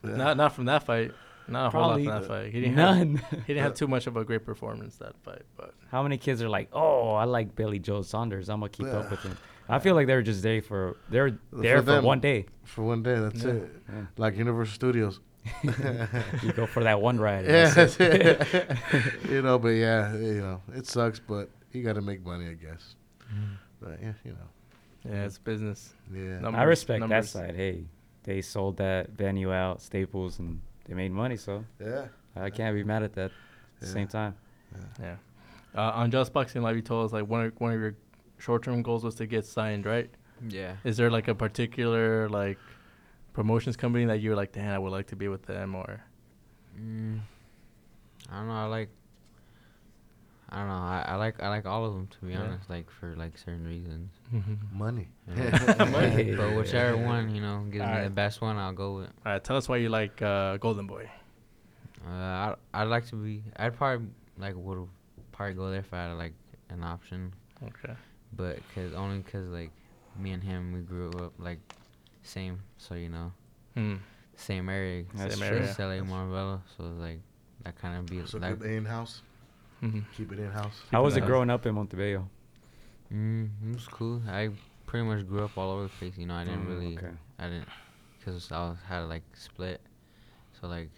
[0.04, 0.16] Yeah.
[0.16, 1.12] not not from that fight.
[1.48, 2.52] Not a whole lot from that fight.
[2.54, 3.16] He didn't none.
[3.18, 6.18] Have, he didn't have too much of a great performance that fight, but how many
[6.18, 8.50] kids are like, "Oh, I like Billy Joe Saunders.
[8.50, 9.00] I'm gonna keep Yeah.
[9.00, 9.38] up with him."
[9.70, 12.04] I feel like they're just there for they're there for, them.
[12.06, 12.46] one day.
[12.64, 13.52] For one day, that's Yeah.
[13.52, 13.70] it.
[13.90, 14.06] Yeah.
[14.18, 15.20] Like Universal Studios.
[16.44, 17.46] You go for that one ride.
[17.46, 18.48] Yeah, that's that's it.
[18.54, 19.14] it.
[19.30, 22.54] you know, but yeah, you know, it sucks, but you got to make money, I
[22.54, 22.96] guess.
[23.34, 23.54] Mm-hmm.
[23.82, 25.94] But yeah, you know, yeah, it's business.
[26.14, 26.40] yeah.
[26.40, 27.34] Num- I respect numbers.
[27.34, 27.56] that side.
[27.56, 27.86] Hey,
[28.24, 31.38] they sold that venue out, Staples, and they made money.
[31.38, 32.06] So yeah.
[32.36, 33.32] I can't be mad at that.
[33.32, 33.94] At the Yeah.
[33.94, 34.36] same time,
[35.00, 35.16] Yeah.
[35.76, 37.96] Uh, on Just Boxing Live, you told us like one of, one of your
[38.38, 40.10] short-term goals was to get signed, right?
[40.48, 40.76] Yeah.
[40.84, 42.58] Is there like a particular like
[43.34, 46.04] promotions company that you're like, damn, I would like to be with them, or
[46.80, 47.20] Mm,
[48.32, 48.54] I don't know.
[48.54, 48.90] I like.
[50.52, 50.74] I don't know.
[50.74, 52.42] I, I like I like all of them to be Yeah.
[52.42, 52.70] honest.
[52.70, 54.12] Like for like certain reasons.
[54.74, 55.08] Money.
[55.28, 55.86] Yeah.
[55.90, 56.34] Money.
[56.38, 59.08] but whichever one you know gives me the best one, I'll go with.
[59.26, 61.10] All right, tell us why you like uh, Golden Boy.
[62.06, 63.44] Uh, I I'd like to be.
[63.58, 64.88] I'd probably like would
[65.32, 66.34] probably go there if I had like
[66.70, 67.34] an option,
[67.64, 67.94] Okay.
[68.36, 69.72] but cause only cause like
[70.18, 71.60] me and him we grew up like
[72.24, 73.32] same, so you know
[73.76, 73.96] Hmm.
[74.36, 75.58] same area, That's Same true.
[75.58, 75.70] area.
[75.70, 77.20] East LA, Montebello, so it's like
[77.64, 78.60] that kind of be So like.
[78.60, 79.22] keep in house.
[79.84, 80.04] Mhm.
[80.16, 80.84] Keep it in house.
[80.92, 82.28] how was it it growing up in Montebello?
[83.14, 84.22] Mm, it was cool.
[84.28, 84.50] I
[84.86, 86.18] pretty much grew up all over the place.
[86.18, 87.14] You know, I didn't Mm, really, okay.
[87.40, 87.68] I didn't,
[88.24, 89.82] cause I was had like split,
[90.60, 90.90] so like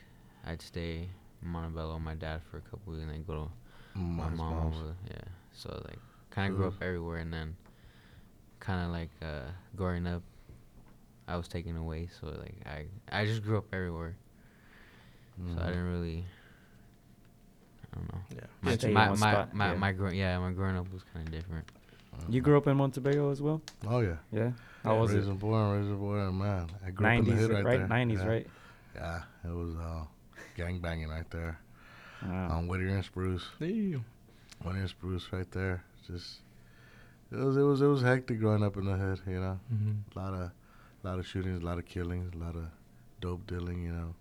[0.45, 1.09] I'd stay
[1.41, 3.49] in Montebello with my dad for a couple weeks and then go to
[3.95, 4.75] my Mom's, mom mom's.
[4.77, 4.95] over.
[5.09, 7.55] Yeah, so like kind of grew up everywhere and then
[8.59, 10.21] kind of like uh growing up,
[11.27, 12.09] I was taken away.
[12.19, 14.15] So like I I just grew up everywhere.
[15.55, 15.67] So I Mhm.
[15.67, 16.25] didn't really.
[17.93, 18.21] I don't know.
[18.35, 18.41] Yeah.
[18.61, 19.77] My Stay my my, spot, my, yeah.
[19.77, 21.65] my grow yeah my growing up was kind of different.
[22.29, 23.61] You grew up in Montebello as well?
[23.87, 24.15] Oh yeah.
[24.31, 24.51] Yeah.
[24.83, 25.31] How Yeah, was raised it?
[25.31, 26.67] and born, raised and born, man.
[26.85, 27.77] I grew up in the Nineties, hood right, right?
[27.79, 27.87] there.
[27.87, 28.27] Nineties, yeah.
[28.27, 28.47] right?
[28.95, 30.03] Yeah, it was uh,
[30.55, 31.57] gang banging right there
[32.25, 32.49] Wow.
[32.57, 33.43] on Whittier and Spruce.
[33.59, 34.05] Damn.
[34.63, 35.83] Whittier and Spruce right there.
[36.07, 36.39] Just
[37.31, 39.19] it was it was it was hectic growing up in the hood.
[39.27, 39.95] You know, Mhm.
[40.15, 40.39] a lot of
[41.03, 42.65] a lot of shootings, a lot of killings, a lot of
[43.21, 43.83] dope dealing.
[43.83, 44.15] You know,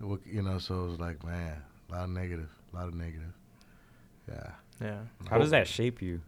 [0.00, 0.58] What- you know.
[0.58, 3.32] So it was like man, a lot of negative, a lot of negative.
[4.28, 4.50] Yeah.
[4.80, 4.98] Yeah.
[5.28, 6.20] How does that shape you?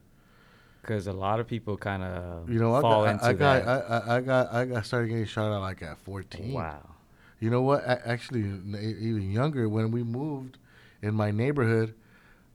[0.81, 3.65] Because a lot of people kind of You know, I got, into I, I got,
[3.65, 3.91] that.
[3.91, 6.53] I, I, I got, I got started getting shot at like at 14.
[6.53, 6.81] wow.
[7.39, 7.83] You know what?
[7.85, 10.59] A- Actually, n- even younger, when we moved
[11.03, 11.95] in my neighborhood,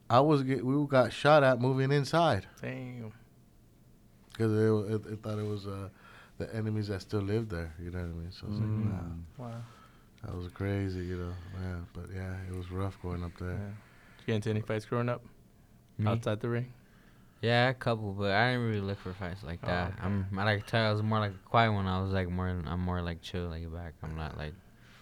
[0.10, 3.12] I was get, we got shot at moving inside Damn.
[4.32, 5.90] because it, wa- it, it thought it was uh,
[6.38, 7.74] the enemies that still lived there.
[7.80, 8.32] You know what I mean?
[8.32, 8.62] So it's Mm.
[9.38, 9.62] like, wow, Wow.
[10.26, 11.00] That was crazy.
[11.06, 11.76] You know, yeah.
[11.94, 13.48] But yeah, it was rough going up Yeah.
[13.48, 13.56] there.
[13.58, 15.22] Did you get into any fights growing up
[15.98, 16.12] Me?
[16.12, 16.74] outside the ring?
[17.42, 19.88] Yeah, a couple, but I didn't really look for fights like Oh, that.
[19.90, 20.02] okay.
[20.04, 21.86] I'm I like tell you, I was more like a quiet one.
[21.86, 23.94] I was like more I'm more like chill, like back.
[24.02, 24.54] I'm not like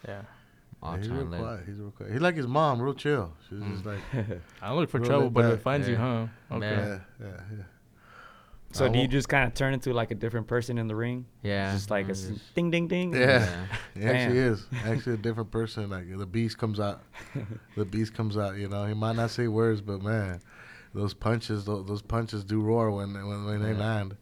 [0.08, 0.24] Yeah.
[0.82, 1.32] all he's real time.
[1.32, 1.64] Like, quiet.
[1.66, 2.12] He's real quiet.
[2.12, 3.34] He's like his mom, real chill.
[3.48, 3.74] She's Mm.
[3.74, 4.00] just like,
[4.62, 6.28] I look for trouble, but if it finds you, huh?
[6.52, 6.66] Okay.
[6.66, 7.64] yeah, yeah, yeah.
[8.74, 11.26] So do you just kind of turn into like a different person in the ring?
[11.44, 11.72] yeah.
[11.74, 13.14] Just like a I'm s- just- ding ding ding.
[13.14, 13.48] Yeah.
[13.96, 14.66] He actually is.
[14.86, 15.90] Actually, a different person.
[15.90, 17.02] Like the beast comes out.
[17.78, 18.58] the beast comes out.
[18.58, 20.42] You know, he might not say words, but man,
[20.94, 23.78] those punches, those, those punches do roar when when, when they Yeah.
[23.78, 24.18] land.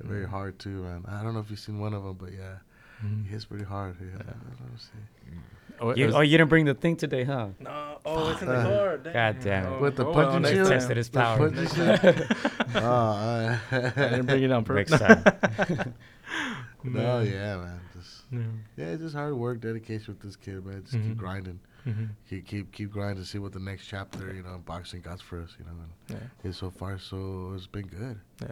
[0.00, 1.04] They're very hard too, man.
[1.08, 2.56] I don't know if you've seen one of them, but yeah,
[3.04, 3.24] Mhm.
[3.24, 3.96] he hits pretty hard.
[4.00, 4.18] Yeah.
[4.18, 5.32] Let me see.
[5.80, 7.48] Oh, You, is- oh, you didn't bring the thing today, huh?
[7.60, 7.98] no.
[8.04, 9.02] Oh, it's in the Fuck.
[9.04, 9.12] car.
[9.12, 9.80] God damn it.
[9.80, 10.58] With the Oh, punching well, shit?
[10.68, 10.96] next Tested time.
[10.96, 11.50] his The power.
[11.50, 11.68] punching
[12.76, 12.76] shit?
[12.82, 15.00] oh, I, I didn't bring it on Next purpose.
[15.00, 15.94] time.
[16.84, 17.80] no, yeah, man.
[17.96, 18.38] Just Yeah.
[18.76, 20.82] yeah, it's just hard work, dedication with this kid, man.
[20.84, 21.08] Just Mhm.
[21.08, 22.08] keep grinding, Mhm.
[22.28, 23.22] keep keep keep grinding.
[23.24, 25.56] to See what the next chapter, you know, boxing got for us.
[25.58, 26.26] You know, and Yeah.
[26.44, 28.20] yeah, so far, so it's been good.
[28.42, 28.48] Yeah.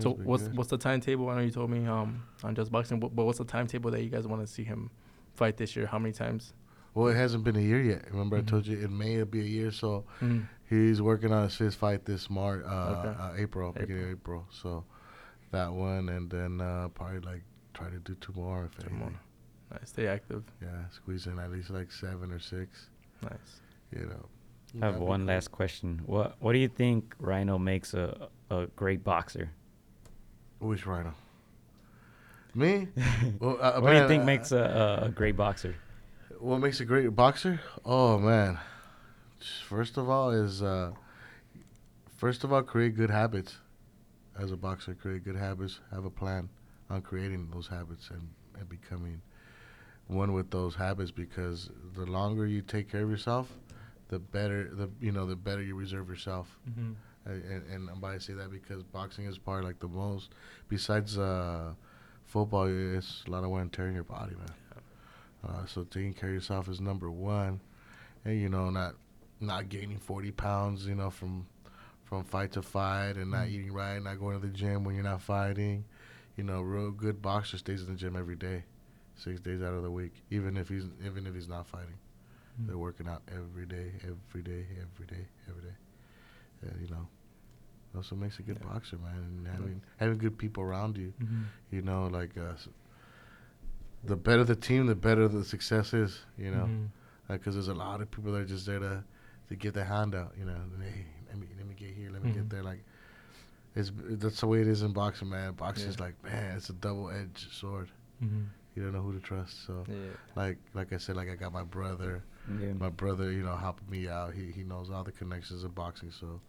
[0.00, 0.56] So what's good.
[0.56, 1.28] what's the timetable?
[1.28, 4.02] I know you told me um on just boxing, but, but what's the timetable that
[4.02, 4.90] you guys want to see him
[5.34, 5.86] fight this year?
[5.86, 6.52] How many times?
[6.94, 8.10] Well, it hasn't been a year yet.
[8.10, 8.46] Remember, Mhm.
[8.46, 9.70] I told you in May it'll be a year.
[9.72, 10.46] So Mm.
[10.70, 12.68] he's working on his fist fight this March, uh,
[12.98, 13.20] Okay.
[13.20, 14.46] uh, April, beginning of April.
[14.50, 14.84] So
[15.50, 17.42] that one, and then uh, probably like
[17.74, 18.98] try to do two more if Two anything.
[18.98, 19.12] more.
[19.72, 19.88] Nice.
[19.90, 20.44] Stay active.
[20.62, 22.88] Yeah, squeeze in at least like seven or six.
[23.22, 23.60] Nice.
[23.90, 24.28] You know.
[24.82, 25.28] I have one cool.
[25.34, 26.00] last question.
[26.06, 29.50] What What do you think Rhino makes a a great boxer?
[30.60, 31.14] Which rhino?
[32.54, 32.88] Me?
[33.40, 35.74] well, uh, what do you think uh, makes a, a, a great boxer?
[36.44, 37.58] What makes a great boxer?
[37.86, 38.58] Oh man,
[39.66, 40.90] first of all is uh,
[42.18, 43.56] first of all create good habits.
[44.38, 45.80] As a boxer, create good habits.
[45.90, 46.50] Have a plan
[46.90, 48.28] on creating those habits and,
[48.58, 49.22] and becoming
[50.06, 51.10] one with those habits.
[51.10, 53.50] Because the longer you take care of yourself,
[54.08, 56.58] the better the you know the better you reserve yourself.
[56.68, 56.92] Mm-hmm.
[57.24, 60.34] And, and, and why I say that because boxing is part like the most.
[60.68, 61.72] Besides uh,
[62.26, 64.63] football, it's a lot of wear and tear in your body, man.
[65.46, 67.60] Uh, so taking care of yourself is number one,
[68.24, 68.94] and you know not
[69.40, 71.46] not gaining forty pounds, you know from
[72.04, 73.50] from fight to fight, and not Mhm.
[73.50, 75.84] eating right, not going to the gym when you're not fighting.
[76.36, 78.64] You know, real good boxer stays in the gym every day,
[79.16, 81.98] six days out of the week, even if he's even if he's not fighting.
[82.60, 82.66] Mm.
[82.68, 85.76] They're working out every day, every day, every day, every day.
[86.62, 87.06] And you know,
[87.96, 88.68] also makes a good Yeah.
[88.72, 89.16] boxer, man.
[89.16, 91.42] And having having good people around you, Mm-hmm.
[91.70, 92.54] you know, like uh,
[94.06, 96.20] the better the team, the better the success is.
[96.38, 97.32] You know, Mm-hmm.
[97.32, 99.04] because there's a lot of people that are just there to
[99.48, 100.32] to get their hand out.
[100.38, 102.34] You know, hey, let me let me get here, let me Mhm.
[102.34, 102.62] get there.
[102.62, 102.82] Like,
[103.74, 103.90] it's
[104.22, 105.52] that's the way it is in boxing, man.
[105.54, 107.88] Boxing is like, man, it's a double edged sword.
[108.22, 108.42] Mm-hmm.
[108.76, 109.66] You don't know who to trust.
[109.66, 109.94] So, Yeah.
[110.36, 112.22] like like I said, like I got my brother
[112.60, 112.72] Yeah.
[112.74, 114.34] my brother, you know, helping me out.
[114.34, 116.40] He he knows all the connections in boxing, so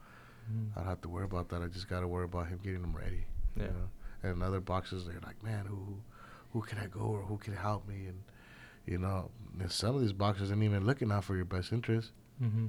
[0.52, 0.78] Mm-hmm.
[0.78, 1.64] I don't have to worry about that.
[1.64, 3.26] I just got to worry about him getting them ready.
[3.56, 3.64] Yeah.
[3.64, 3.90] You know?
[4.22, 5.98] And other boxers, they're like, man, who
[6.56, 8.06] who can I go or who can help me?
[8.08, 8.24] And
[8.86, 9.30] you know,
[9.60, 12.12] and some of these boxers ain't even looking out for your best interest.
[12.42, 12.68] Mm-hmm.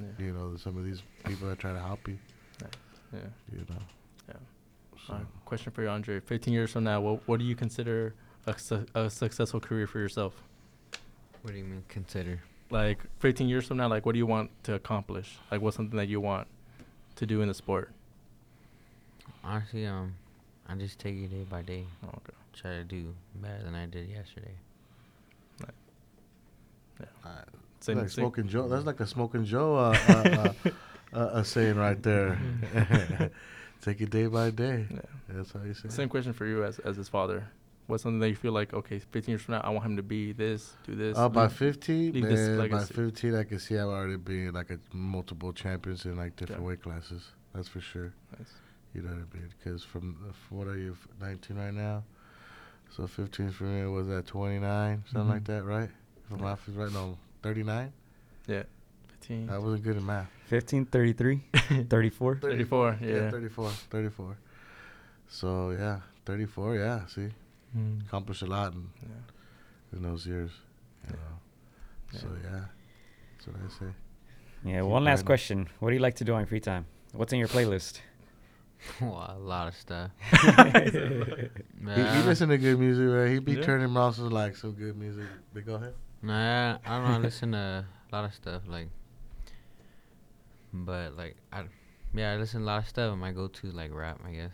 [0.00, 0.26] Yeah.
[0.26, 2.16] You know, some of these people that try to help you.
[3.12, 3.18] Yeah.
[3.52, 3.82] You know.
[4.28, 4.34] Yeah.
[5.06, 6.20] So, Uh, question for you, Andre.
[6.20, 8.14] 15 years from now, what, what do you consider
[8.46, 10.32] a, su- a successful career for yourself?
[11.42, 12.40] What do you mean consider?
[12.70, 15.36] Like 15 years from now, like what do you want to accomplish?
[15.50, 16.48] Like what's something that you want
[17.16, 17.90] to do in the sport?
[19.44, 20.14] Honestly, um,
[20.68, 21.84] I just take it day by day.
[22.04, 22.32] Okay.
[22.54, 24.54] Try to do better than I did yesterday.
[27.24, 27.28] uh,
[27.80, 28.68] Same, like same- smoking Joe.
[28.68, 30.70] That's like a smoking Joe uh, uh, uh,
[31.12, 32.38] uh, uh, saying right there.
[33.82, 34.86] Take it day by day.
[34.90, 35.00] Yeah.
[35.28, 35.86] That's how you say.
[35.88, 35.92] it.
[35.92, 37.46] Same question for you as as his father.
[37.86, 40.02] What's something that you feel like okay, 15 years from now, I want him to
[40.02, 41.18] be this, do this.
[41.18, 44.70] Uh, by 15, leave this man, by 15, I can see I've already been like
[44.70, 46.66] a multiple champions in like different Yeah.
[46.68, 47.22] weight classes.
[47.54, 48.14] That's for sure.
[48.38, 48.48] Nice.
[48.94, 49.48] You know what I mean?
[49.58, 50.16] Because from,
[50.48, 52.04] from what are you, 19 right now?
[52.96, 55.46] So 15 for me was at 29, something like Mhm.
[55.46, 55.90] that, right?
[56.24, 56.42] If my Yeah.
[56.44, 57.92] math is right, no, 39.
[58.46, 58.62] Yeah,
[59.08, 59.50] 15.
[59.50, 60.30] I wasn't good at math.
[60.46, 61.42] 15, 33,
[61.90, 62.36] 34.
[62.36, 63.30] 34, Yeah, yeah.
[63.30, 64.36] 34, 34.
[65.28, 66.76] So yeah, 34.
[66.76, 67.30] Yeah, see,
[67.76, 68.06] Mm.
[68.06, 69.96] accomplished a lot in, Yeah.
[69.96, 70.52] in those years.
[71.08, 71.16] You Yeah.
[71.16, 72.18] know.
[72.20, 72.50] So Yeah.
[72.50, 72.64] yeah,
[73.32, 73.92] that's what I say.
[74.64, 74.80] Yeah.
[74.82, 75.68] Keep One last question.
[75.80, 76.86] What do you like to do on free time?
[77.12, 78.00] What's in your playlist?
[79.00, 80.10] well, a lot of stuff.
[80.32, 81.48] He,
[81.80, 83.30] Nah, he listen to good music, man.
[83.32, 83.62] He be Yeah.
[83.62, 85.24] turning around like some good music.
[85.52, 85.94] But go ahead.
[86.22, 87.14] Nah, I don't know.
[87.14, 88.88] I listen to a lot of stuff, like,
[90.72, 91.64] but like, I,
[92.14, 93.16] yeah, I listen to a lot of stuff.
[93.16, 94.52] My go-to like rap, I guess.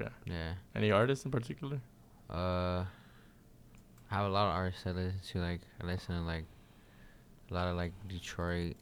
[0.00, 0.10] Okay.
[0.24, 0.54] Yeah.
[0.74, 1.80] Any artists in particular?
[2.30, 2.84] Uh,
[4.10, 5.38] I have a lot of artists I listen to.
[5.40, 6.44] Like, I listen to like
[7.50, 8.76] a lot of like Detroit,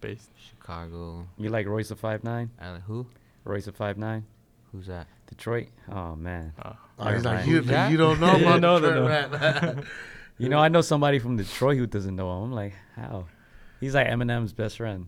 [0.00, 0.30] Based.
[0.36, 1.26] Chicago.
[1.38, 2.50] You like Royce da Five Nine?
[2.60, 3.06] Uh, who?
[3.44, 4.24] Royce da Five Nine?
[4.72, 5.06] Who's that?
[5.28, 5.68] Detroit?
[5.90, 6.52] Oh man.
[6.60, 7.56] Uh, Oh, he's like you.
[7.56, 7.68] mind.
[7.68, 7.90] That?
[7.90, 9.38] You don't know Yeah, about no, no, Detroit, no.
[9.38, 9.86] man.
[10.38, 12.44] You know, I know somebody from Detroit who doesn't know him.
[12.44, 13.26] I'm like, how?
[13.80, 15.06] He's like Eminem's best friend.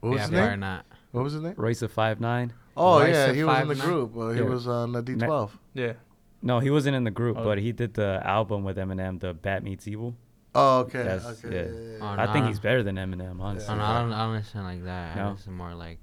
[0.00, 0.60] What was yeah, his name?
[0.60, 0.86] not.
[1.12, 1.54] What was his name?
[1.56, 2.52] Royce da Five Nine.
[2.76, 3.80] Oh Royce yeah, he was in the 5'9"?
[3.80, 4.16] group.
[4.16, 4.46] Uh, he Yeah.
[4.46, 5.50] was on the D12.
[5.74, 5.92] Yeah.
[6.42, 7.44] No, he wasn't in the group, Oh.
[7.44, 10.14] but he did the album with Eminem, the Bad Meets Evil.
[10.54, 11.02] Oh okay.
[11.02, 11.54] That's- okay.
[11.54, 11.62] yeah.
[11.62, 12.22] yeah, yeah, Oh, yeah.
[12.22, 12.48] I think nah.
[12.48, 13.72] he's better than Eminem, honestly.
[13.72, 15.16] Oh, no, I don't, I don't listen like that.
[15.16, 15.28] No?
[15.28, 15.98] I listen more like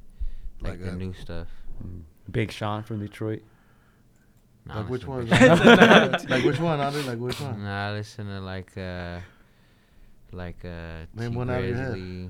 [0.61, 1.48] like, Like the a- new stuff.
[1.86, 2.02] Mm.
[2.31, 3.41] Big Sean from Detroit.
[4.65, 5.26] No, I Like which one?
[5.26, 6.80] to Big- like which one?
[6.80, 7.02] Andre?
[7.03, 7.64] Like which one?
[7.64, 9.19] Nah, I listen to like uh
[10.31, 11.91] like uh Name T one out of your head.
[11.94, 12.30] Grizzly,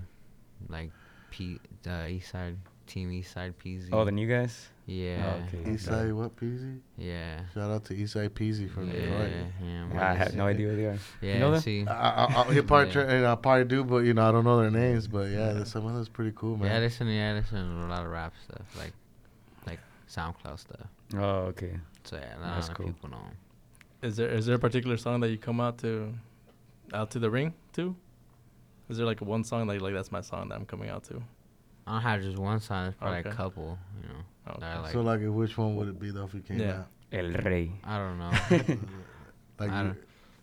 [0.70, 0.92] like
[1.32, 2.56] P uh, East Side
[2.88, 3.90] Team Eastside Peezy.
[3.92, 4.70] Oh, the new guys?
[4.92, 5.34] Yeah.
[5.38, 5.70] Oh, okay.
[5.70, 6.80] Eastside what Peasy?
[6.98, 7.42] Yeah.
[7.54, 9.32] Shout out to Eastside Peezy from yeah, Detroit.
[9.32, 10.18] yeah, yeah I man.
[10.18, 10.98] have no idea who they are.
[11.22, 11.62] Yeah, you know them?
[11.62, 11.86] see.
[11.86, 12.94] I, I, I, he probably Yeah.
[12.94, 15.08] try, and I probably do, but you know I don't know their names.
[15.08, 16.66] But yeah, there's some of those pretty cool, man.
[16.68, 16.82] Yeah, I man.
[16.84, 17.08] listen.
[17.08, 18.94] Yeah, I listen to a lot of rap stuff, like
[19.68, 19.80] like
[20.10, 20.88] SoundCloud stuff.
[21.16, 21.78] Oh, okay.
[22.04, 22.88] So yeah, a lot That's of cool.
[22.88, 23.18] people know.
[23.18, 23.38] 'em.
[24.02, 26.14] Is there is there a particular song that you come out to,
[26.94, 27.96] out to the ring to?
[28.90, 31.22] Is there like one song like like that's my song that I'm coming out to?
[31.90, 32.88] I don't have just one song.
[32.88, 33.30] It's probably Okay.
[33.30, 33.78] a couple.
[34.04, 34.20] You know.
[34.52, 34.60] Okay.
[34.62, 34.92] that I like.
[34.94, 36.80] so like, which one would it be though if he came Yeah.
[36.80, 36.88] out?
[37.12, 37.72] El Rey.
[37.84, 38.32] I don't know.
[39.60, 39.98] Like I don't-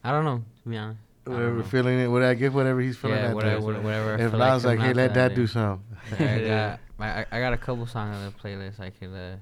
[0.05, 0.45] I don't know.
[0.65, 1.01] To be honest.
[1.25, 3.65] Whatever feeling it, what I give whatever he's feeling Yeah, that whatever, day.
[3.65, 4.11] whatever, whatever.
[4.21, 5.83] I was feel Lon's like, hey, let to dad do something.
[6.21, 9.37] I got I, I- I got a couple songs on the playlist I could uh,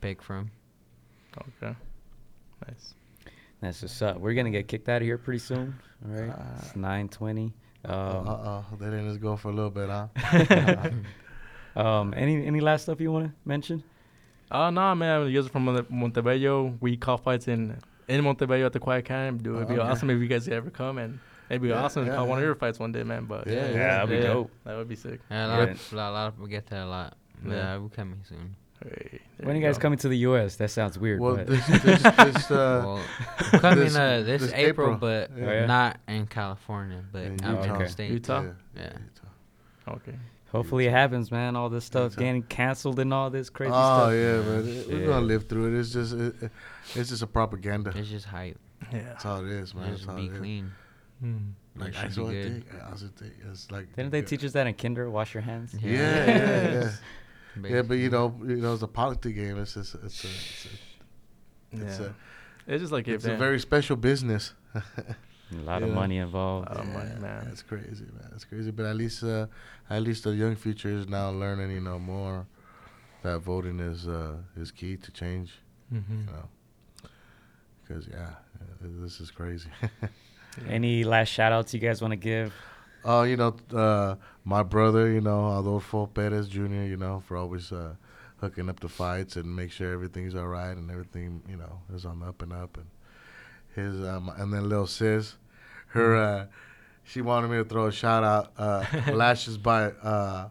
[0.00, 0.50] pick from.
[1.62, 1.74] Okay.
[2.66, 2.94] Nice.
[3.60, 4.18] That's what's up.
[4.20, 5.74] We're gonna get kicked out of here pretty soon.
[6.06, 6.30] All right.
[6.30, 7.52] Uh, It's nine twenty.
[7.88, 10.90] Uh Um, oh, they didn't just go for a little bit, huh?
[11.76, 13.82] um, any any last stuff you want to mention?
[14.50, 15.26] Oh no, man!
[15.28, 16.78] You guys are from Monte- Montebello.
[16.80, 17.76] We call fights in
[18.08, 19.42] in Montebello at the Quiet Camp.
[19.42, 19.82] Dude, it'd be okay.
[19.82, 22.26] awesome if you guys could ever come and it'd be Yeah, awesome to yeah, call
[22.26, 22.48] one of yeah.
[22.48, 23.24] your fights one day, man.
[23.24, 24.50] But Yeah, Yeah, that'd be dope.
[24.64, 25.20] That would be sick.
[25.30, 25.72] Yeah, a lot, Yeah.
[25.72, 27.16] of, a lot, of people get that a lot.
[27.46, 27.52] Yeah.
[27.54, 28.54] yeah, we're coming soon.
[28.84, 29.82] Hey, When are you guys go.
[29.82, 30.56] coming to the U.S.?
[30.56, 31.18] That sounds weird.
[31.20, 34.98] well, but this, this, this, uh, well, coming this- uh, this, this April, April.
[34.98, 35.44] but Yeah.
[35.46, 35.66] Oh, yeah?
[35.66, 37.78] not in California, but In out in Utah.
[37.78, 38.10] the state.
[38.10, 38.44] Utah?
[38.76, 38.92] Yeah.
[39.88, 40.14] Okay.
[40.50, 41.56] hopefully it happens, man.
[41.56, 42.20] All this stuff Utah.
[42.20, 44.08] getting canceled and all this crazy oh stuff.
[44.08, 45.80] Oh yeah, but it, we're gonna live through it.
[45.80, 46.50] It's just, it, it-
[46.94, 47.92] it's just a propaganda.
[47.96, 48.58] It's just hype.
[48.92, 49.02] Yeah.
[49.02, 49.88] That's all it is, man.
[49.88, 50.38] That's just all be it is.
[50.38, 50.72] clean.
[51.20, 51.36] Hmm.
[51.76, 52.52] Like It I should also be good.
[52.70, 53.94] think, I also think it's like.
[53.96, 55.10] Didn't they teach us that in kinder?
[55.10, 55.74] Wash your hands.
[55.80, 55.90] Yeah,
[56.26, 56.90] yeah,
[57.62, 57.76] yeah.
[57.76, 59.58] Yeah, but you know, you know, it's a politics game.
[59.58, 60.68] It's just, it's a, it's a,
[61.84, 62.06] it's yeah.
[62.06, 62.14] a,
[62.66, 64.54] it's just like it's a very special business.
[65.52, 65.94] A lot of Yeah.
[65.94, 66.68] money involved.
[66.70, 67.44] Oh, my man.
[67.46, 68.28] That's crazy, man.
[68.30, 68.70] That's crazy.
[68.70, 69.46] But at least, uh,
[69.90, 72.46] at least the young future is now learning, you know, more
[73.22, 75.52] that voting is uh, is key to change.
[75.90, 76.48] hmm You know,
[77.82, 78.30] because yeah,
[78.80, 79.68] this is crazy.
[80.68, 82.52] Any last shout outs you guys want to give?
[83.04, 87.70] Oh, you know, uh, my brother, you know, Adolfo Perez Jr., you know, for always
[87.70, 87.94] uh,
[88.38, 92.06] hooking up the fights and make sure everything's all right and everything, you know, is
[92.06, 92.78] on the up and up.
[92.78, 92.86] And
[93.74, 95.34] his, um, and then Lil Sis,
[95.88, 96.46] her, uh,
[97.02, 100.48] she wanted me to throw a shout out, uh, Lashes by, uh,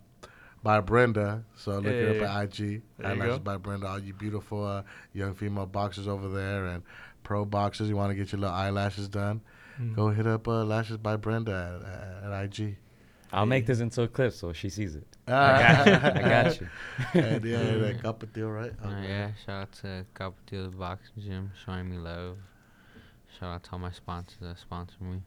[0.61, 1.43] by Brenda.
[1.57, 2.19] So look her Hey.
[2.23, 2.81] up at IG.
[2.99, 3.87] There at Lashes by Brenda.
[3.87, 6.83] All you beautiful uh, young female boxers over there and
[7.23, 7.89] pro boxers.
[7.89, 9.41] You want to get your little eyelashes done?
[9.77, 9.93] Hmm.
[9.93, 11.81] Go hit up uh, Lashes by Brenda
[12.23, 12.77] at, at, at IG.
[13.31, 15.07] I'll make this into a clip so she sees it.
[15.27, 15.93] I got you.
[15.93, 16.67] I got you.
[17.21, 18.73] and yeah, that cup of deal, right?
[18.83, 22.37] Uh, yeah, shout out to Couple Deal Boxing Gym showing me love.
[23.39, 25.21] Shout out to all my sponsors that sponsor me.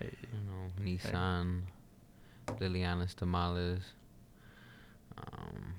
[0.00, 0.10] Hey.
[0.32, 1.62] You know, Nissan,
[2.58, 3.82] Liliana's Tamales.
[5.16, 5.74] Um,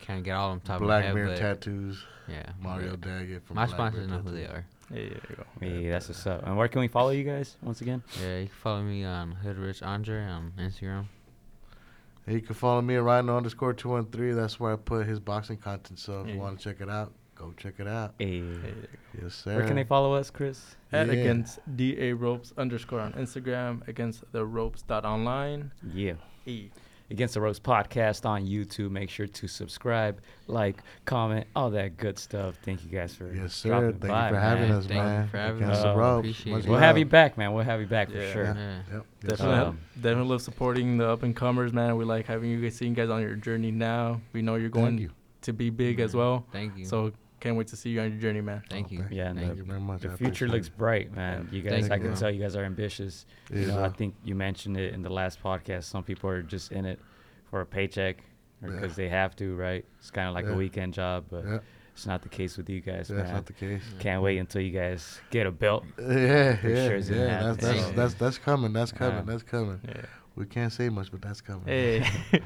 [0.00, 2.92] can't get all of them top Black of my Mirror head, but Tattoos, yeah, Mario
[2.92, 4.66] but Daggett from My Black sponsors Mirror know who they are.
[4.92, 5.44] Hey, there you go.
[5.60, 6.46] Hey, that's what's up.
[6.46, 8.02] And where can we follow you guys once again?
[8.20, 11.06] Yeah, you can follow me on Hood Rich Andre on Instagram.
[12.26, 14.32] And you can follow me at Rhino underscore two one three.
[14.32, 15.98] That's where I put his boxing content.
[15.98, 18.14] So if you want to check it out, go check it out.
[18.18, 18.40] Hey.
[18.40, 18.72] Hey, there you
[19.20, 19.24] go.
[19.24, 19.56] Yes, sir.
[19.56, 20.76] Where can they follow us, Chris?
[20.92, 21.12] At Yeah.
[21.14, 25.72] against da ropes underscore on Instagram against the ropes dot online.
[25.92, 26.14] Yeah.
[26.44, 26.70] Hey.
[27.10, 28.90] Against the Ropes podcast on YouTube.
[28.90, 32.56] Make sure to subscribe, like, comment, all that good stuff.
[32.64, 33.68] Thank you guys for Yes, sir.
[33.68, 34.78] dropping Thank by, you for having man.
[34.78, 35.84] us, Thank you for having Against us.
[35.84, 36.18] the ropes.
[36.20, 36.64] Appreciate it.
[36.64, 36.80] We'll love.
[36.82, 37.52] have you back, man.
[37.52, 38.44] We'll have you back for sure.
[38.56, 38.78] Yeah.
[38.92, 39.06] Yep.
[39.20, 39.54] Definitely.
[39.54, 41.96] Um, definitely love supporting the up and comers, man.
[41.96, 44.20] We like having you guys, seeing you guys on your journey now.
[44.32, 45.10] We know you're going you.
[45.42, 46.18] to be big as Mhm.
[46.18, 46.46] well.
[46.52, 46.86] Thank you.
[46.86, 47.12] So
[47.44, 48.62] can't wait to see you on your journey, man.
[48.70, 49.04] thank you.
[49.10, 50.00] Yeah, Thank Thank you very much.
[50.00, 50.76] The I future looks it.
[50.78, 51.48] bright, man.
[51.52, 52.20] You guys, Thank I you, can bro.
[52.20, 53.26] tell you guys are ambitious.
[53.52, 55.84] You Yes, know, I think you mentioned it in the last podcast.
[55.84, 56.98] Some people are just in it
[57.50, 58.16] for a paycheck
[58.62, 58.74] or Yeah.
[58.80, 59.84] because they have to, right?
[59.98, 61.44] It's kind of like a weekend job, but
[61.92, 63.32] it's not the case with you guys, that's man.
[63.34, 63.82] not the case.
[64.00, 65.84] Can't wait until you guys get a belt.
[65.98, 67.42] Yeah, For yeah, sure yeah.
[67.42, 68.72] That's that's, So- that's that's coming.
[68.72, 69.18] That's coming.
[69.18, 69.22] Yeah.
[69.32, 69.80] That's coming.
[69.86, 70.06] Yeah.
[70.34, 71.66] We can't say much, but that's coming.
[71.66, 72.06] Hey.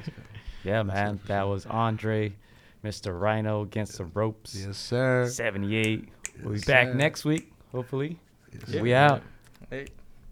[0.63, 1.21] Yeah, man.
[1.27, 2.33] That was Andre,
[2.83, 3.19] Mr.
[3.19, 4.55] Rhino against the ropes.
[4.55, 5.27] Yes, sir.
[5.27, 5.99] 78.
[6.01, 8.19] Yes, we'll be back next week, hopefully.
[8.53, 9.21] Yes, we out.
[9.69, 9.87] Hey.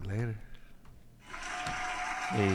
[0.06, 0.34] Later.
[2.30, 2.48] Hey.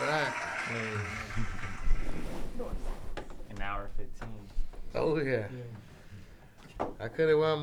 [0.00, 0.32] All right.
[0.68, 0.86] Hey.
[3.50, 4.28] An hour 15.
[4.94, 5.46] Oh, yeah.
[6.80, 6.86] yeah.
[7.00, 7.60] I could have won more.